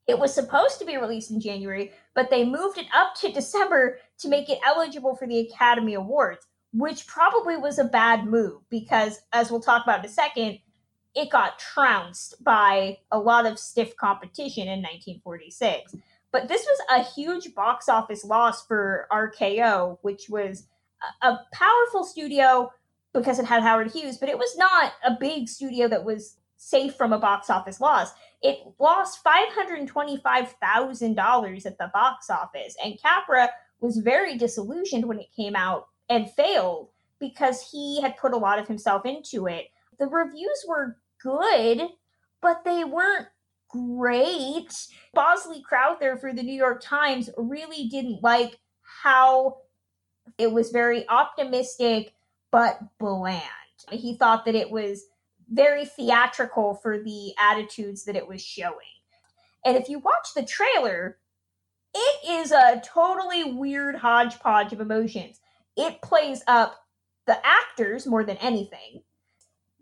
It 0.09 0.19
was 0.19 0.35
supposed 0.35 0.79
to 0.81 0.85
be 0.85 0.97
released 0.97 1.31
in 1.31 1.41
January, 1.41 1.93
but 2.15 2.31
they 2.31 2.45
moved 2.45 2.79
it 2.79 2.87
up 2.95 3.15
to 3.17 3.33
December 3.33 3.99
to 4.19 4.29
make 4.29 4.49
it 4.49 4.59
eligible 4.67 5.15
for 5.15 5.29
the 5.29 5.41
Academy 5.41 5.95
Awards, 5.95 6.47
which 6.77 7.07
probably 7.07 7.57
was 7.57 7.79
a 7.79 7.85
bad 7.85 8.27
move 8.27 8.61
because, 8.69 9.23
as 9.33 9.51
we'll 9.51 9.61
talk 9.61 9.85
about 9.85 10.01
in 10.01 10.05
a 10.05 10.13
second, 10.13 10.59
it 11.15 11.31
got 11.31 11.59
trounced 11.59 12.45
by 12.45 12.99
a 13.11 13.19
lot 13.19 13.47
of 13.47 13.59
stiff 13.59 13.97
competition 13.97 14.65
in 14.65 14.83
1946. 14.83 15.95
But 16.33 16.49
this 16.49 16.67
was 16.67 16.79
a 16.91 17.03
huge 17.03 17.55
box 17.55 17.89
office 17.89 18.23
loss 18.25 18.67
for 18.67 19.09
RKO, 19.11 19.97
which 20.03 20.29
was 20.29 20.67
a 21.23 21.39
powerful 21.53 22.05
studio 22.05 22.71
because 23.15 23.39
it 23.39 23.47
had 23.47 23.63
Howard 23.63 23.91
Hughes, 23.91 24.19
but 24.19 24.29
it 24.29 24.37
was 24.37 24.55
not 24.59 24.93
a 25.03 25.17
big 25.19 25.49
studio 25.49 25.89
that 25.89 26.05
was 26.05 26.37
safe 26.59 26.95
from 26.95 27.15
a 27.15 27.19
box 27.19 27.49
office 27.49 27.81
loss. 27.81 28.13
It 28.43 28.59
lost 28.79 29.25
$525,000 29.25 31.67
at 31.67 31.79
the 31.79 31.91
box 31.95 32.29
office, 32.29 32.77
and 32.85 33.01
Capra 33.01 33.49
was 33.81 33.97
very 33.97 34.37
disillusioned 34.37 35.07
when 35.07 35.21
it 35.21 35.33
came 35.35 35.57
out 35.57 35.89
and 36.09 36.31
failed 36.31 36.91
because 37.19 37.71
he 37.71 38.01
had 38.01 38.17
put 38.17 38.33
a 38.33 38.39
lot 38.39 38.59
of 38.59 38.69
himself 38.69 39.07
into 39.07 39.47
it. 39.47 39.67
The 39.99 40.07
reviews 40.07 40.65
were 40.69 40.99
good, 41.23 41.83
but 42.43 42.65
they 42.65 42.85
weren't 42.85 43.29
great. 43.69 44.73
Bosley 45.15 45.63
Crowther 45.63 46.17
for 46.17 46.33
the 46.33 46.43
New 46.43 46.55
York 46.55 46.83
Times 46.83 47.31
really 47.37 47.89
didn't 47.89 48.23
like 48.23 48.59
how 49.03 49.59
it 50.39 50.53
was 50.53 50.71
very 50.71 51.09
optimistic 51.09 52.15
but 52.51 52.79
bland. 52.99 53.43
He 53.91 54.17
thought 54.17 54.45
that 54.45 54.55
it 54.55 54.71
was 54.71 55.05
very 55.51 55.85
theatrical 55.85 56.75
for 56.75 57.03
the 57.03 57.33
attitudes 57.39 58.05
that 58.05 58.17
it 58.17 58.27
was 58.27 58.43
showing. 58.43 58.75
And 59.65 59.77
if 59.77 59.89
you 59.89 59.99
watch 59.99 60.29
the 60.35 60.45
trailer, 60.45 61.19
it 61.95 62.29
is 62.29 62.53
a 62.53 62.83
totally 62.85 63.45
weird 63.45 63.97
hodgepodge 63.97 64.73
of 64.73 64.81
emotions. 64.81 65.41
It 65.77 66.01
plays 66.03 66.43
up 66.47 66.83
the 67.27 67.39
actors 67.45 68.07
more 68.07 68.25
than 68.25 68.37
anything. 68.39 69.03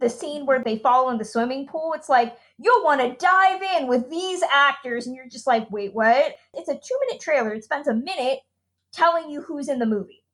The 0.01 0.11
scene 0.11 0.45
where 0.45 0.63
they 0.63 0.79
fall 0.79 1.11
in 1.11 1.19
the 1.19 1.25
swimming 1.25 1.67
pool, 1.67 1.93
it's 1.95 2.09
like 2.09 2.37
you'll 2.59 2.85
want 2.85 3.01
to 3.01 3.17
dive 3.25 3.63
in 3.79 3.87
with 3.87 4.11
these 4.11 4.43
actors, 4.53 5.07
and 5.07 5.15
you're 5.15 5.29
just 5.29 5.47
like, 5.47 5.71
wait, 5.71 5.95
what? 5.95 6.37
It's 6.53 6.69
a 6.69 6.75
two 6.75 6.99
minute 7.07 7.23
trailer. 7.23 7.53
It 7.55 7.65
spends 7.65 7.89
a 7.89 7.95
minute 7.95 8.41
telling 8.93 9.31
you 9.31 9.43
who's 9.43 9.69
in 9.69 9.79
the 9.79 9.87
movie. 9.87 10.25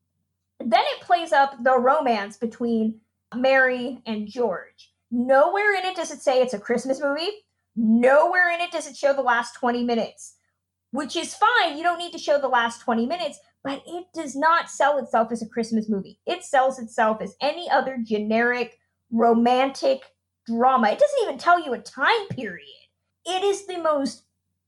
Then 0.59 0.83
it 0.95 1.01
plays 1.03 1.33
up 1.33 1.63
the 1.63 1.79
romance 1.79 2.37
between 2.37 3.01
Mary 3.35 4.03
and 4.07 4.29
George. 4.29 4.93
Nowhere 5.11 5.75
in 5.75 5.85
it 5.85 5.97
does 5.97 6.11
it 6.11 6.21
say 6.21 6.41
it's 6.41 6.55
a 6.55 6.59
Christmas 6.59 7.01
movie. 7.01 7.31
Nowhere 7.77 8.53
in 8.53 8.61
it 8.61 8.71
does 8.71 8.87
it 8.87 8.97
show 8.97 9.13
the 9.13 9.23
last 9.23 9.55
20 9.55 9.85
minutes, 9.85 10.37
which 10.91 11.17
is 11.17 11.35
fine. 11.35 11.77
You 11.77 11.83
don't 11.83 11.99
need 11.99 12.13
to 12.13 12.19
show 12.19 12.39
the 12.41 12.49
last 12.49 12.81
20 12.83 13.07
minutes, 13.07 13.39
but 13.63 13.83
it 13.87 14.07
does 14.15 14.35
not 14.35 14.71
sell 14.71 14.99
itself 14.99 15.31
as 15.33 15.43
a 15.43 15.49
Christmas 15.49 15.89
movie. 15.89 16.19
It 16.27 16.45
sells 16.45 16.79
itself 16.79 17.21
as 17.21 17.37
any 17.41 17.71
other 17.71 17.99
generic 18.03 18.79
romantic 19.11 20.03
drama. 20.47 20.89
It 20.91 20.99
doesn't 20.99 21.23
even 21.23 21.39
tell 21.39 21.65
you 21.65 21.75
a 21.75 21.79
time 21.79 22.29
period. 22.31 22.67
It 23.27 23.43
is 23.43 23.67
the 23.67 23.79
most 23.79 24.23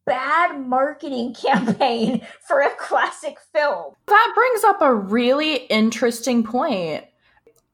bad 0.05 0.61
marketing 0.61 1.35
campaign 1.41 2.27
for 2.47 2.61
a 2.61 2.75
classic 2.77 3.39
film. 3.55 3.95
That 4.07 4.33
brings 4.35 4.65
up 4.65 4.83
a 4.83 4.95
really 4.95 5.57
interesting 5.67 6.45
point. 6.45 7.05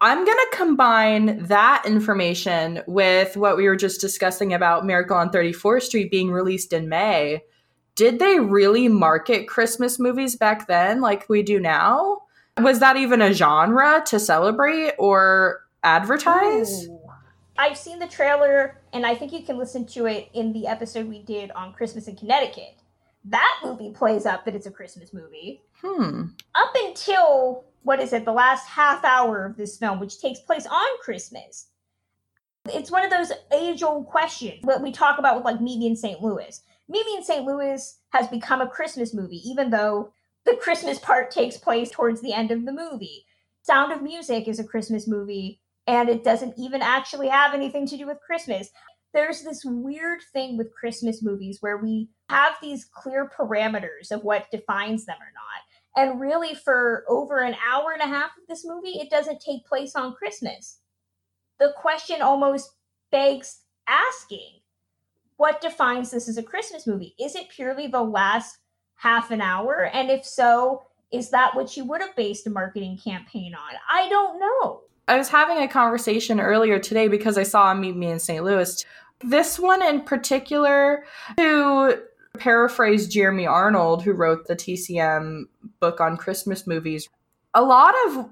I'm 0.00 0.24
going 0.24 0.36
to 0.36 0.56
combine 0.56 1.44
that 1.46 1.82
information 1.84 2.82
with 2.86 3.36
what 3.36 3.56
we 3.56 3.66
were 3.66 3.74
just 3.74 4.00
discussing 4.00 4.54
about 4.54 4.86
Miracle 4.86 5.16
on 5.16 5.30
34th 5.30 5.82
Street 5.82 6.10
being 6.10 6.30
released 6.30 6.72
in 6.72 6.88
May. 6.88 7.42
Did 7.98 8.20
they 8.20 8.38
really 8.38 8.86
market 8.86 9.48
Christmas 9.48 9.98
movies 9.98 10.36
back 10.36 10.68
then 10.68 11.00
like 11.00 11.28
we 11.28 11.42
do 11.42 11.58
now? 11.58 12.22
Was 12.56 12.78
that 12.78 12.96
even 12.96 13.20
a 13.20 13.32
genre 13.32 14.04
to 14.06 14.20
celebrate 14.20 14.92
or 15.00 15.66
advertise? 15.82 16.86
Ooh. 16.86 17.00
I've 17.58 17.76
seen 17.76 17.98
the 17.98 18.06
trailer, 18.06 18.80
and 18.92 19.04
I 19.04 19.16
think 19.16 19.32
you 19.32 19.42
can 19.42 19.58
listen 19.58 19.84
to 19.86 20.06
it 20.06 20.28
in 20.32 20.52
the 20.52 20.68
episode 20.68 21.08
we 21.08 21.22
did 21.22 21.50
on 21.50 21.72
Christmas 21.72 22.06
in 22.06 22.14
Connecticut. 22.14 22.76
That 23.24 23.62
movie 23.64 23.90
plays 23.90 24.26
up 24.26 24.44
that 24.44 24.54
it's 24.54 24.66
a 24.66 24.70
Christmas 24.70 25.12
movie. 25.12 25.62
Hmm. 25.82 26.26
Up 26.54 26.72
until, 26.76 27.64
what 27.82 27.98
is 27.98 28.12
it, 28.12 28.24
the 28.24 28.30
last 28.32 28.68
half 28.68 29.04
hour 29.04 29.44
of 29.44 29.56
this 29.56 29.76
film, 29.76 29.98
which 29.98 30.20
takes 30.20 30.38
place 30.38 30.66
on 30.66 30.86
Christmas. 31.02 31.70
It's 32.72 32.92
one 32.92 33.04
of 33.04 33.10
those 33.10 33.32
age 33.52 33.82
old 33.82 34.06
questions 34.06 34.62
that 34.68 34.80
we 34.80 34.92
talk 34.92 35.18
about 35.18 35.34
with 35.34 35.44
like 35.44 35.60
Me 35.60 35.84
in 35.84 35.96
St. 35.96 36.22
Louis. 36.22 36.62
Me 36.88 37.04
in 37.16 37.22
St. 37.22 37.44
Louis 37.44 37.98
has 38.10 38.28
become 38.28 38.60
a 38.60 38.68
Christmas 38.68 39.12
movie, 39.12 39.42
even 39.48 39.70
though 39.70 40.12
the 40.46 40.56
Christmas 40.56 40.98
part 40.98 41.30
takes 41.30 41.58
place 41.58 41.90
towards 41.90 42.22
the 42.22 42.32
end 42.32 42.50
of 42.50 42.64
the 42.64 42.72
movie. 42.72 43.26
Sound 43.62 43.92
of 43.92 44.02
Music 44.02 44.48
is 44.48 44.58
a 44.58 44.64
Christmas 44.64 45.06
movie 45.06 45.60
and 45.86 46.08
it 46.08 46.24
doesn't 46.24 46.54
even 46.58 46.82
actually 46.82 47.28
have 47.28 47.54
anything 47.54 47.86
to 47.86 47.96
do 47.96 48.06
with 48.06 48.20
Christmas. 48.20 48.70
There's 49.12 49.42
this 49.42 49.62
weird 49.64 50.20
thing 50.32 50.56
with 50.56 50.72
Christmas 50.72 51.22
movies 51.22 51.58
where 51.60 51.78
we 51.78 52.08
have 52.28 52.54
these 52.60 52.84
clear 52.84 53.28
parameters 53.28 54.10
of 54.10 54.22
what 54.22 54.50
defines 54.50 55.06
them 55.06 55.16
or 55.16 55.32
not. 55.32 56.10
And 56.10 56.20
really, 56.20 56.54
for 56.54 57.04
over 57.08 57.40
an 57.40 57.56
hour 57.66 57.92
and 57.92 58.02
a 58.02 58.14
half 58.14 58.30
of 58.38 58.46
this 58.48 58.64
movie, 58.64 59.00
it 59.00 59.10
doesn't 59.10 59.40
take 59.40 59.66
place 59.66 59.96
on 59.96 60.14
Christmas. 60.14 60.78
The 61.58 61.72
question 61.76 62.22
almost 62.22 62.70
begs 63.10 63.62
asking 63.88 64.57
what 65.38 65.60
defines 65.60 66.10
this 66.10 66.28
as 66.28 66.36
a 66.36 66.42
Christmas 66.42 66.86
movie? 66.86 67.14
Is 67.18 67.34
it 67.34 67.48
purely 67.48 67.86
the 67.86 68.02
last 68.02 68.58
half 68.96 69.30
an 69.30 69.40
hour? 69.40 69.88
And 69.94 70.10
if 70.10 70.26
so, 70.26 70.82
is 71.10 71.30
that 71.30 71.54
what 71.54 71.76
you 71.76 71.84
would 71.86 72.02
have 72.02 72.14
based 72.14 72.46
a 72.46 72.50
marketing 72.50 72.98
campaign 73.02 73.54
on? 73.54 73.74
I 73.90 74.08
don't 74.08 74.38
know. 74.38 74.82
I 75.06 75.16
was 75.16 75.28
having 75.28 75.58
a 75.58 75.68
conversation 75.68 76.40
earlier 76.40 76.78
today 76.78 77.08
because 77.08 77.38
I 77.38 77.44
saw 77.44 77.72
Meet 77.72 77.96
Me 77.96 78.08
in 78.08 78.18
St. 78.18 78.44
Louis. 78.44 78.84
This 79.20 79.58
one 79.58 79.82
in 79.82 80.02
particular, 80.02 81.04
to 81.38 82.02
paraphrase 82.38 83.08
Jeremy 83.08 83.46
Arnold, 83.46 84.02
who 84.02 84.12
wrote 84.12 84.46
the 84.46 84.56
TCM 84.56 85.44
book 85.80 86.00
on 86.00 86.16
Christmas 86.16 86.66
movies, 86.66 87.08
a 87.54 87.62
lot 87.62 87.94
of 88.06 88.28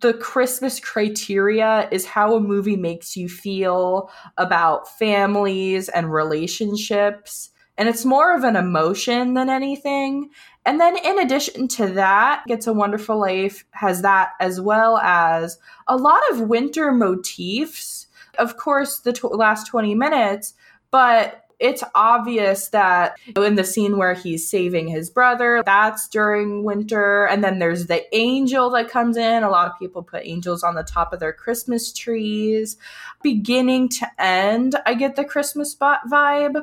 the 0.00 0.14
Christmas 0.14 0.78
criteria 0.78 1.88
is 1.90 2.04
how 2.04 2.34
a 2.34 2.40
movie 2.40 2.76
makes 2.76 3.16
you 3.16 3.28
feel 3.28 4.10
about 4.36 4.88
families 4.98 5.88
and 5.88 6.12
relationships. 6.12 7.50
And 7.78 7.88
it's 7.88 8.04
more 8.04 8.36
of 8.36 8.44
an 8.44 8.56
emotion 8.56 9.32
than 9.34 9.48
anything. 9.48 10.30
And 10.66 10.78
then, 10.78 10.98
in 10.98 11.18
addition 11.18 11.66
to 11.68 11.86
that, 11.94 12.42
It's 12.46 12.66
a 12.66 12.74
Wonderful 12.74 13.18
Life 13.18 13.64
has 13.70 14.02
that 14.02 14.32
as 14.38 14.60
well 14.60 14.98
as 14.98 15.58
a 15.88 15.96
lot 15.96 16.20
of 16.30 16.42
winter 16.42 16.92
motifs. 16.92 18.06
Of 18.38 18.58
course, 18.58 18.98
the 18.98 19.14
t- 19.14 19.26
last 19.28 19.66
20 19.68 19.94
minutes, 19.94 20.52
but 20.90 21.39
it's 21.60 21.84
obvious 21.94 22.68
that 22.68 23.18
in 23.36 23.54
the 23.54 23.64
scene 23.64 23.98
where 23.98 24.14
he's 24.14 24.48
saving 24.48 24.88
his 24.88 25.10
brother, 25.10 25.62
that's 25.64 26.08
during 26.08 26.64
winter. 26.64 27.26
And 27.26 27.44
then 27.44 27.58
there's 27.58 27.86
the 27.86 28.02
angel 28.16 28.70
that 28.70 28.88
comes 28.88 29.16
in. 29.18 29.42
A 29.42 29.50
lot 29.50 29.70
of 29.70 29.78
people 29.78 30.02
put 30.02 30.24
angels 30.24 30.62
on 30.62 30.74
the 30.74 30.82
top 30.82 31.12
of 31.12 31.20
their 31.20 31.34
Christmas 31.34 31.92
trees. 31.92 32.78
Beginning 33.22 33.90
to 33.90 34.06
end, 34.18 34.74
I 34.86 34.94
get 34.94 35.16
the 35.16 35.24
Christmas 35.24 35.76
vibe. 35.76 36.62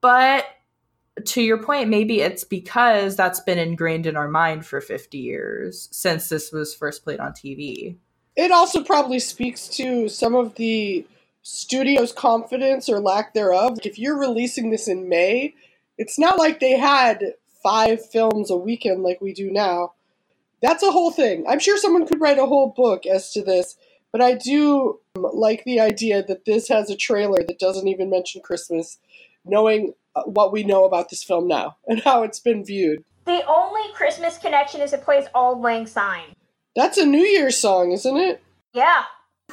But 0.00 0.46
to 1.26 1.42
your 1.42 1.62
point, 1.62 1.90
maybe 1.90 2.22
it's 2.22 2.44
because 2.44 3.16
that's 3.16 3.40
been 3.40 3.58
ingrained 3.58 4.06
in 4.06 4.16
our 4.16 4.28
mind 4.28 4.64
for 4.64 4.80
50 4.80 5.18
years 5.18 5.88
since 5.92 6.30
this 6.30 6.50
was 6.50 6.74
first 6.74 7.04
played 7.04 7.20
on 7.20 7.32
TV. 7.32 7.96
It 8.36 8.52
also 8.52 8.82
probably 8.82 9.18
speaks 9.18 9.68
to 9.68 10.08
some 10.08 10.34
of 10.34 10.54
the 10.54 11.04
studio's 11.42 12.12
confidence 12.12 12.88
or 12.88 13.00
lack 13.00 13.34
thereof. 13.34 13.78
If 13.84 13.98
you're 13.98 14.18
releasing 14.18 14.70
this 14.70 14.88
in 14.88 15.08
May, 15.08 15.54
it's 15.98 16.18
not 16.18 16.38
like 16.38 16.60
they 16.60 16.78
had 16.78 17.34
five 17.62 18.04
films 18.04 18.50
a 18.50 18.56
weekend 18.56 19.02
like 19.02 19.20
we 19.20 19.32
do 19.32 19.50
now. 19.50 19.92
That's 20.62 20.82
a 20.82 20.90
whole 20.90 21.10
thing. 21.10 21.44
I'm 21.48 21.58
sure 21.58 21.78
someone 21.78 22.06
could 22.06 22.20
write 22.20 22.38
a 22.38 22.46
whole 22.46 22.74
book 22.76 23.06
as 23.06 23.32
to 23.32 23.42
this, 23.42 23.76
but 24.12 24.20
I 24.20 24.34
do 24.34 25.00
like 25.14 25.64
the 25.64 25.80
idea 25.80 26.22
that 26.22 26.44
this 26.44 26.68
has 26.68 26.90
a 26.90 26.96
trailer 26.96 27.42
that 27.46 27.58
doesn't 27.58 27.88
even 27.88 28.10
mention 28.10 28.42
Christmas, 28.42 28.98
knowing 29.44 29.94
uh, 30.14 30.22
what 30.24 30.52
we 30.52 30.64
know 30.64 30.84
about 30.84 31.08
this 31.08 31.22
film 31.22 31.48
now 31.48 31.76
and 31.86 32.00
how 32.00 32.22
it's 32.22 32.40
been 32.40 32.64
viewed. 32.64 33.04
The 33.26 33.44
only 33.46 33.82
Christmas 33.94 34.38
connection 34.38 34.80
is 34.80 34.92
it 34.92 35.02
plays 35.02 35.26
Auld 35.34 35.60
Lang 35.60 35.86
Syne. 35.86 36.34
That's 36.74 36.98
a 36.98 37.06
New 37.06 37.18
Year's 37.18 37.58
song, 37.58 37.92
isn't 37.92 38.16
it? 38.16 38.42
Yeah. 38.72 39.04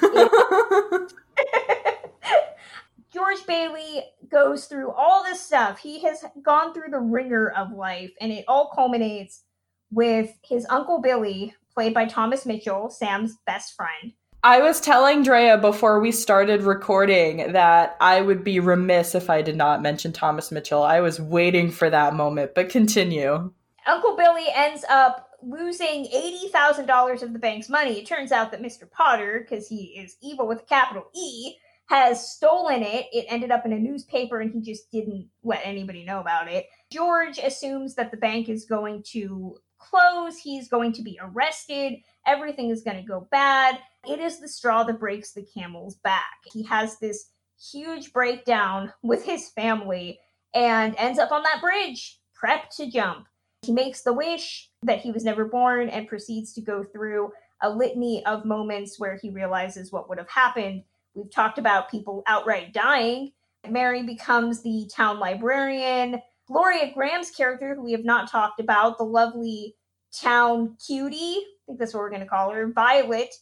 George 3.13 3.45
Bailey 3.47 4.03
goes 4.29 4.65
through 4.65 4.91
all 4.91 5.23
this 5.23 5.41
stuff. 5.41 5.79
He 5.79 6.01
has 6.01 6.23
gone 6.43 6.73
through 6.73 6.91
the 6.91 6.99
ringer 6.99 7.49
of 7.49 7.71
life, 7.71 8.11
and 8.19 8.31
it 8.31 8.45
all 8.47 8.71
culminates 8.73 9.43
with 9.91 10.38
his 10.43 10.65
Uncle 10.69 11.01
Billy, 11.01 11.55
played 11.73 11.93
by 11.93 12.05
Thomas 12.05 12.45
Mitchell, 12.45 12.89
Sam's 12.89 13.38
best 13.45 13.75
friend. 13.75 14.13
I 14.43 14.61
was 14.61 14.79
telling 14.79 15.23
Drea 15.23 15.57
before 15.57 15.99
we 15.99 16.11
started 16.11 16.61
recording 16.61 17.53
that 17.53 17.97
I 17.99 18.21
would 18.21 18.43
be 18.43 18.59
remiss 18.59 19.15
if 19.15 19.29
I 19.29 19.41
did 19.41 19.55
not 19.57 19.81
mention 19.81 20.13
Thomas 20.13 20.51
Mitchell. 20.51 20.83
I 20.83 20.99
was 20.99 21.19
waiting 21.19 21.71
for 21.71 21.89
that 21.89 22.13
moment, 22.13 22.51
but 22.53 22.69
continue. 22.69 23.51
Uncle 23.88 24.15
Billy 24.15 24.45
ends 24.53 24.85
up 24.89 25.26
losing 25.41 26.05
$80,000 26.05 27.21
of 27.21 27.33
the 27.33 27.39
bank's 27.39 27.69
money. 27.69 27.99
It 27.99 28.07
turns 28.07 28.31
out 28.31 28.51
that 28.51 28.61
Mr. 28.61 28.89
Potter, 28.89 29.45
because 29.47 29.67
he 29.67 29.97
is 29.97 30.17
evil 30.21 30.47
with 30.47 30.61
a 30.61 30.65
capital 30.65 31.09
E, 31.13 31.55
has 31.88 32.33
stolen 32.33 32.83
it. 32.83 33.07
It 33.13 33.25
ended 33.29 33.51
up 33.51 33.65
in 33.65 33.73
a 33.73 33.79
newspaper 33.79 34.41
and 34.41 34.51
he 34.51 34.61
just 34.61 34.91
didn't 34.91 35.27
let 35.43 35.61
anybody 35.63 36.03
know 36.03 36.19
about 36.19 36.51
it. 36.51 36.67
George 36.91 37.38
assumes 37.38 37.95
that 37.95 38.11
the 38.11 38.17
bank 38.17 38.49
is 38.49 38.65
going 38.65 39.03
to 39.11 39.57
close, 39.79 40.38
he's 40.38 40.67
going 40.67 40.91
to 40.93 41.01
be 41.01 41.19
arrested, 41.21 41.93
everything 42.25 42.69
is 42.69 42.83
going 42.83 42.97
to 42.97 43.07
go 43.07 43.27
bad. 43.31 43.79
It 44.05 44.19
is 44.19 44.39
the 44.39 44.47
straw 44.47 44.83
that 44.83 44.99
breaks 44.99 45.31
the 45.31 45.45
camel's 45.45 45.95
back. 45.95 46.25
He 46.51 46.63
has 46.63 46.97
this 46.99 47.29
huge 47.71 48.11
breakdown 48.11 48.91
with 49.01 49.23
his 49.23 49.49
family 49.49 50.19
and 50.53 50.95
ends 50.97 51.19
up 51.19 51.31
on 51.31 51.43
that 51.43 51.61
bridge, 51.61 52.19
prepped 52.41 52.75
to 52.77 52.89
jump. 52.89 53.27
He 53.64 53.72
makes 53.72 54.01
the 54.01 54.14
wish 54.14 54.70
that 54.84 54.99
he 54.99 55.12
was 55.12 55.24
never 55.24 55.45
born 55.45 55.89
and 55.89 56.08
proceeds 56.08 56.53
to 56.53 56.62
go 56.62 56.84
through 56.84 57.32
a 57.62 57.70
litany 57.70 58.24
of 58.26 58.45
moments 58.45 58.99
where 58.99 59.18
he 59.22 59.30
realizes 59.30 59.91
what 59.91 60.08
would 60.10 60.20
have 60.20 60.30
happened. 60.30 60.84
We've 61.16 61.32
talked 61.32 61.58
about 61.58 61.89
people 61.89 62.24
outright 62.28 62.74
dying. 62.74 63.32
Mary 63.68 64.03
becomes 64.03 64.62
the 64.62 64.89
town 64.95 65.20
librarian. 65.20 66.22
Gloria 66.47 66.93
Grahame's 66.93 67.32
character, 67.32 67.76
who 67.76 67.84
we 67.84 67.91
have 67.91 68.05
not 68.05 68.30
talked 68.30 68.60
about, 68.60 68.97
the 68.97 69.03
lovely 69.03 69.76
town 70.14 70.78
cutie, 70.86 71.39
I 71.39 71.66
think 71.66 71.80
that's 71.80 71.93
what 71.93 72.01
we're 72.01 72.10
going 72.10 72.22
to 72.22 72.28
call 72.28 72.51
her, 72.51 72.72
Violet, 72.72 73.34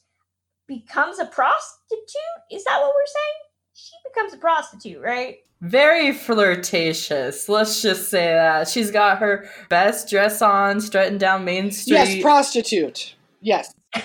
becomes 0.68 1.20
a 1.20 1.26
prostitute. 1.26 2.10
Is 2.52 2.64
that 2.64 2.80
what 2.80 2.94
we're 2.96 3.06
saying? 3.06 3.36
She 3.74 3.94
becomes 4.10 4.34
a 4.34 4.38
prostitute, 4.38 5.02
right? 5.02 5.38
Very 5.62 6.12
flirtatious. 6.12 7.48
Let's 7.50 7.82
just 7.82 8.10
say 8.10 8.34
that. 8.34 8.68
She's 8.68 8.92
got 8.92 9.20
her 9.20 9.50
best 9.70 10.10
dress 10.10 10.42
on, 10.42 10.82
strutting 10.82 11.18
down 11.18 11.46
Main 11.46 11.72
Street. 11.72 11.96
Yes, 11.96 12.22
prostitute. 12.22 13.16
Yes. 13.42 13.74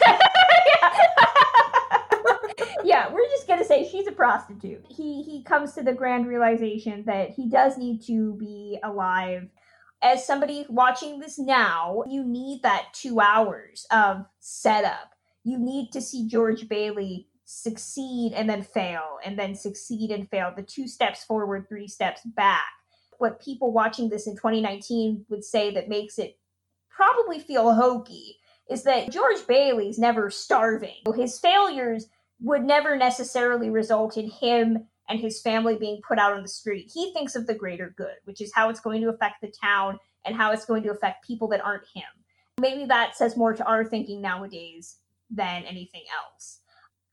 yeah, 2.85 3.13
we're 3.13 3.29
just 3.29 3.49
gonna 3.49 3.65
say 3.65 3.89
she's 3.89 4.07
a 4.07 4.13
prostitute. 4.13 4.85
He 4.89 5.23
he 5.23 5.43
comes 5.43 5.73
to 5.73 5.83
the 5.83 5.93
grand 5.93 6.27
realization 6.27 7.05
that 7.07 7.31
he 7.31 7.49
does 7.49 7.77
need 7.77 8.03
to 8.07 8.35
be 8.35 8.79
alive. 8.83 9.49
As 10.03 10.27
somebody 10.27 10.65
watching 10.69 11.19
this 11.19 11.39
now, 11.39 12.05
you 12.09 12.25
need 12.25 12.63
that 12.63 12.95
two 12.95 13.21
hours 13.21 13.87
of 13.91 14.25
setup. 14.39 15.15
You 15.43 15.59
need 15.59 15.91
to 15.93 16.01
see 16.01 16.27
George 16.27 16.69
Bailey 16.69 17.27
succeed 17.51 18.33
and 18.33 18.49
then 18.49 18.63
fail, 18.63 19.19
and 19.25 19.39
then 19.39 19.55
succeed 19.55 20.11
and 20.11 20.29
fail. 20.31 20.53
The 20.55 20.63
two 20.63 20.87
steps 20.87 21.25
forward, 21.25 21.69
three 21.69 21.89
steps 21.89 22.21
back. 22.25 22.63
What 23.19 23.43
people 23.43 23.73
watching 23.73 24.09
this 24.09 24.27
in 24.27 24.35
2019 24.35 25.27
would 25.29 25.45
say 25.45 25.73
that 25.75 25.89
makes 25.89 26.19
it 26.19 26.39
probably 26.89 27.41
feel 27.41 27.75
hokey 27.75 28.37
is 28.71 28.85
that 28.85 29.11
George 29.11 29.47
Bailey's 29.49 29.99
never 29.99 30.31
starving. 30.31 30.95
His 31.17 31.39
failures 31.41 32.07
would 32.41 32.63
never 32.63 32.97
necessarily 32.97 33.69
result 33.69 34.17
in 34.17 34.31
him 34.31 34.87
and 35.09 35.19
his 35.19 35.43
family 35.43 35.77
being 35.77 36.01
put 36.07 36.19
out 36.19 36.33
on 36.33 36.43
the 36.43 36.49
street. 36.49 36.91
He 36.95 37.13
thinks 37.13 37.35
of 37.35 37.47
the 37.49 37.55
greater 37.55 37.93
good, 37.97 38.17
which 38.25 38.41
is 38.41 38.53
how 38.55 38.71
it's 38.71 38.81
going 38.81 39.03
to 39.03 39.09
affect 39.09 39.41
the 39.43 39.53
town 39.61 39.99
and 40.25 40.37
how 40.37 40.53
it's 40.53 40.65
going 40.65 40.85
to 40.85 40.93
affect 40.93 41.27
people 41.27 41.49
that 41.49 41.65
aren't 41.65 41.89
him. 41.93 42.05
Maybe 42.61 42.85
that 42.87 43.17
says 43.17 43.37
more 43.37 43.55
to 43.55 43.67
our 43.67 43.85
thinking 43.85 44.21
nowadays 44.21 44.99
than 45.31 45.65
anything 45.65 46.05
else. 46.25 46.60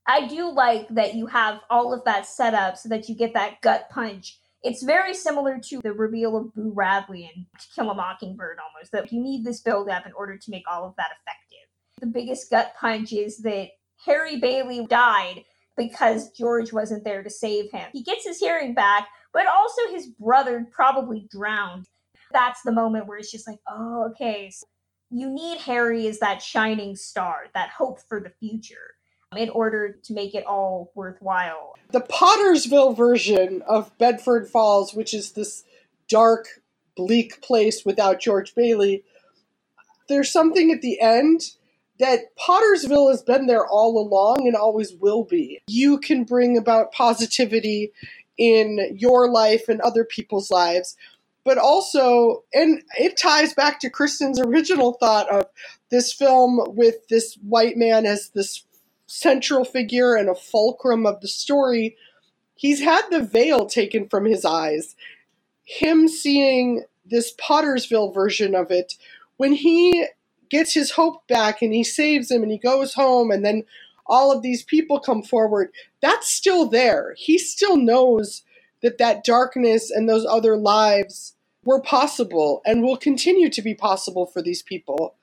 I 0.08 0.28
do 0.28 0.49
like 0.49 0.88
that 0.89 1.16
you 1.16 1.28
have 1.28 1.60
all 1.70 1.93
of 1.93 2.03
that 2.05 2.26
set 2.26 2.53
up 2.53 2.78
so 2.78 2.89
that 2.89 3.10
you 3.10 3.16
get 3.16 3.34
that 3.34 3.62
gut 3.62 3.89
punch. 3.89 4.39
It's 4.64 4.84
very 4.84 5.14
similar 5.14 5.60
to 5.66 5.82
the 5.82 5.93
reveal 5.93 6.38
of 6.38 6.53
Boo 6.55 6.72
Radley 6.74 7.26
in 7.26 7.45
To 7.60 7.68
Kill 7.76 7.91
a 7.91 7.93
Mockingbird 7.93 8.58
almost, 8.60 8.91
that 8.91 9.12
you 9.12 9.22
need 9.22 9.43
this 9.45 9.62
build 9.62 9.89
up 9.89 10.05
in 10.05 10.14
order 10.14 10.38
to 10.38 10.51
make 10.51 10.64
all 10.70 10.86
of 10.86 10.95
that 10.97 11.12
effective. 11.22 11.68
The 11.99 12.08
biggest 12.08 12.49
gut 12.49 12.74
punch 12.80 13.12
is 13.12 13.39
that 13.39 13.70
Harry 14.05 14.39
Bailey 14.39 14.86
died 14.88 15.43
because 15.76 16.32
George 16.32 16.74
wasn't 16.74 17.03
there 17.03 17.22
to 17.22 17.30
save 17.30 17.72
him. 17.72 17.89
He 17.93 18.03
gets 18.03 18.26
his 18.26 18.39
hearing 18.39 18.74
back, 18.74 19.08
but 19.34 19.45
also 19.45 19.82
his 19.91 20.08
brother 20.08 20.68
probably 20.72 21.28
drowned. 21.30 21.86
That's 22.32 22.62
the 22.64 22.72
moment 22.72 23.08
where 23.08 23.18
it's 23.18 23.32
just 23.32 23.47
like, 23.47 23.60
oh, 23.70 24.10
okay. 24.12 24.49
So 24.49 24.66
you 25.12 25.30
need 25.30 25.60
Harry 25.60 26.08
as 26.08 26.20
that 26.20 26.41
shining 26.41 26.95
star, 26.95 27.45
that 27.53 27.70
hope 27.70 27.99
for 28.08 28.20
the 28.20 28.32
future, 28.39 28.95
in 29.36 29.49
order 29.49 29.97
to 30.03 30.13
make 30.13 30.34
it 30.36 30.45
all 30.45 30.91
worthwhile. 30.95 31.75
The 31.91 32.01
Pottersville 32.01 32.95
version 32.95 33.61
of 33.67 33.95
Bedford 33.97 34.47
Falls, 34.47 34.93
which 34.93 35.13
is 35.13 35.34
this 35.34 35.63
dark, 36.07 36.61
bleak 36.95 37.41
place 37.41 37.84
without 37.86 38.21
George 38.21 38.55
Bailey, 38.55 39.03
there's 40.07 40.32
something 40.32 40.71
at 40.71 40.82
the 40.82 41.01
end 41.01 41.41
that 41.99 42.36
Pottersville 42.38 43.09
has 43.09 43.21
been 43.21 43.47
there 43.47 43.67
all 43.67 43.99
along 43.99 44.47
and 44.47 44.55
always 44.55 44.93
will 44.93 45.23
be. 45.23 45.59
You 45.67 45.97
can 45.99 46.23
bring 46.23 46.57
about 46.57 46.93
positivity 46.93 47.91
in 48.38 48.95
your 48.95 49.30
life 49.30 49.67
and 49.67 49.82
other 49.82 50.05
people's 50.05 50.51
lives, 50.51 50.95
but 51.43 51.57
also, 51.57 52.43
and 52.53 52.84
it 52.97 53.17
ties 53.17 53.53
back 53.53 53.80
to 53.80 53.89
Kristen's 53.89 54.39
original 54.39 54.93
thought 54.93 55.28
of 55.30 55.47
this 55.89 56.13
film 56.13 56.59
with 56.67 57.07
this 57.09 57.36
white 57.41 57.78
man 57.78 58.05
as 58.05 58.30
this 58.30 58.63
central 59.08 59.66
figure 59.66 60.16
and 60.16 60.30
a 60.30 60.36
fulcrum 60.36 61.05
of 61.05 61.22
the 61.22 61.28
story. 61.28 61.97
He's 62.55 62.82
had 62.82 63.03
the 63.10 63.22
veil 63.22 63.66
taken 63.66 64.08
from 64.08 64.26
his 64.26 64.45
eyes. 64.45 64.95
Him 65.64 66.08
seeing 66.08 66.84
this 67.05 67.34
Pottersville 67.36 68.14
version 68.14 68.53
of 68.53 68.70
it, 68.70 68.95
when 69.38 69.53
he 69.53 70.08
gets 70.49 70.74
his 70.74 70.91
hope 70.91 71.28
back 71.28 71.62
and 71.62 71.74
he 71.74 71.84
saves 71.84 72.30
him 72.30 72.43
and 72.43 72.51
he 72.51 72.58
goes 72.58 72.93
home 72.93 73.32
and 73.32 73.45
then 73.45 73.64
all 74.05 74.32
of 74.32 74.41
these 74.41 74.64
people 74.64 74.99
come 74.99 75.22
forward 75.22 75.70
that's 76.01 76.30
still 76.30 76.68
there 76.68 77.14
he 77.18 77.38
still 77.38 77.76
knows 77.76 78.43
that 78.82 78.97
that 78.97 79.24
darkness 79.24 79.91
and 79.91 80.08
those 80.08 80.26
other 80.26 80.55
lives 80.55 81.36
were 81.66 81.82
possible 81.82 82.62
and 82.66 82.84
will 82.84 82.97
continue 82.97 83.49
to 83.49 83.62
be 83.62 83.74
possible 83.74 84.26
for 84.26 84.41
these 84.41 84.62
people 84.62 85.16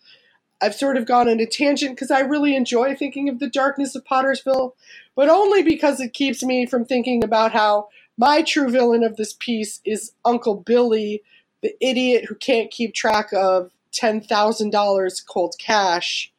i've 0.65 0.75
sort 0.75 0.97
of 0.97 1.07
gone 1.07 1.29
on 1.29 1.41
a 1.41 1.47
tangent 1.47 1.95
because 1.95 2.11
i 2.11 2.21
really 2.21 2.57
enjoy 2.57 2.95
thinking 2.95 3.29
of 3.29 3.39
the 3.39 3.49
darkness 3.49 3.95
of 3.95 4.05
pottersville 4.05 4.73
but 5.15 5.29
only 5.29 5.63
because 5.63 6.01
it 6.01 6.13
keeps 6.13 6.43
me 6.43 6.67
from 6.67 6.85
thinking 6.85 7.23
about 7.23 7.53
how 7.53 7.89
my 8.17 8.43
true 8.43 8.69
villain 8.69 9.03
of 9.03 9.17
this 9.17 9.33
piece 9.33 9.81
is 9.85 10.13
uncle 10.25 10.55
billy 10.55 11.23
the 11.63 11.75
idiot 11.81 12.27
who 12.29 12.35
can't 12.35 12.71
keep 12.71 12.93
track 12.93 13.33
of 13.33 13.71
$10,000 13.95 15.27
cold 15.27 15.55
cash. 15.59 16.33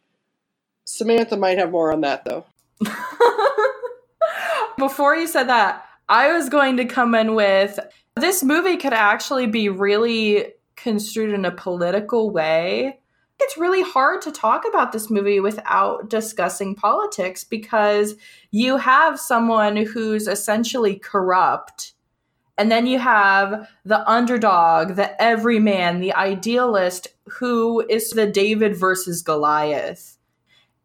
Samantha 0.85 1.35
might 1.35 1.57
have 1.57 1.71
more 1.71 1.91
on 1.91 2.01
that 2.01 2.23
though. 2.25 2.45
Before 4.77 5.15
you 5.15 5.25
said 5.25 5.45
that, 5.45 5.83
I 6.07 6.31
was 6.31 6.49
going 6.49 6.77
to 6.77 6.85
come 6.85 7.15
in 7.15 7.33
with 7.33 7.79
this 8.15 8.43
movie 8.43 8.77
could 8.77 8.93
actually 8.93 9.47
be 9.47 9.67
really 9.67 10.53
construed 10.75 11.33
in 11.33 11.43
a 11.43 11.51
political 11.51 12.29
way. 12.29 12.99
It's 13.39 13.57
really 13.57 13.83
hard 13.83 14.21
to 14.23 14.31
talk 14.31 14.63
about 14.67 14.91
this 14.91 15.09
movie 15.09 15.39
without 15.39 16.09
discussing 16.09 16.75
politics 16.75 17.43
because 17.43 18.15
you 18.51 18.77
have 18.77 19.19
someone 19.19 19.75
who's 19.75 20.27
essentially 20.27 20.95
corrupt 20.95 21.95
and 22.57 22.71
then 22.71 22.87
you 22.87 22.99
have 22.99 23.69
the 23.83 24.09
underdog, 24.09 24.95
the 24.95 25.21
everyman, 25.21 25.99
the 25.99 26.13
idealist 26.13 27.09
who 27.25 27.85
is 27.89 28.11
the 28.11 28.27
David 28.27 28.77
versus 28.77 29.21
Goliath. 29.21 30.17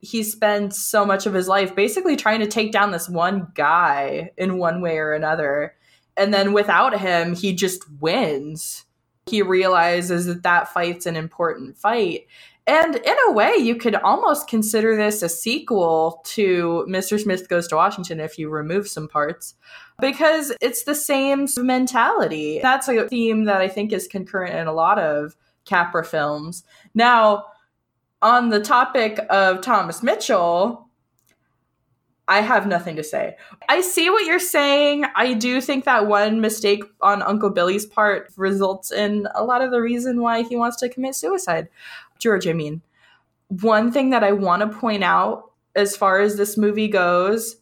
He 0.01 0.22
spends 0.22 0.82
so 0.82 1.05
much 1.05 1.26
of 1.26 1.34
his 1.34 1.46
life 1.46 1.74
basically 1.74 2.16
trying 2.16 2.40
to 2.40 2.46
take 2.46 2.72
down 2.72 2.90
this 2.90 3.09
one 3.09 3.53
guy 3.55 4.32
in 4.36 4.59
one 4.59 4.80
way 4.80 4.98
or 4.98 5.12
another. 5.12 5.74
And 6.16 6.34
then 6.34 6.53
without 6.53 6.98
him, 6.98 7.34
he 7.34 7.55
just 7.55 7.84
wins. 8.01 8.86
He 9.30 9.42
realizes 9.42 10.26
that 10.26 10.42
that 10.42 10.72
fight's 10.72 11.06
an 11.06 11.16
important 11.16 11.76
fight. 11.76 12.26
And 12.66 12.96
in 12.96 13.16
a 13.28 13.32
way, 13.32 13.54
you 13.56 13.76
could 13.76 13.96
almost 13.96 14.48
consider 14.48 14.94
this 14.96 15.22
a 15.22 15.28
sequel 15.28 16.20
to 16.26 16.84
Mr. 16.88 17.18
Smith 17.18 17.48
Goes 17.48 17.66
to 17.68 17.76
Washington 17.76 18.20
if 18.20 18.38
you 18.38 18.48
remove 18.48 18.86
some 18.86 19.08
parts, 19.08 19.54
because 19.98 20.52
it's 20.60 20.84
the 20.84 20.94
same 20.94 21.46
mentality. 21.56 22.60
That's 22.60 22.88
a 22.88 23.08
theme 23.08 23.44
that 23.44 23.60
I 23.60 23.68
think 23.68 23.92
is 23.92 24.06
concurrent 24.06 24.54
in 24.54 24.66
a 24.66 24.72
lot 24.72 24.98
of 24.98 25.36
Capra 25.64 26.04
films. 26.04 26.62
Now, 26.94 27.46
on 28.22 28.50
the 28.50 28.60
topic 28.60 29.18
of 29.30 29.62
Thomas 29.62 30.02
Mitchell, 30.02 30.89
I 32.30 32.42
have 32.42 32.68
nothing 32.68 32.94
to 32.94 33.02
say. 33.02 33.36
I 33.68 33.80
see 33.80 34.08
what 34.08 34.24
you're 34.24 34.38
saying. 34.38 35.04
I 35.16 35.34
do 35.34 35.60
think 35.60 35.84
that 35.84 36.06
one 36.06 36.40
mistake 36.40 36.84
on 37.02 37.22
Uncle 37.22 37.50
Billy's 37.50 37.84
part 37.84 38.32
results 38.36 38.92
in 38.92 39.26
a 39.34 39.42
lot 39.42 39.62
of 39.62 39.72
the 39.72 39.82
reason 39.82 40.22
why 40.22 40.42
he 40.42 40.54
wants 40.54 40.76
to 40.76 40.88
commit 40.88 41.16
suicide. 41.16 41.68
George, 42.20 42.46
I 42.46 42.52
mean. 42.52 42.82
One 43.48 43.90
thing 43.90 44.10
that 44.10 44.22
I 44.22 44.30
want 44.30 44.62
to 44.62 44.78
point 44.78 45.02
out 45.02 45.50
as 45.74 45.96
far 45.96 46.20
as 46.20 46.36
this 46.36 46.56
movie 46.56 46.86
goes, 46.86 47.56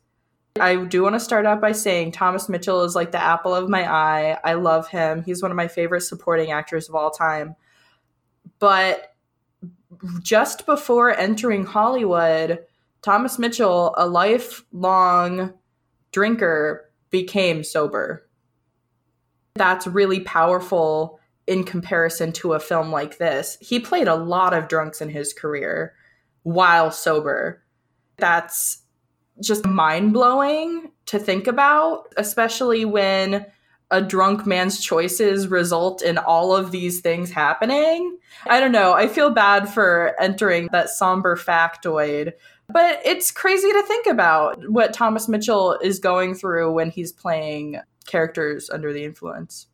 I 0.61 0.77
do 0.85 1.03
want 1.03 1.15
to 1.15 1.21
start 1.21 1.47
out 1.47 1.63
by 1.63 1.73
saying 1.73 2.13
Thomas 2.13 2.51
Mitchell 2.51 2.85
is 2.85 2.95
like 2.95 3.11
the 3.11 3.23
apple 3.23 3.55
of 3.55 3.71
my 3.71 3.91
eye. 3.91 4.39
I 4.45 4.53
love 4.53 4.87
him. 4.89 5.23
He's 5.23 5.41
one 5.41 5.51
of 5.51 5.57
my 5.57 5.69
favorite 5.69 6.03
supporting 6.03 6.51
actors 6.51 6.91
of 6.91 6.95
all 6.95 7.11
time. 7.11 7.57
But 8.59 9.15
just 10.21 10.67
before 10.67 11.17
entering 11.17 11.65
Hollywood, 11.65 12.67
Thomas 13.09 13.39
Mitchell, 13.39 13.95
a 13.97 14.07
lifelong 14.07 15.55
drinker, 16.13 16.91
became 17.09 17.65
sober. 17.65 18.29
That's 19.55 19.87
really 19.87 20.21
powerful 20.21 21.19
in 21.47 21.65
comparison 21.65 22.33
to 22.33 22.53
a 22.53 22.61
film 22.61 22.93
like 22.93 23.17
this. 23.17 23.57
He 23.63 23.81
played 23.81 24.09
a 24.09 24.15
lot 24.15 24.53
of 24.53 24.69
drunks 24.69 25.01
in 25.01 25.09
his 25.09 25.33
career 25.33 25.95
while 26.43 26.91
sober. 26.91 27.65
That's 28.19 28.83
just 29.43 29.65
mind 29.65 30.13
blowing 30.13 30.93
to 31.07 31.19
think 31.19 31.47
about, 31.47 32.13
especially 32.19 32.85
when 32.85 33.47
a 33.91 34.03
drunk 34.03 34.47
man's 34.47 34.85
choices 34.85 35.49
result 35.49 36.03
in 36.03 36.19
all 36.19 36.55
of 36.55 36.73
these 36.73 37.01
things 37.01 37.31
happening. 37.31 38.19
I 38.47 38.61
don't 38.61 38.73
know. 38.73 38.93
I 38.93 39.09
feel 39.09 39.31
bad 39.31 39.67
for 39.67 40.15
entering 40.21 40.69
that 40.73 40.91
somber 40.91 41.37
factoid, 41.37 42.35
but 42.69 43.01
it's 43.05 43.31
crazy 43.31 43.73
to 43.73 43.83
think 43.83 44.07
about 44.07 44.71
what 44.71 44.93
Thomas 44.93 45.29
Mitchell 45.29 45.79
is 45.83 45.99
going 45.99 46.35
through 46.35 46.73
when 46.73 46.91
he's 46.91 47.13
playing 47.13 47.81
characters 48.07 48.69
under 48.71 48.93
the 48.93 49.05
influence. 49.05 49.67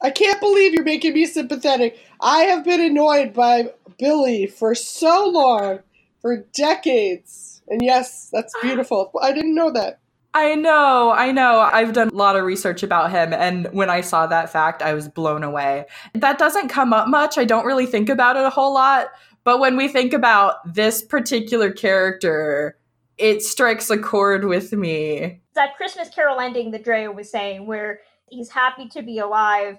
I 0.00 0.10
can't 0.10 0.40
believe 0.40 0.74
you're 0.74 0.84
making 0.84 1.14
me 1.14 1.26
sympathetic. 1.26 1.98
I 2.20 2.42
have 2.42 2.64
been 2.64 2.80
annoyed 2.80 3.32
by 3.32 3.72
Billy 3.98 4.46
for 4.46 4.74
so 4.74 5.28
long, 5.28 5.80
for 6.20 6.44
decades. 6.54 7.62
And 7.68 7.82
yes, 7.82 8.30
that's 8.32 8.54
beautiful. 8.62 9.10
I 9.20 9.32
didn't 9.32 9.54
know 9.54 9.70
that. 9.72 10.00
I 10.34 10.54
know, 10.54 11.10
I 11.10 11.32
know. 11.32 11.58
I've 11.58 11.94
done 11.94 12.10
a 12.10 12.14
lot 12.14 12.36
of 12.36 12.44
research 12.44 12.82
about 12.82 13.10
him, 13.10 13.32
and 13.32 13.66
when 13.72 13.88
I 13.88 14.02
saw 14.02 14.26
that 14.26 14.50
fact, 14.50 14.82
I 14.82 14.92
was 14.92 15.08
blown 15.08 15.42
away. 15.42 15.86
That 16.14 16.38
doesn't 16.38 16.68
come 16.68 16.92
up 16.92 17.08
much. 17.08 17.38
I 17.38 17.44
don't 17.44 17.64
really 17.64 17.86
think 17.86 18.10
about 18.10 18.36
it 18.36 18.44
a 18.44 18.50
whole 18.50 18.74
lot. 18.74 19.08
But 19.48 19.60
when 19.60 19.78
we 19.78 19.88
think 19.88 20.12
about 20.12 20.74
this 20.74 21.00
particular 21.00 21.72
character, 21.72 22.76
it 23.16 23.42
strikes 23.42 23.88
a 23.88 23.96
chord 23.96 24.44
with 24.44 24.74
me. 24.74 25.40
That 25.54 25.74
Christmas 25.74 26.10
Carol 26.10 26.38
ending 26.38 26.70
that 26.72 26.84
Drea 26.84 27.10
was 27.10 27.30
saying, 27.30 27.66
where 27.66 28.00
he's 28.28 28.50
happy 28.50 28.90
to 28.90 29.00
be 29.00 29.20
alive. 29.20 29.78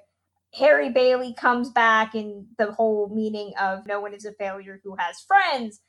Harry 0.55 0.89
Bailey 0.89 1.35
comes 1.35 1.69
back, 1.69 2.15
and 2.15 2.47
the 2.57 2.71
whole 2.71 3.09
meaning 3.13 3.53
of 3.61 3.85
no 3.85 3.99
one 3.99 4.15
is 4.15 4.25
a 4.25 4.31
failure 4.31 4.81
who 4.83 4.95
has 4.97 5.21
friends. 5.21 5.81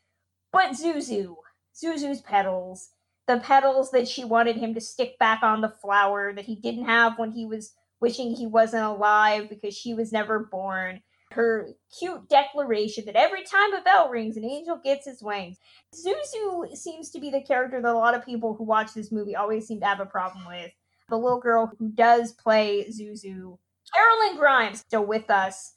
But 0.52 0.72
Zuzu, 0.72 1.36
Zuzu's 1.74 2.20
petals, 2.20 2.90
the 3.26 3.38
petals 3.38 3.92
that 3.92 4.06
she 4.06 4.24
wanted 4.24 4.56
him 4.56 4.74
to 4.74 4.80
stick 4.82 5.18
back 5.18 5.42
on 5.42 5.62
the 5.62 5.72
flower 5.80 6.34
that 6.34 6.44
he 6.44 6.56
didn't 6.56 6.84
have 6.84 7.18
when 7.18 7.30
he 7.32 7.46
was 7.46 7.72
wishing 7.98 8.34
he 8.34 8.46
wasn't 8.46 8.84
alive 8.84 9.48
because 9.48 9.74
she 9.74 9.94
was 9.94 10.12
never 10.12 10.38
born. 10.38 11.00
Her 11.32 11.68
cute 11.96 12.28
declaration 12.28 13.04
that 13.04 13.14
every 13.14 13.44
time 13.44 13.72
a 13.72 13.82
bell 13.82 14.08
rings, 14.08 14.36
an 14.36 14.44
angel 14.44 14.80
gets 14.82 15.06
his 15.06 15.22
wings. 15.22 15.58
Zuzu 15.94 16.76
seems 16.76 17.10
to 17.10 17.20
be 17.20 17.30
the 17.30 17.40
character 17.40 17.80
that 17.80 17.92
a 17.92 17.96
lot 17.96 18.14
of 18.14 18.24
people 18.24 18.54
who 18.54 18.64
watch 18.64 18.94
this 18.94 19.12
movie 19.12 19.36
always 19.36 19.66
seem 19.66 19.78
to 19.80 19.86
have 19.86 20.00
a 20.00 20.06
problem 20.06 20.44
with. 20.46 20.72
The 21.08 21.16
little 21.16 21.40
girl 21.40 21.70
who 21.78 21.90
does 21.90 22.32
play 22.32 22.86
Zuzu, 22.90 23.58
Carolyn 23.94 24.36
Grimes, 24.38 24.80
still 24.80 25.04
with 25.04 25.30
us. 25.30 25.74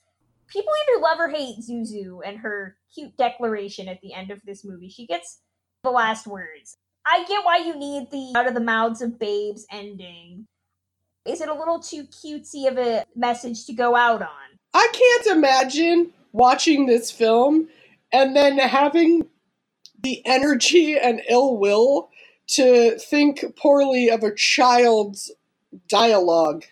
People 0.47 0.71
either 0.83 1.01
love 1.01 1.19
or 1.19 1.29
hate 1.29 1.59
Zuzu 1.59 2.19
and 2.25 2.37
her 2.39 2.77
cute 2.93 3.15
declaration 3.17 3.87
at 3.87 4.01
the 4.01 4.13
end 4.13 4.31
of 4.31 4.41
this 4.45 4.65
movie. 4.65 4.89
She 4.89 5.05
gets 5.05 5.39
the 5.83 5.91
last 5.91 6.27
words. 6.27 6.77
I 7.05 7.25
get 7.27 7.45
why 7.45 7.57
you 7.57 7.75
need 7.77 8.09
the 8.11 8.33
out 8.35 8.47
of 8.47 8.53
the 8.53 8.59
mouths 8.59 9.01
of 9.01 9.19
babes 9.19 9.65
ending. 9.71 10.47
Is 11.25 11.41
it 11.41 11.49
a 11.49 11.53
little 11.53 11.79
too 11.79 12.05
cutesy 12.05 12.67
of 12.67 12.77
a 12.77 13.05
message 13.15 13.65
to 13.65 13.73
go 13.73 13.95
out 13.95 14.21
on? 14.21 14.52
I 14.73 14.87
can't 14.91 15.37
imagine 15.37 16.11
watching 16.31 16.85
this 16.85 17.11
film 17.11 17.67
and 18.11 18.35
then 18.35 18.57
having 18.57 19.27
the 20.01 20.21
energy 20.25 20.97
and 20.97 21.21
ill 21.29 21.57
will 21.57 22.09
to 22.47 22.97
think 22.97 23.43
poorly 23.57 24.09
of 24.09 24.23
a 24.23 24.35
child's 24.35 25.31
dialogue. 25.87 26.65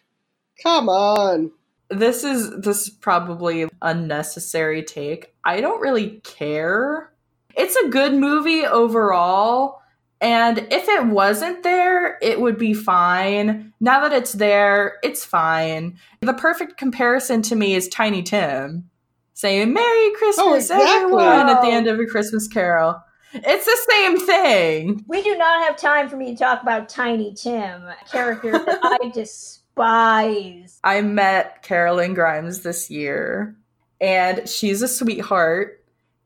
Come 0.62 0.90
on. 0.90 1.52
This 1.90 2.24
is 2.24 2.52
this 2.62 2.88
is 2.88 2.90
probably 2.90 3.68
unnecessary 3.82 4.84
take. 4.84 5.34
I 5.44 5.60
don't 5.60 5.82
really 5.82 6.22
care. 6.24 7.12
It's 7.56 7.76
a 7.76 7.90
good 7.90 8.14
movie 8.14 8.66
overall 8.66 9.81
and 10.22 10.60
if 10.70 10.88
it 10.88 11.08
wasn't 11.08 11.64
there, 11.64 12.20
it 12.22 12.40
would 12.40 12.60
be 12.60 12.76
fine. 12.76 13.74
Now 13.80 14.08
that 14.08 14.14
it's 14.14 14.34
there, 14.34 15.00
it's 15.04 15.26
fine. 15.26 15.98
The 16.22 16.34
perfect 16.34 16.78
comparison 16.78 17.42
to 17.44 17.56
me 17.56 17.74
is 17.74 17.88
Tiny 17.90 18.22
Tim 18.22 18.90
saying 19.34 19.74
"Merry 19.74 19.84
oh, 19.84 20.16
Christmas, 20.18 20.46
oh, 20.46 20.54
exactly. 20.54 20.96
everyone" 20.96 21.50
at 21.50 21.62
the 21.62 21.70
end 21.70 21.88
of 21.88 22.00
a 22.00 22.06
Christmas 22.06 22.48
Carol. 22.48 23.02
It's 23.34 23.66
the 23.66 23.78
same 23.90 24.26
thing. 24.26 25.06
We 25.08 25.24
do 25.24 25.38
not 25.38 25.66
have 25.66 25.78
time 25.78 26.10
for 26.10 26.18
me 26.18 26.34
to 26.34 26.38
talk 26.38 26.62
about 26.62 26.90
Tiny 26.90 27.34
Tim, 27.34 27.84
a 27.84 27.96
character 28.12 28.52
that 28.52 28.80
I 28.84 29.10
despise. 29.14 30.80
I 30.84 31.02
met 31.02 31.64
Carolyn 31.64 32.14
Grimes 32.14 32.60
this 32.60 32.92
year, 32.92 33.56
and 34.00 34.48
she's 34.48 34.82
a 34.82 34.88
sweetheart 34.88 35.81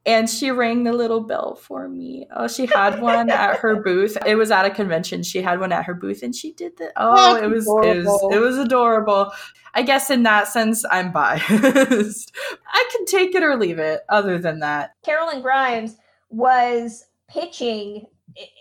and 0.06 0.30
she 0.30 0.52
rang 0.52 0.84
the 0.84 0.94
little 0.94 1.22
bell 1.22 1.56
for 1.56 1.90
me. 1.90 2.28
Oh, 2.36 2.48
she 2.48 2.68
had 2.68 3.02
one 3.02 3.30
at 3.30 3.58
her 3.58 3.76
booth. 3.84 4.18
It 4.26 4.36
was 4.36 4.52
at 4.52 4.66
a 4.66 4.70
convention. 4.70 5.24
She 5.24 5.42
had 5.42 5.60
one 5.60 5.72
at 5.72 5.86
her 5.86 5.94
booth, 5.94 6.22
and 6.22 6.36
she 6.36 6.54
did 6.54 6.78
the. 6.78 6.92
Oh, 6.96 7.36
it 7.36 7.50
was, 7.50 7.66
it 7.66 8.06
was 8.06 8.34
it 8.34 8.40
was 8.40 8.58
adorable. 8.58 9.32
I 9.74 9.82
guess 9.82 10.10
in 10.10 10.24
that 10.24 10.48
sense, 10.48 10.86
I'm 10.90 11.12
biased. 11.12 12.32
I 12.74 12.90
can 12.92 13.06
take 13.06 13.36
it 13.36 13.44
or 13.44 13.58
leave 13.58 13.80
it. 13.80 14.02
Other 14.10 14.38
than 14.38 14.60
that, 14.60 14.92
Carolyn 15.04 15.42
Grimes 15.42 15.98
was 16.30 17.06
pitching. 17.28 18.06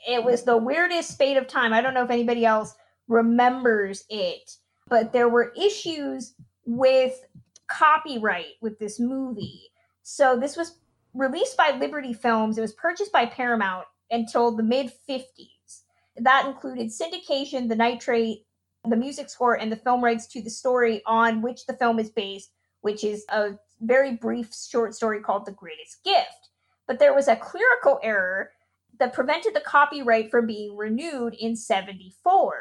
It 0.09 0.25
was 0.25 0.45
the 0.45 0.57
weirdest 0.57 1.11
spate 1.11 1.37
of 1.37 1.47
time. 1.47 1.73
I 1.73 1.81
don't 1.81 1.95
know 1.95 2.05
if 2.05 2.11
anybody 2.11 2.47
else 2.47 2.75
remembers 3.09 4.05
it, 4.09 4.57
but 4.89 5.13
there 5.13 5.29
were 5.29 5.53
issues 5.61 6.35
with 6.65 7.21
copyright 7.67 8.55
with 8.61 8.79
this 8.79 8.99
movie. 8.99 9.71
So 10.03 10.39
this 10.39 10.57
was 10.57 10.79
released 11.15 11.57
by 11.57 11.71
Liberty 11.71 12.13
Films. 12.13 12.59
It 12.59 12.63
was 12.63 12.73
purchased 12.73 13.13
by 13.13 13.27
Paramount 13.27 13.87
until 14.11 14.55
the 14.55 14.63
mid 14.63 14.93
50s. 15.09 15.83
That 16.17 16.47
included 16.47 16.91
syndication, 16.91 17.69
the 17.69 17.77
nitrate, 17.77 18.45
the 18.89 18.97
music 18.97 19.31
score, 19.31 19.55
and 19.55 19.73
the 19.73 19.77
film 19.77 20.03
rights 20.03 20.27
to 20.29 20.43
the 20.43 20.51
story 20.51 21.03
on 21.07 21.43
which 21.43 21.67
the 21.67 21.73
film 21.75 21.99
is 21.99 22.11
based, 22.11 22.51
which 22.83 23.03
is 23.03 23.25
a 23.31 23.53
very 23.81 24.17
brief 24.17 24.55
short 24.55 24.95
story 24.95 25.21
called 25.21 25.47
The 25.47 25.53
Greatest 25.53 26.05
Gift. 26.05 26.51
But 26.87 26.99
there 26.99 27.15
was 27.15 27.29
a 27.29 27.37
clerical 27.37 27.99
error 28.03 28.51
that 28.99 29.15
prevented 29.15 29.55
the 29.55 29.61
copyright 29.61 30.31
from 30.31 30.47
being 30.47 30.77
renewed 30.77 31.35
in 31.35 31.57
74. 31.57 32.55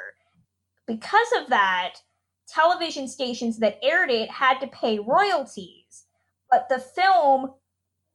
Because 0.87 1.27
of 1.39 1.49
that, 1.49 1.95
television 2.47 3.07
stations 3.07 3.59
that 3.59 3.79
aired 3.83 4.09
it 4.09 4.29
had 4.29 4.59
to 4.59 4.67
pay 4.67 4.99
royalties. 4.99 6.05
But 6.49 6.67
the 6.69 6.79
film 6.79 7.53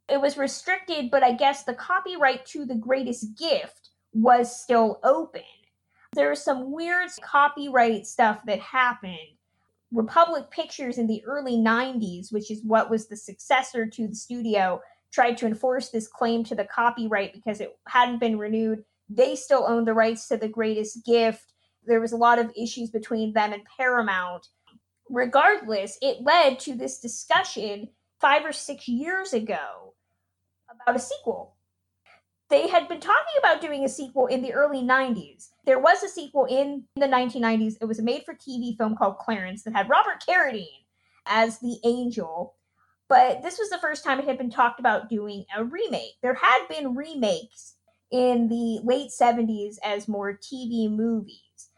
it 0.09 0.21
was 0.21 0.39
restricted, 0.39 1.11
but 1.11 1.23
I 1.23 1.33
guess 1.33 1.65
the 1.65 1.75
copyright 1.75 2.47
to 2.47 2.65
The 2.65 2.75
Greatest 2.75 3.39
Gift 3.39 3.91
was 4.13 4.59
still 4.59 5.01
open. 5.05 5.43
There's 6.15 6.43
some 6.43 6.73
weird 6.73 7.11
copyright 7.21 8.07
stuff 8.07 8.41
that 8.47 8.61
happened. 8.61 9.19
Republic 9.93 10.51
Pictures 10.51 10.99
in 10.99 11.07
the 11.07 11.23
early 11.25 11.57
90s, 11.57 12.33
which 12.33 12.51
is 12.51 12.63
what 12.65 12.91
was 12.91 13.09
the 13.09 13.17
successor 13.17 13.87
to 13.87 14.09
the 14.09 14.15
studio, 14.15 14.81
tried 15.13 15.37
to 15.39 15.47
enforce 15.47 15.91
this 15.91 16.09
claim 16.09 16.45
to 16.45 16.55
the 16.55 16.65
copyright 16.65 17.33
because 17.33 17.61
it 17.61 17.79
hadn't 17.87 18.19
been 18.19 18.39
renewed. 18.39 18.85
They 19.11 19.37
still 19.37 19.65
owned 19.67 19.87
the 19.87 19.95
rights 19.95 20.29
to 20.29 20.37
The 20.37 20.49
Greatest 20.49 21.05
Gift. 21.05 21.53
There 21.87 22.01
was 22.01 22.13
a 22.13 22.19
lot 22.19 22.39
of 22.39 22.53
issues 22.57 22.91
between 22.91 23.33
them 23.33 23.53
and 23.53 23.63
Paramount. 23.77 24.49
Regardless, 25.11 25.99
it 26.03 26.23
led 26.23 26.59
to 26.61 26.75
this 26.75 26.99
discussion 26.99 27.89
five 28.21 28.45
or 28.45 28.53
six 28.53 28.89
years 28.89 29.33
ago 29.33 29.95
a 30.97 31.01
sequel. 31.01 31.55
They 32.51 32.69
had 32.69 32.89
been 32.89 33.01
talking 33.01 33.35
about 33.39 33.61
doing 33.61 33.85
a 33.85 33.89
sequel 33.89 34.27
in 34.27 34.41
the 34.41 34.55
early 34.55 34.83
90s. 34.83 35.51
There 35.67 35.79
was 35.79 36.03
a 36.03 36.09
sequel 36.09 36.47
in 36.47 36.85
the 36.97 37.07
1990s. 37.07 37.75
It 37.81 37.85
was 37.85 37.99
a 37.99 38.03
made 38.03 38.25
for 38.25 38.35
TV 38.35 38.77
film 38.77 38.97
called 38.97 39.19
Clarence 39.19 39.65
that 39.65 39.75
had 39.75 39.91
Robert 39.91 40.25
Carradine 40.27 40.85
as 41.27 41.59
the 41.59 41.79
angel. 41.85 42.55
But 43.09 43.43
this 43.43 43.59
was 43.59 43.69
the 43.69 43.79
first 43.79 44.03
time 44.03 44.19
it 44.19 44.27
had 44.27 44.39
been 44.39 44.51
talked 44.51 44.81
about 44.81 45.11
doing 45.11 45.45
a 45.55 45.63
remake. 45.63 46.15
There 46.23 46.35
had 46.35 46.67
been 46.69 46.95
remakes 46.95 47.75
in 48.11 48.49
the 48.49 48.81
late 48.83 49.11
70s 49.11 49.77
as 49.85 50.09
more 50.09 50.33
TV 50.33 50.91
movies. 50.91 51.69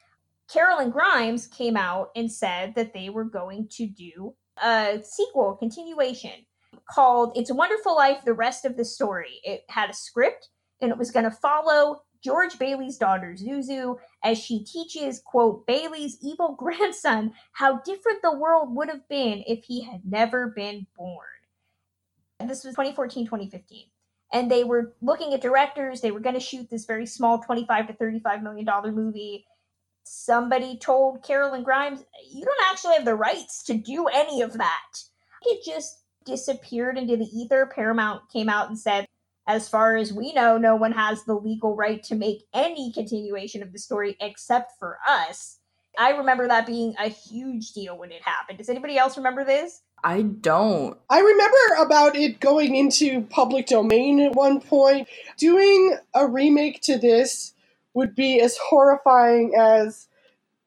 Carolyn 0.53 0.91
Grimes 0.91 1.49
came 1.49 1.77
out 1.77 2.11
and 2.15 2.31
said 2.31 2.75
that 2.77 2.93
they 2.93 3.11
were 3.11 3.25
going 3.25 3.69
to 3.73 3.87
do 3.87 4.35
a 4.63 5.01
sequel, 5.03 5.55
continuation 5.55 6.47
called 6.91 7.33
It's 7.37 7.51
a 7.51 7.55
Wonderful 7.55 7.95
Life 7.95 8.25
The 8.25 8.35
Rest 8.35 8.65
of 8.65 8.77
the 8.77 8.85
Story. 8.85 9.41
It 9.45 9.63
had 9.69 9.91
a 9.91 9.95
script 9.95 10.49
and 10.81 10.91
it 10.91 10.99
was 10.99 11.11
going 11.11 11.25
to 11.25 11.31
follow 11.31 12.03
George 12.23 12.59
Bailey's 12.59 12.99
daughter, 12.99 13.35
Zuzu, 13.35 13.97
as 14.23 14.39
she 14.39 14.65
teaches, 14.65 15.21
quote, 15.25 15.67
Bailey's 15.67 16.19
evil 16.23 16.55
grandson 16.59 17.33
how 17.53 17.81
different 17.81 18.21
the 18.23 18.37
world 18.37 18.75
would 18.75 18.89
have 18.89 19.09
been 19.09 19.43
if 19.47 19.65
he 19.65 19.83
had 19.83 20.03
never 20.05 20.49
been 20.49 20.87
born. 20.97 21.27
And 22.39 22.49
this 22.49 22.65
was 22.65 22.75
2014, 22.75 23.27
2015. 23.27 23.87
And 24.33 24.51
they 24.51 24.65
were 24.65 24.95
looking 25.03 25.35
at 25.35 25.41
directors. 25.41 26.01
They 26.01 26.13
were 26.13 26.21
going 26.21 26.35
to 26.35 26.41
shoot 26.41 26.71
this 26.71 26.85
very 26.85 27.07
small 27.07 27.41
25 27.41 27.89
to 27.89 27.93
35 27.95 28.43
million 28.43 28.65
dollar 28.65 28.93
movie. 28.93 29.45
Somebody 30.05 30.79
told 30.79 31.23
Carolyn 31.25 31.63
Grimes, 31.63 32.05
you 32.31 32.45
don't 32.45 32.71
actually 32.71 32.95
have 32.95 33.05
the 33.05 33.15
rights 33.15 33.65
to 33.65 33.75
do 33.75 34.07
any 34.07 34.41
of 34.41 34.55
that. 34.55 35.03
It 35.43 35.65
just 35.65 36.00
disappeared 36.25 36.99
into 36.99 37.17
the 37.17 37.27
ether. 37.27 37.71
Paramount 37.75 38.23
came 38.33 38.49
out 38.49 38.69
and 38.69 38.79
said, 38.79 39.07
as 39.47 39.69
far 39.69 39.97
as 39.97 40.13
we 40.13 40.33
know, 40.33 40.59
no 40.59 40.77
one 40.77 40.93
has 40.93 41.25
the 41.25 41.35
legal 41.35 41.75
right 41.75 42.03
to 42.05 42.15
make 42.15 42.45
any 42.55 42.93
continuation 42.93 43.63
of 43.63 43.73
the 43.73 43.79
story 43.79 44.17
except 44.21 44.79
for 44.79 44.99
us. 45.09 45.59
I 45.99 46.11
remember 46.11 46.47
that 46.47 46.67
being 46.67 46.95
a 46.99 47.09
huge 47.09 47.73
deal 47.73 47.99
when 47.99 48.13
it 48.13 48.23
happened. 48.23 48.59
Does 48.59 48.69
anybody 48.69 48.97
else 48.97 49.17
remember 49.17 49.45
this? 49.45 49.83
I 50.05 50.23
don't. 50.23 50.97
I 51.11 51.21
remember 51.21 51.83
about 51.83 52.17
it 52.17 52.41
going 52.41 52.77
into 52.77 53.23
public 53.23 53.67
domain 53.67 54.21
at 54.21 54.35
one 54.35 54.61
point. 54.61 55.09
Doing 55.37 55.97
a 56.15 56.27
remake 56.27 56.81
to 56.83 56.97
this 56.97 57.55
would 57.93 58.15
be 58.15 58.41
as 58.41 58.57
horrifying 58.57 59.53
as 59.59 60.07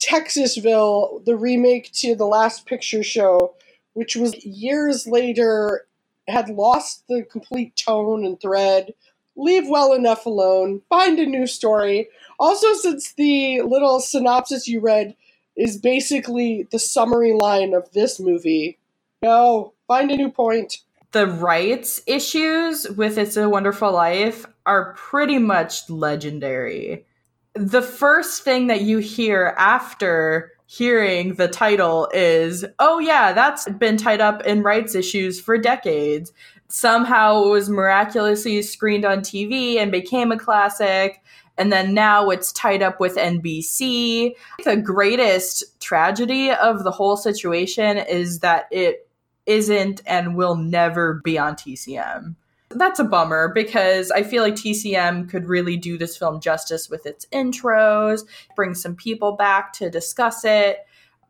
Texasville, 0.03 1.23
the 1.25 1.37
remake 1.37 1.91
to 1.93 2.15
The 2.15 2.25
Last 2.25 2.65
Picture 2.65 3.01
Show, 3.01 3.55
which 3.93 4.15
was 4.15 4.43
years 4.45 5.07
later 5.07 5.85
had 6.27 6.49
lost 6.49 7.03
the 7.07 7.23
complete 7.23 7.75
tone 7.75 8.25
and 8.25 8.39
thread. 8.39 8.93
Leave 9.35 9.67
well 9.67 9.93
enough 9.93 10.25
alone. 10.25 10.81
Find 10.89 11.19
a 11.19 11.25
new 11.25 11.47
story. 11.47 12.07
Also, 12.39 12.73
since 12.73 13.13
the 13.13 13.61
little 13.61 13.99
synopsis 13.99 14.67
you 14.67 14.79
read 14.79 15.15
is 15.55 15.77
basically 15.77 16.67
the 16.71 16.79
summary 16.79 17.33
line 17.33 17.73
of 17.73 17.91
this 17.91 18.19
movie, 18.19 18.79
no, 19.21 19.73
find 19.87 20.11
a 20.11 20.17
new 20.17 20.29
point. 20.29 20.79
The 21.11 21.27
rights 21.27 22.01
issues 22.07 22.89
with 22.89 23.17
It's 23.17 23.37
a 23.37 23.47
Wonderful 23.47 23.91
Life 23.91 24.45
are 24.65 24.93
pretty 24.93 25.37
much 25.37 25.89
legendary. 25.89 27.05
The 27.53 27.81
first 27.81 28.43
thing 28.43 28.67
that 28.67 28.81
you 28.81 28.97
hear 28.97 29.53
after 29.57 30.51
hearing 30.75 31.35
the 31.35 31.47
title 31.47 32.09
is, 32.13 32.65
oh, 32.79 32.97
yeah, 32.97 33.31
that's 33.31 33.69
been 33.73 33.95
tied 33.95 34.21
up 34.21 34.41
in 34.43 34.63
rights 34.63 34.95
issues 34.95 35.39
for 35.39 35.55
decades. 35.55 36.33
Somehow 36.67 37.43
it 37.43 37.49
was 37.49 37.69
miraculously 37.69 38.59
screened 38.63 39.05
on 39.05 39.19
TV 39.19 39.77
and 39.77 39.91
became 39.91 40.31
a 40.31 40.39
classic. 40.39 41.21
And 41.59 41.71
then 41.71 41.93
now 41.93 42.31
it's 42.31 42.51
tied 42.51 42.81
up 42.81 42.99
with 42.99 43.17
NBC. 43.17 44.31
The 44.63 44.77
greatest 44.77 45.79
tragedy 45.79 46.49
of 46.49 46.83
the 46.83 46.91
whole 46.91 47.17
situation 47.17 47.97
is 47.97 48.39
that 48.39 48.65
it 48.71 49.07
isn't 49.45 50.01
and 50.07 50.35
will 50.35 50.55
never 50.55 51.21
be 51.23 51.37
on 51.37 51.55
TCM 51.55 52.35
that's 52.75 52.99
a 52.99 53.03
bummer 53.03 53.51
because 53.53 54.11
I 54.11 54.23
feel 54.23 54.43
like 54.43 54.55
TCM 54.55 55.29
could 55.29 55.45
really 55.45 55.77
do 55.77 55.97
this 55.97 56.17
film 56.17 56.39
justice 56.39 56.89
with 56.89 57.05
its 57.05 57.25
intros, 57.27 58.21
bring 58.55 58.75
some 58.75 58.95
people 58.95 59.33
back 59.33 59.73
to 59.73 59.89
discuss 59.89 60.45
it. 60.45 60.79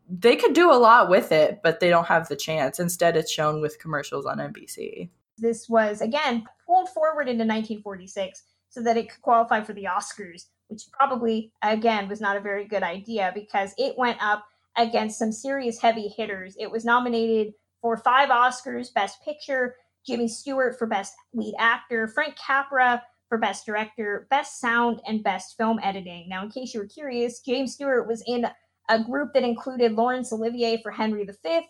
They 0.09 0.35
could 0.35 0.53
do 0.53 0.71
a 0.71 0.75
lot 0.75 1.09
with 1.09 1.31
it, 1.31 1.61
but 1.63 1.79
they 1.79 1.89
don't 1.89 2.07
have 2.07 2.27
the 2.27 2.35
chance. 2.35 2.79
Instead, 2.79 3.15
it's 3.15 3.31
shown 3.31 3.61
with 3.61 3.79
commercials 3.79 4.25
on 4.25 4.37
NBC. 4.37 5.09
This 5.37 5.67
was, 5.69 6.01
again, 6.01 6.45
pulled 6.65 6.89
forward 6.89 7.27
into 7.27 7.45
1946 7.45 8.43
so 8.69 8.81
that 8.83 8.97
it 8.97 9.09
could 9.09 9.21
qualify 9.21 9.61
for 9.61 9.73
the 9.73 9.85
Oscars, 9.85 10.47
which 10.67 10.83
probably, 10.91 11.51
again, 11.61 12.09
was 12.09 12.19
not 12.19 12.37
a 12.37 12.41
very 12.41 12.65
good 12.65 12.83
idea 12.83 13.31
because 13.33 13.73
it 13.77 13.97
went 13.97 14.21
up 14.21 14.45
against 14.77 15.19
some 15.19 15.31
serious 15.31 15.79
heavy 15.79 16.07
hitters. 16.07 16.55
It 16.59 16.71
was 16.71 16.83
nominated 16.83 17.53
for 17.81 17.97
five 17.97 18.29
Oscars 18.29 18.93
Best 18.93 19.23
Picture, 19.23 19.75
Jimmy 20.05 20.27
Stewart 20.27 20.77
for 20.77 20.87
Best 20.87 21.13
Lead 21.33 21.55
Actor, 21.57 22.07
Frank 22.09 22.35
Capra 22.35 23.03
for 23.29 23.37
Best 23.37 23.65
Director, 23.65 24.27
Best 24.29 24.59
Sound, 24.59 25.01
and 25.07 25.23
Best 25.23 25.57
Film 25.57 25.79
Editing. 25.81 26.27
Now, 26.29 26.43
in 26.43 26.49
case 26.49 26.73
you 26.73 26.79
were 26.79 26.87
curious, 26.87 27.39
James 27.39 27.73
Stewart 27.73 28.07
was 28.07 28.23
in 28.27 28.45
a 28.89 29.03
group 29.03 29.33
that 29.33 29.43
included 29.43 29.93
Laurence 29.93 30.31
Olivier 30.31 30.81
for 30.81 30.91
Henry 30.91 31.25
V, 31.25 31.61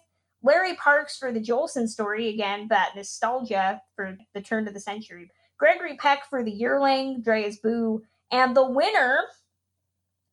Larry 0.42 0.76
Parks 0.76 1.18
for 1.18 1.32
the 1.32 1.40
Jolson 1.40 1.88
story, 1.88 2.30
again, 2.30 2.68
that 2.70 2.94
nostalgia 2.96 3.82
for 3.96 4.18
the 4.34 4.42
turn 4.42 4.68
of 4.68 4.74
the 4.74 4.80
century, 4.80 5.30
Gregory 5.58 5.96
Peck 5.96 6.30
for 6.30 6.44
The 6.44 6.52
Yearling, 6.52 7.22
Drea's 7.22 7.60
Boo, 7.60 8.04
and 8.32 8.56
the 8.56 8.68
winner 8.68 9.20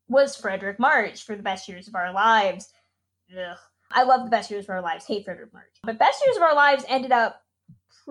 was 0.08 0.36
Fredric 0.36 0.80
March 0.80 1.22
for 1.22 1.36
The 1.36 1.42
Best 1.42 1.68
Years 1.68 1.86
of 1.86 1.94
Our 1.94 2.12
Lives. 2.12 2.72
Ugh. 3.32 3.56
I 3.92 4.02
love 4.02 4.24
The 4.24 4.30
Best 4.30 4.50
Years 4.50 4.64
of 4.64 4.70
Our 4.70 4.82
Lives, 4.82 5.06
hate 5.06 5.24
Fredric 5.24 5.52
March. 5.52 5.76
But 5.84 5.98
Best 5.98 6.24
Years 6.24 6.36
of 6.36 6.42
Our 6.42 6.56
Lives 6.56 6.84
ended 6.88 7.12
up 7.12 7.40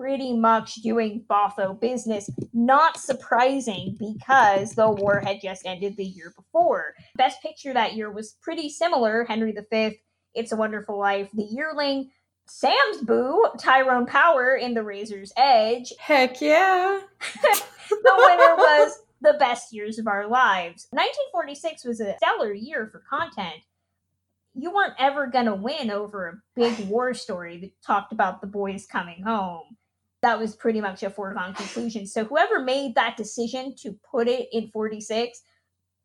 pretty 0.00 0.34
much 0.34 0.76
doing 0.76 1.22
boffo 1.28 1.78
business. 1.78 2.30
Not 2.54 2.98
surprising 2.98 3.98
because 3.98 4.74
the 4.74 4.90
war 4.90 5.20
had 5.20 5.42
just 5.42 5.66
ended 5.66 5.96
the 5.96 6.04
year 6.04 6.32
before. 6.34 6.94
Best 7.16 7.42
Picture 7.42 7.74
that 7.74 7.94
year 7.94 8.10
was 8.10 8.36
pretty 8.40 8.70
similar 8.70 9.24
Henry 9.24 9.54
V, 9.70 9.98
It's 10.34 10.52
a 10.52 10.56
Wonderful 10.56 10.98
Life, 10.98 11.28
The 11.34 11.44
Yearling, 11.44 12.10
Sam's 12.46 13.02
Boo, 13.02 13.46
Tyrone 13.58 14.06
Power 14.06 14.54
in 14.56 14.72
The 14.72 14.82
Razor's 14.82 15.34
Edge. 15.36 15.92
Heck 15.98 16.40
yeah. 16.40 17.00
the 17.42 17.62
winner 17.90 18.56
was 18.56 19.00
The 19.20 19.36
Best 19.38 19.70
Years 19.70 19.98
of 19.98 20.06
Our 20.06 20.26
Lives. 20.28 20.86
1946 20.92 21.84
was 21.84 22.00
a 22.00 22.16
stellar 22.16 22.54
year 22.54 22.88
for 22.90 23.02
content 23.08 23.62
you 24.52 24.72
weren't 24.74 24.94
ever 24.98 25.28
going 25.28 25.44
to 25.44 25.54
win 25.54 25.92
over 25.92 26.28
a 26.28 26.42
big 26.56 26.88
war 26.88 27.14
story 27.14 27.58
that 27.58 27.70
talked 27.86 28.12
about 28.12 28.40
the 28.40 28.48
boys 28.48 28.84
coming 28.84 29.22
home 29.22 29.76
that 30.22 30.38
was 30.38 30.54
pretty 30.54 30.80
much 30.80 31.02
a 31.02 31.10
foregone 31.10 31.54
conclusion. 31.54 32.06
So 32.06 32.24
whoever 32.24 32.62
made 32.62 32.94
that 32.94 33.16
decision 33.16 33.74
to 33.82 33.96
put 34.10 34.28
it 34.28 34.48
in 34.52 34.68
46 34.68 35.42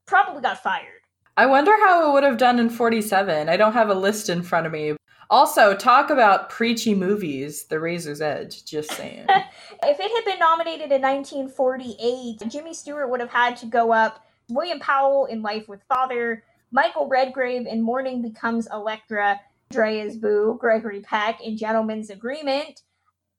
probably 0.06 0.42
got 0.42 0.62
fired. 0.62 1.02
I 1.38 1.46
wonder 1.48 1.72
how 1.72 2.10
it 2.10 2.14
would 2.14 2.24
have 2.24 2.38
done 2.38 2.60
in 2.60 2.70
47. 2.70 3.50
I 3.50 3.58
don't 3.58 3.74
have 3.74 3.90
a 3.90 3.94
list 3.94 4.30
in 4.30 4.42
front 4.42 4.66
of 4.66 4.72
me. 4.72 4.96
Also, 5.30 5.76
talk 5.76 6.10
about 6.10 6.50
preachy 6.50 6.94
movies, 6.94 7.66
The 7.66 7.80
Razor's 7.80 8.22
Edge, 8.22 8.64
just 8.64 8.92
saying. 8.92 9.26
if 9.30 10.00
it 10.00 10.12
had 10.16 10.26
been 10.26 10.40
nominated 10.40 10.92
in 10.92 11.02
1948, 11.02 12.50
Jimmy 12.50 12.74
Stewart 12.74 13.10
would 13.10 13.20
have 13.20 13.32
had 13.32 13.58
to 13.58 13.66
go 13.66 13.92
up 13.92 14.26
William 14.50 14.80
Powell 14.80 15.26
in 15.26 15.42
Life 15.42 15.68
with 15.68 15.82
Father, 15.90 16.44
Michael 16.72 17.08
Redgrave 17.08 17.66
in 17.66 17.82
Morning 17.82 18.22
Becomes 18.22 18.68
Electra, 18.72 19.42
Drea's 19.72 20.16
Boo, 20.16 20.58
Gregory 20.60 21.02
Peck 21.02 21.42
in 21.42 21.58
Gentleman's 21.58 22.12
Agreement, 22.12 22.84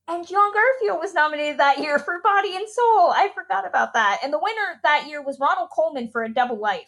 and 0.08 0.26
John 0.26 0.52
Garfield 0.52 1.00
was 1.00 1.14
nominated 1.14 1.58
that 1.58 1.78
year 1.78 1.98
for 1.98 2.20
Body 2.22 2.54
and 2.54 2.68
Soul. 2.68 3.10
I 3.10 3.30
forgot 3.34 3.66
about 3.66 3.92
that. 3.94 4.20
And 4.22 4.32
the 4.32 4.38
winner 4.40 4.80
that 4.82 5.06
year 5.08 5.22
was 5.22 5.38
Ronald 5.40 5.70
Colman 5.74 6.08
for 6.08 6.22
A 6.22 6.32
Double 6.32 6.58
Life. 6.58 6.86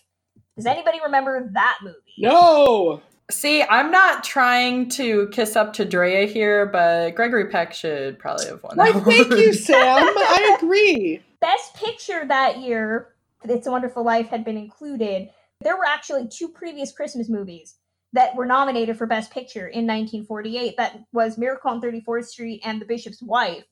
Does 0.56 0.66
anybody 0.66 0.98
remember 1.04 1.50
that 1.54 1.78
movie? 1.82 1.96
No. 2.18 3.02
See, 3.30 3.62
I'm 3.62 3.90
not 3.90 4.24
trying 4.24 4.88
to 4.90 5.28
kiss 5.28 5.54
up 5.54 5.72
to 5.74 5.84
Drea 5.84 6.26
here, 6.26 6.66
but 6.66 7.14
Gregory 7.14 7.48
Peck 7.48 7.74
should 7.74 8.18
probably 8.18 8.46
have 8.46 8.62
won 8.62 8.76
Why, 8.76 8.92
that. 8.92 9.04
thank 9.04 9.30
you, 9.30 9.52
Sam. 9.52 9.76
I 10.16 10.56
agree. 10.58 11.22
Best 11.40 11.74
Picture 11.74 12.24
that 12.26 12.58
year, 12.58 13.14
It's 13.44 13.66
a 13.66 13.70
Wonderful 13.70 14.04
Life, 14.04 14.28
had 14.28 14.44
been 14.44 14.56
included. 14.56 15.28
There 15.60 15.76
were 15.76 15.84
actually 15.84 16.28
two 16.28 16.48
previous 16.48 16.92
Christmas 16.92 17.28
movies 17.28 17.74
that 18.12 18.34
were 18.34 18.46
nominated 18.46 18.96
for 18.96 19.06
Best 19.06 19.30
Picture 19.30 19.66
in 19.66 19.86
1948. 19.86 20.76
That 20.76 21.00
was 21.12 21.38
Miracle 21.38 21.70
on 21.70 21.80
34th 21.80 22.26
Street 22.26 22.62
and 22.64 22.80
The 22.80 22.86
Bishop's 22.86 23.22
Wife. 23.22 23.64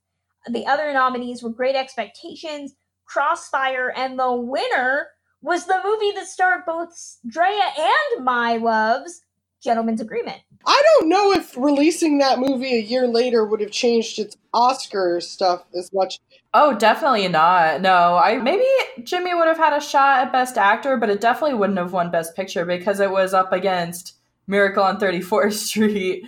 The 0.49 0.66
other 0.66 0.93
nominees 0.93 1.43
were 1.43 1.51
Great 1.51 1.74
Expectations, 1.74 2.74
Crossfire, 3.05 3.93
and 3.97 4.18
the 4.18 4.32
winner 4.32 5.09
was 5.43 5.66
the 5.66 5.80
movie 5.84 6.12
that 6.12 6.26
starred 6.26 6.64
both 6.66 7.18
Drea 7.26 7.72
and 7.78 8.24
My 8.24 8.57
Loves, 8.57 9.22
Gentleman's 9.62 10.01
Agreement. 10.01 10.39
I 10.66 10.82
don't 10.84 11.09
know 11.09 11.32
if 11.32 11.57
releasing 11.57 12.18
that 12.18 12.39
movie 12.39 12.74
a 12.74 12.82
year 12.82 13.07
later 13.07 13.45
would 13.45 13.61
have 13.61 13.70
changed 13.70 14.18
its 14.18 14.37
Oscar 14.53 15.20
stuff 15.20 15.64
as 15.76 15.93
much. 15.93 16.18
Oh, 16.53 16.76
definitely 16.76 17.28
not. 17.28 17.80
No, 17.80 18.16
I 18.16 18.39
maybe 18.39 18.66
Jimmy 19.05 19.34
would 19.34 19.47
have 19.47 19.59
had 19.59 19.72
a 19.72 19.80
shot 19.80 20.20
at 20.20 20.32
Best 20.32 20.59
Actor, 20.59 20.97
but 20.97 21.11
it 21.11 21.20
definitely 21.20 21.55
wouldn't 21.55 21.78
have 21.78 21.93
won 21.93 22.11
Best 22.11 22.34
Picture 22.34 22.64
because 22.64 22.99
it 22.99 23.11
was 23.11 23.34
up 23.34 23.53
against 23.53 24.15
Miracle 24.47 24.82
on 24.82 24.99
34th 24.99 25.53
Street 25.66 26.24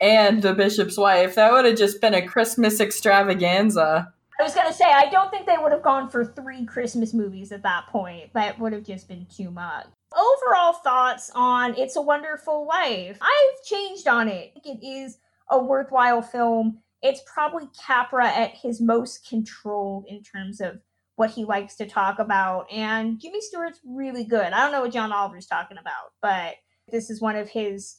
and 0.00 0.42
The 0.42 0.54
Bishop's 0.54 0.98
Wife. 0.98 1.36
That 1.36 1.52
would 1.52 1.64
have 1.64 1.78
just 1.78 2.00
been 2.00 2.14
a 2.14 2.26
Christmas 2.26 2.80
extravaganza. 2.80 4.12
I 4.40 4.42
was 4.42 4.54
gonna 4.54 4.72
say 4.72 4.86
I 4.86 5.08
don't 5.08 5.30
think 5.30 5.46
they 5.46 5.56
would 5.56 5.70
have 5.70 5.82
gone 5.82 6.10
for 6.10 6.24
three 6.24 6.64
Christmas 6.64 7.14
movies 7.14 7.52
at 7.52 7.62
that 7.62 7.86
point. 7.86 8.32
That 8.32 8.58
would 8.58 8.72
have 8.72 8.84
just 8.84 9.06
been 9.06 9.26
too 9.26 9.50
much. 9.50 9.86
Overall 10.12 10.72
thoughts 10.72 11.30
on 11.34 11.76
It's 11.76 11.96
a 11.96 12.02
Wonderful 12.02 12.66
Life. 12.66 13.18
I've 13.20 13.64
changed 13.64 14.08
on 14.08 14.28
it. 14.28 14.52
It 14.64 14.84
is 14.84 15.18
a 15.48 15.62
worthwhile 15.62 16.22
film. 16.22 16.78
It's 17.02 17.22
probably 17.32 17.68
Capra 17.80 18.26
at 18.26 18.54
his 18.54 18.80
most 18.80 19.28
controlled 19.28 20.06
in 20.08 20.22
terms 20.22 20.60
of 20.60 20.80
what 21.16 21.30
he 21.30 21.44
likes 21.44 21.76
to 21.76 21.86
talk 21.86 22.18
about. 22.18 22.66
And 22.72 23.20
Jimmy 23.20 23.40
Stewart's 23.40 23.80
really 23.86 24.24
good. 24.24 24.52
I 24.52 24.60
don't 24.60 24.72
know 24.72 24.82
what 24.82 24.92
John 24.92 25.12
Oliver's 25.12 25.46
talking 25.46 25.78
about, 25.78 26.12
but 26.20 26.54
this 26.92 27.10
is 27.10 27.20
one 27.20 27.34
of 27.34 27.48
his 27.48 27.96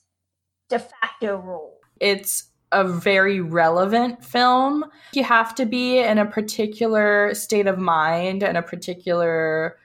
de 0.69 0.79
facto 0.79 1.37
roles. 1.37 1.79
It's 1.99 2.45
a 2.71 2.83
very 2.83 3.41
relevant 3.41 4.23
film. 4.23 4.85
You 5.13 5.23
have 5.23 5.53
to 5.55 5.65
be 5.65 5.99
in 5.99 6.17
a 6.17 6.25
particular 6.25 7.33
state 7.33 7.67
of 7.67 7.77
mind 7.77 8.43
and 8.43 8.57
a 8.57 8.61
particular 8.61 9.77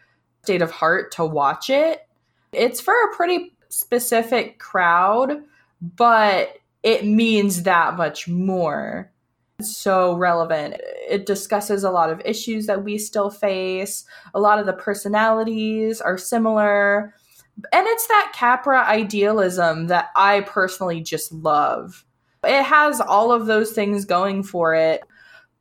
state 0.44 0.62
of 0.62 0.70
heart 0.70 1.12
to 1.12 1.24
watch 1.24 1.68
it. 1.68 2.06
It's 2.52 2.80
for 2.80 2.94
a 2.94 3.16
pretty 3.16 3.56
specific 3.68 4.58
crowd, 4.58 5.42
but 5.82 6.56
it 6.82 7.04
means 7.04 7.64
that 7.64 7.96
much 7.96 8.28
more. 8.28 9.10
It's 9.58 9.76
so 9.76 10.14
relevant. 10.14 10.76
It 11.10 11.26
discusses 11.26 11.84
a 11.84 11.90
lot 11.90 12.10
of 12.10 12.22
issues 12.24 12.66
that 12.66 12.84
we 12.84 12.96
still 12.96 13.28
face. 13.28 14.04
A 14.32 14.40
lot 14.40 14.58
of 14.58 14.66
the 14.66 14.72
personalities 14.72 16.00
are 16.00 16.16
similar. 16.16 17.14
And 17.72 17.86
it's 17.86 18.06
that 18.06 18.32
Capra 18.34 18.84
idealism 18.84 19.88
that 19.88 20.10
I 20.14 20.42
personally 20.42 21.00
just 21.00 21.32
love. 21.32 22.04
It 22.44 22.62
has 22.62 23.00
all 23.00 23.32
of 23.32 23.46
those 23.46 23.72
things 23.72 24.04
going 24.04 24.42
for 24.42 24.74
it. 24.74 25.02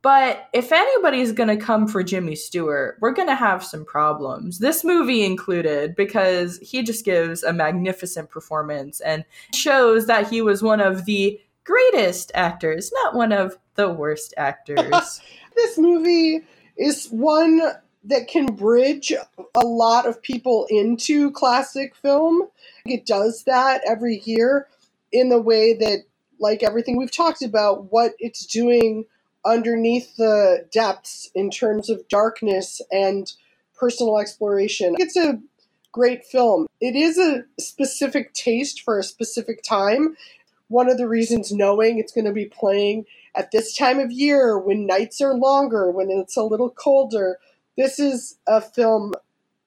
But 0.00 0.48
if 0.52 0.70
anybody's 0.70 1.32
going 1.32 1.48
to 1.48 1.56
come 1.56 1.88
for 1.88 2.04
Jimmy 2.04 2.36
Stewart, 2.36 2.98
we're 3.00 3.12
going 3.12 3.28
to 3.28 3.34
have 3.34 3.64
some 3.64 3.84
problems. 3.84 4.60
This 4.60 4.84
movie 4.84 5.24
included, 5.24 5.96
because 5.96 6.58
he 6.58 6.84
just 6.84 7.04
gives 7.04 7.42
a 7.42 7.52
magnificent 7.52 8.30
performance 8.30 9.00
and 9.00 9.24
shows 9.52 10.06
that 10.06 10.30
he 10.30 10.40
was 10.40 10.62
one 10.62 10.80
of 10.80 11.04
the 11.04 11.40
greatest 11.64 12.30
actors, 12.34 12.92
not 13.02 13.16
one 13.16 13.32
of 13.32 13.58
the 13.74 13.90
worst 13.90 14.32
actors. 14.36 15.20
this 15.56 15.76
movie 15.76 16.44
is 16.76 17.08
one 17.08 17.60
that 18.08 18.26
can 18.26 18.46
bridge 18.46 19.12
a 19.54 19.66
lot 19.66 20.06
of 20.06 20.20
people 20.22 20.66
into 20.70 21.30
classic 21.30 21.94
film. 21.94 22.48
It 22.84 23.06
does 23.06 23.44
that 23.44 23.82
every 23.86 24.22
year 24.24 24.66
in 25.12 25.28
the 25.28 25.40
way 25.40 25.74
that 25.74 26.04
like 26.40 26.62
everything 26.62 26.96
we've 26.96 27.14
talked 27.14 27.42
about, 27.42 27.92
what 27.92 28.12
it's 28.18 28.46
doing 28.46 29.04
underneath 29.44 30.16
the 30.16 30.66
depths 30.72 31.30
in 31.34 31.50
terms 31.50 31.90
of 31.90 32.08
darkness 32.08 32.80
and 32.90 33.32
personal 33.76 34.18
exploration. 34.18 34.94
It's 34.98 35.16
a 35.16 35.40
great 35.92 36.24
film. 36.24 36.66
It 36.80 36.96
is 36.96 37.18
a 37.18 37.44
specific 37.60 38.32
taste 38.32 38.82
for 38.82 38.98
a 38.98 39.04
specific 39.04 39.62
time. 39.62 40.16
One 40.68 40.88
of 40.90 40.98
the 40.98 41.08
reasons 41.08 41.52
knowing 41.52 41.98
it's 41.98 42.12
going 42.12 42.26
to 42.26 42.32
be 42.32 42.46
playing 42.46 43.06
at 43.34 43.50
this 43.50 43.76
time 43.76 43.98
of 43.98 44.10
year 44.10 44.58
when 44.58 44.86
nights 44.86 45.20
are 45.20 45.34
longer, 45.34 45.90
when 45.90 46.10
it's 46.10 46.36
a 46.36 46.42
little 46.42 46.70
colder, 46.70 47.38
this 47.78 47.98
is 48.00 48.36
a 48.46 48.60
film 48.60 49.14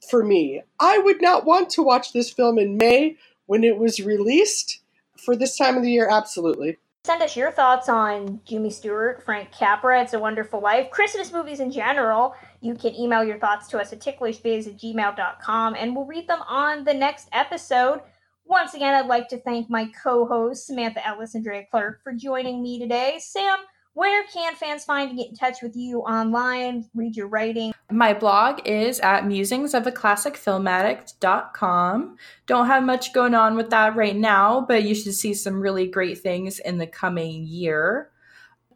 for 0.09 0.23
me. 0.23 0.61
I 0.79 0.99
would 0.99 1.21
not 1.21 1.45
want 1.45 1.69
to 1.71 1.81
watch 1.81 2.11
this 2.11 2.29
film 2.29 2.59
in 2.59 2.77
May 2.77 3.15
when 3.47 3.63
it 3.63 3.77
was 3.77 4.01
released 4.01 4.81
for 5.17 5.35
this 5.35 5.57
time 5.57 5.77
of 5.77 5.83
the 5.83 5.91
year, 5.91 6.09
absolutely. 6.11 6.77
Send 7.05 7.23
us 7.23 7.35
your 7.35 7.51
thoughts 7.51 7.89
on 7.89 8.41
Jimmy 8.45 8.69
Stewart, 8.69 9.23
Frank 9.23 9.51
Capra, 9.51 10.03
It's 10.03 10.13
a 10.13 10.19
Wonderful 10.19 10.61
Life, 10.61 10.91
Christmas 10.91 11.31
movies 11.31 11.59
in 11.59 11.71
general. 11.71 12.35
You 12.59 12.75
can 12.75 12.93
email 12.93 13.23
your 13.23 13.39
thoughts 13.39 13.67
to 13.69 13.79
us 13.79 13.91
at 13.93 14.01
ticklishbiz 14.01 14.67
at 14.67 14.77
gmail.com 14.77 15.75
and 15.75 15.95
we'll 15.95 16.05
read 16.05 16.27
them 16.27 16.41
on 16.47 16.83
the 16.83 16.93
next 16.93 17.29
episode. 17.31 18.01
Once 18.45 18.73
again, 18.73 18.93
I'd 18.93 19.07
like 19.07 19.29
to 19.29 19.39
thank 19.39 19.69
my 19.69 19.89
co 20.03 20.25
hosts, 20.25 20.67
Samantha 20.67 21.05
Ellis 21.07 21.33
and 21.33 21.43
Drea 21.43 21.63
Clark, 21.71 22.03
for 22.03 22.11
joining 22.13 22.61
me 22.61 22.77
today. 22.77 23.17
Sam, 23.19 23.59
where 23.93 24.23
can 24.27 24.55
fans 24.55 24.85
find 24.85 25.09
and 25.09 25.19
get 25.19 25.27
in 25.29 25.35
touch 25.35 25.61
with 25.61 25.75
you 25.75 25.99
online, 25.99 26.89
read 26.93 27.13
your 27.15 27.27
writing? 27.27 27.73
My 27.89 28.13
blog 28.13 28.61
is 28.65 28.99
at 29.01 29.25
musingsofaClassicFilmaddict.com. 29.25 32.15
Don't 32.45 32.67
have 32.67 32.83
much 32.83 33.13
going 33.13 33.33
on 33.33 33.57
with 33.57 33.69
that 33.71 33.95
right 33.95 34.15
now, 34.15 34.61
but 34.61 34.83
you 34.83 34.95
should 34.95 35.13
see 35.13 35.33
some 35.33 35.59
really 35.59 35.87
great 35.87 36.19
things 36.19 36.59
in 36.59 36.77
the 36.77 36.87
coming 36.87 37.43
year. 37.43 38.10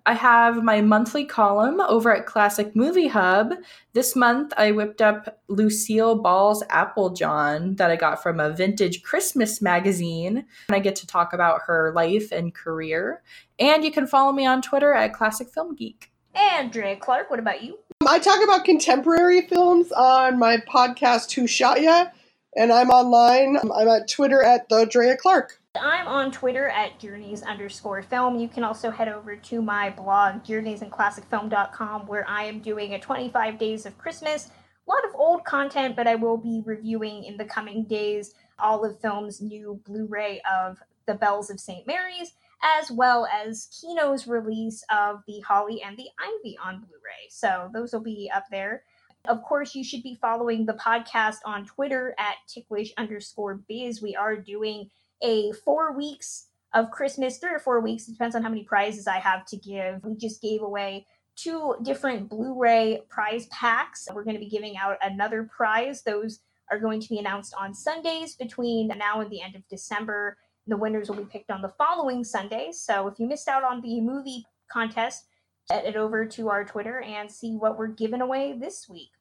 I 0.08 0.14
have 0.14 0.64
my 0.64 0.82
monthly 0.82 1.26
column 1.26 1.82
over 1.82 2.16
at 2.16 2.28
Classic 2.28 2.76
Movie 2.76 3.08
Hub. 3.08 3.56
This 3.93 4.16
month, 4.16 4.53
I 4.56 4.72
whipped 4.72 5.01
up 5.01 5.41
Lucille 5.47 6.16
Ball's 6.22 6.64
Applejawn 6.70 7.76
that 7.78 7.89
I 7.89 7.95
got 7.95 8.22
from 8.22 8.39
a 8.39 8.51
vintage 8.51 9.01
Christmas 9.01 9.64
magazine. 9.64 10.45
And 10.68 10.76
I 10.76 10.80
get 10.80 10.95
to 10.97 11.08
talk 11.08 11.34
about 11.34 11.62
her 11.66 11.91
life 11.95 12.32
and 12.32 12.53
career. 12.53 13.24
And 13.58 13.84
you 13.84 13.91
can 13.91 14.06
follow 14.06 14.32
me 14.32 14.45
on 14.45 14.62
Twitter 14.62 14.93
at 14.93 15.14
Classic 15.14 15.49
Film 15.49 15.74
Geek. 15.74 16.12
And 16.36 16.72
Drea 16.72 16.97
Clark, 16.97 17.32
what 17.32 17.39
about 17.39 17.64
you? 17.64 17.80
Um, 18.01 18.08
I 18.08 18.20
talk 18.20 18.43
about 18.43 18.66
contemporary 18.66 19.41
films 19.47 19.91
on 19.91 20.38
my 20.38 20.58
podcast, 20.58 21.32
Who 21.34 21.47
Shot 21.47 21.82
Ya? 21.82 22.08
And 22.56 22.72
I'm 22.72 22.89
online. 22.89 23.58
Um, 23.58 23.72
I'm 23.72 23.88
at 23.88 24.08
Twitter 24.08 24.43
at 24.43 24.70
the 24.70 24.86
Drea 24.86 25.18
Clark. 25.18 25.60
I'm 25.80 26.08
on 26.08 26.32
Twitter 26.32 26.70
at 26.70 27.00
journeys 27.00 27.44
underscore 27.44 28.02
film. 28.02 28.40
You 28.40 28.48
can 28.48 28.64
also 28.64 28.90
head 28.92 29.08
over 29.08 29.36
to 29.36 29.62
my 29.62 29.90
blog, 29.90 30.44
journeysinclassicfilm.com, 30.44 32.08
where 32.08 32.28
I 32.28 32.44
am 32.44 32.60
doing 32.60 32.94
a 32.94 33.00
25 33.00 33.58
days 33.58 33.86
of 33.86 33.98
Christmas. 33.98 34.50
A 34.88 34.92
lot 34.92 35.04
of 35.06 35.16
old 35.16 35.44
content, 35.44 35.96
but 35.96 36.08
I 36.08 36.16
will 36.16 36.38
be 36.38 36.62
reviewing 36.66 37.24
in 37.24 37.38
the 37.38 37.46
coming 37.46 37.84
days 37.84 38.34
Olive 38.60 39.00
Films' 39.00 39.42
new 39.42 39.82
Blu 39.86 40.06
ray 40.08 40.42
of 40.52 40.78
The 41.08 41.16
Bells 41.16 41.50
of 41.50 41.60
St. 41.60 41.86
Mary's, 41.86 42.34
as 42.64 42.92
well 42.92 43.28
as 43.28 43.68
Kino's 43.82 44.28
release 44.28 44.84
of 44.90 45.24
The 45.28 45.40
Holly 45.42 45.82
and 45.82 45.98
the 45.98 46.08
Ivy 46.20 46.58
on 46.64 46.80
Blu 46.80 46.96
ray. 47.04 47.28
So 47.30 47.70
those 47.74 47.94
will 47.94 48.02
be 48.02 48.32
up 48.34 48.46
there. 48.52 48.84
Of 49.28 49.42
course, 49.42 49.74
you 49.74 49.84
should 49.84 50.04
be 50.04 50.18
following 50.22 50.66
the 50.66 50.74
podcast 50.74 51.38
on 51.46 51.66
Twitter 51.66 52.14
at 52.20 52.36
ticklish 52.48 52.94
underscore 52.98 53.56
biz. 53.68 54.02
We 54.02 54.16
are 54.16 54.36
doing 54.36 54.90
a 55.22 55.51
four 55.51 55.95
weeks 55.95 56.47
of 56.74 56.91
Christmas, 56.91 57.38
three 57.38 57.53
or 57.53 57.59
four 57.59 57.80
weeks, 57.80 58.07
it 58.07 58.11
depends 58.11 58.36
on 58.36 58.43
how 58.43 58.49
many 58.49 58.63
prizes 58.63 59.07
I 59.07 59.20
have 59.20 59.45
to 59.47 59.57
give. 59.57 60.03
We 60.03 60.16
just 60.16 60.41
gave 60.41 60.61
away 60.61 61.07
two 61.36 61.76
different 61.84 62.30
Blu 62.30 62.57
ray 62.59 63.01
prize 63.09 63.47
packs. 63.47 64.07
We're 64.13 64.24
going 64.24 64.36
to 64.36 64.39
be 64.39 64.49
giving 64.49 64.78
out 64.78 64.97
another 65.01 65.49
prize. 65.55 66.03
Those 66.03 66.39
are 66.72 66.80
going 66.80 66.99
to 66.99 67.09
be 67.09 67.20
announced 67.20 67.53
on 67.57 67.74
Sundays 67.74 68.36
between 68.36 68.88
now 68.89 69.22
and 69.22 69.30
the 69.30 69.41
end 69.41 69.55
of 69.55 69.68
December. 69.70 70.38
The 70.68 70.78
winners 70.78 71.09
will 71.09 71.18
be 71.18 71.26
picked 71.26 71.51
on 71.51 71.61
the 71.61 71.74
following 71.78 72.24
Sunday. 72.24 72.72
So 72.72 73.07
if 73.07 73.20
you 73.20 73.28
missed 73.28 73.47
out 73.47 73.63
on 73.63 73.82
the 73.82 74.01
movie 74.01 74.45
contest, 74.70 75.26
head 75.70 75.95
over 75.95 76.26
to 76.26 76.49
our 76.49 76.66
Twitter 76.66 77.01
and 77.01 77.32
see 77.32 77.55
what 77.55 77.78
we're 77.78 77.88
giving 77.88 78.22
away 78.22 78.53
this 78.57 78.88
week. 78.89 79.11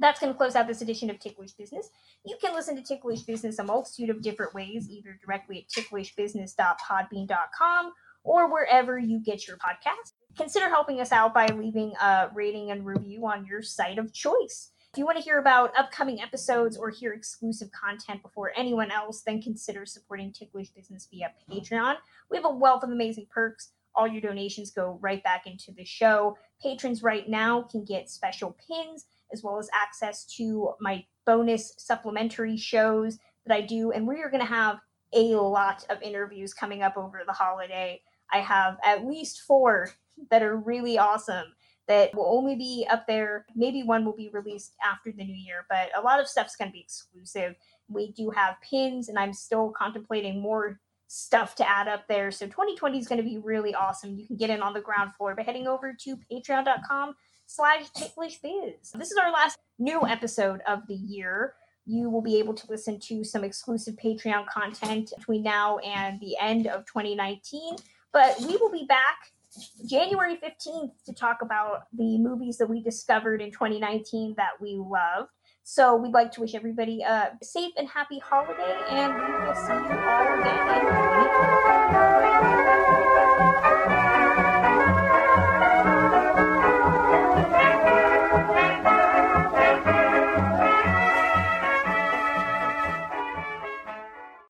That's 0.00 0.20
going 0.20 0.32
to 0.32 0.36
close 0.36 0.54
out 0.54 0.68
this 0.68 0.82
edition 0.82 1.10
of 1.10 1.18
Ticklish 1.18 1.52
Business. 1.52 1.90
You 2.24 2.36
can 2.40 2.54
listen 2.54 2.76
to 2.76 2.82
Ticklish 2.82 3.22
Business 3.22 3.58
a 3.58 3.64
multitude 3.64 4.10
of 4.10 4.22
different 4.22 4.54
ways, 4.54 4.88
either 4.88 5.18
directly 5.24 5.58
at 5.58 5.68
ticklishbusiness.podbean.com 5.68 7.92
or 8.24 8.52
wherever 8.52 8.98
you 8.98 9.20
get 9.20 9.46
your 9.46 9.56
podcast. 9.56 10.14
Consider 10.36 10.68
helping 10.68 11.00
us 11.00 11.12
out 11.12 11.32
by 11.34 11.46
leaving 11.46 11.92
a 12.00 12.28
rating 12.34 12.70
and 12.70 12.86
review 12.86 13.26
on 13.26 13.44
your 13.44 13.62
site 13.62 13.98
of 13.98 14.12
choice. 14.12 14.70
If 14.92 14.98
you 14.98 15.04
want 15.04 15.18
to 15.18 15.24
hear 15.24 15.38
about 15.38 15.78
upcoming 15.78 16.22
episodes 16.22 16.76
or 16.76 16.90
hear 16.90 17.12
exclusive 17.12 17.68
content 17.72 18.22
before 18.22 18.52
anyone 18.56 18.90
else, 18.90 19.22
then 19.26 19.42
consider 19.42 19.84
supporting 19.84 20.32
Ticklish 20.32 20.70
Business 20.70 21.08
via 21.10 21.32
Patreon. 21.50 21.96
We 22.30 22.36
have 22.36 22.46
a 22.46 22.50
wealth 22.50 22.84
of 22.84 22.90
amazing 22.90 23.26
perks. 23.30 23.72
All 23.94 24.06
your 24.06 24.20
donations 24.20 24.70
go 24.70 24.98
right 25.02 25.22
back 25.22 25.46
into 25.46 25.72
the 25.72 25.84
show. 25.84 26.38
Patrons 26.62 27.02
right 27.02 27.28
now 27.28 27.62
can 27.62 27.84
get 27.84 28.08
special 28.08 28.56
pins 28.66 29.06
as 29.32 29.42
well 29.42 29.58
as 29.58 29.68
access 29.74 30.24
to 30.36 30.74
my 30.80 31.04
bonus 31.26 31.74
supplementary 31.78 32.56
shows 32.56 33.18
that 33.46 33.54
I 33.54 33.60
do. 33.60 33.92
And 33.92 34.06
we 34.06 34.22
are 34.22 34.30
going 34.30 34.42
to 34.42 34.46
have 34.46 34.78
a 35.12 35.34
lot 35.34 35.84
of 35.90 36.00
interviews 36.02 36.54
coming 36.54 36.82
up 36.82 36.96
over 36.96 37.22
the 37.26 37.32
holiday. 37.32 38.00
I 38.32 38.40
have 38.40 38.78
at 38.84 39.06
least 39.06 39.42
four 39.42 39.90
that 40.30 40.42
are 40.42 40.56
really 40.56 40.98
awesome 40.98 41.46
that 41.86 42.14
will 42.14 42.26
only 42.26 42.54
be 42.54 42.86
up 42.90 43.06
there. 43.06 43.46
Maybe 43.56 43.82
one 43.82 44.04
will 44.04 44.16
be 44.16 44.28
released 44.28 44.74
after 44.84 45.10
the 45.10 45.24
new 45.24 45.34
year, 45.34 45.64
but 45.70 45.90
a 45.96 46.00
lot 46.02 46.20
of 46.20 46.28
stuff's 46.28 46.54
going 46.54 46.68
to 46.68 46.72
be 46.72 46.80
exclusive. 46.80 47.54
We 47.88 48.12
do 48.12 48.30
have 48.30 48.56
pins, 48.60 49.08
and 49.08 49.18
I'm 49.18 49.32
still 49.32 49.70
contemplating 49.70 50.40
more 50.40 50.78
stuff 51.08 51.54
to 51.54 51.68
add 51.68 51.88
up 51.88 52.06
there. 52.06 52.30
So 52.30 52.46
2020 52.46 52.98
is 52.98 53.08
going 53.08 53.22
to 53.22 53.28
be 53.28 53.38
really 53.38 53.74
awesome. 53.74 54.18
You 54.18 54.26
can 54.26 54.36
get 54.36 54.50
in 54.50 54.62
on 54.62 54.74
the 54.74 54.80
ground 54.80 55.14
floor 55.14 55.34
by 55.34 55.42
heading 55.42 55.66
over 55.66 55.94
to 56.00 56.18
patreon.com 56.30 57.14
slash 57.48 57.88
ticklish 57.90 58.38
biz. 58.40 58.92
This 58.94 59.10
is 59.10 59.16
our 59.16 59.32
last 59.32 59.58
new 59.78 60.06
episode 60.06 60.60
of 60.68 60.86
the 60.86 60.94
year. 60.94 61.54
You 61.86 62.10
will 62.10 62.20
be 62.20 62.38
able 62.38 62.52
to 62.54 62.66
listen 62.68 63.00
to 63.00 63.24
some 63.24 63.42
exclusive 63.42 63.96
Patreon 63.96 64.46
content 64.46 65.12
between 65.16 65.42
now 65.42 65.78
and 65.78 66.20
the 66.20 66.36
end 66.40 66.66
of 66.66 66.84
2019. 66.84 67.76
But 68.12 68.38
we 68.40 68.56
will 68.58 68.70
be 68.70 68.84
back 68.86 69.32
January 69.88 70.36
15th 70.36 70.92
to 71.06 71.14
talk 71.14 71.38
about 71.40 71.84
the 71.96 72.18
movies 72.18 72.58
that 72.58 72.68
we 72.68 72.82
discovered 72.82 73.40
in 73.40 73.50
2019 73.50 74.34
that 74.36 74.60
we 74.60 74.74
loved. 74.76 75.30
So 75.64 75.96
we'd 75.96 76.12
like 76.12 76.30
to 76.32 76.42
wish 76.42 76.54
everybody 76.54 77.00
a 77.00 77.32
safe 77.42 77.72
and 77.78 77.88
happy 77.88 78.18
holiday, 78.18 78.78
and 78.90 79.14
we 79.14 79.46
will 79.46 79.54
see 79.54 79.72
you 79.72 79.98
all 80.00 80.40
again 80.40 80.68
in 80.76 80.86
2020. 80.86 82.17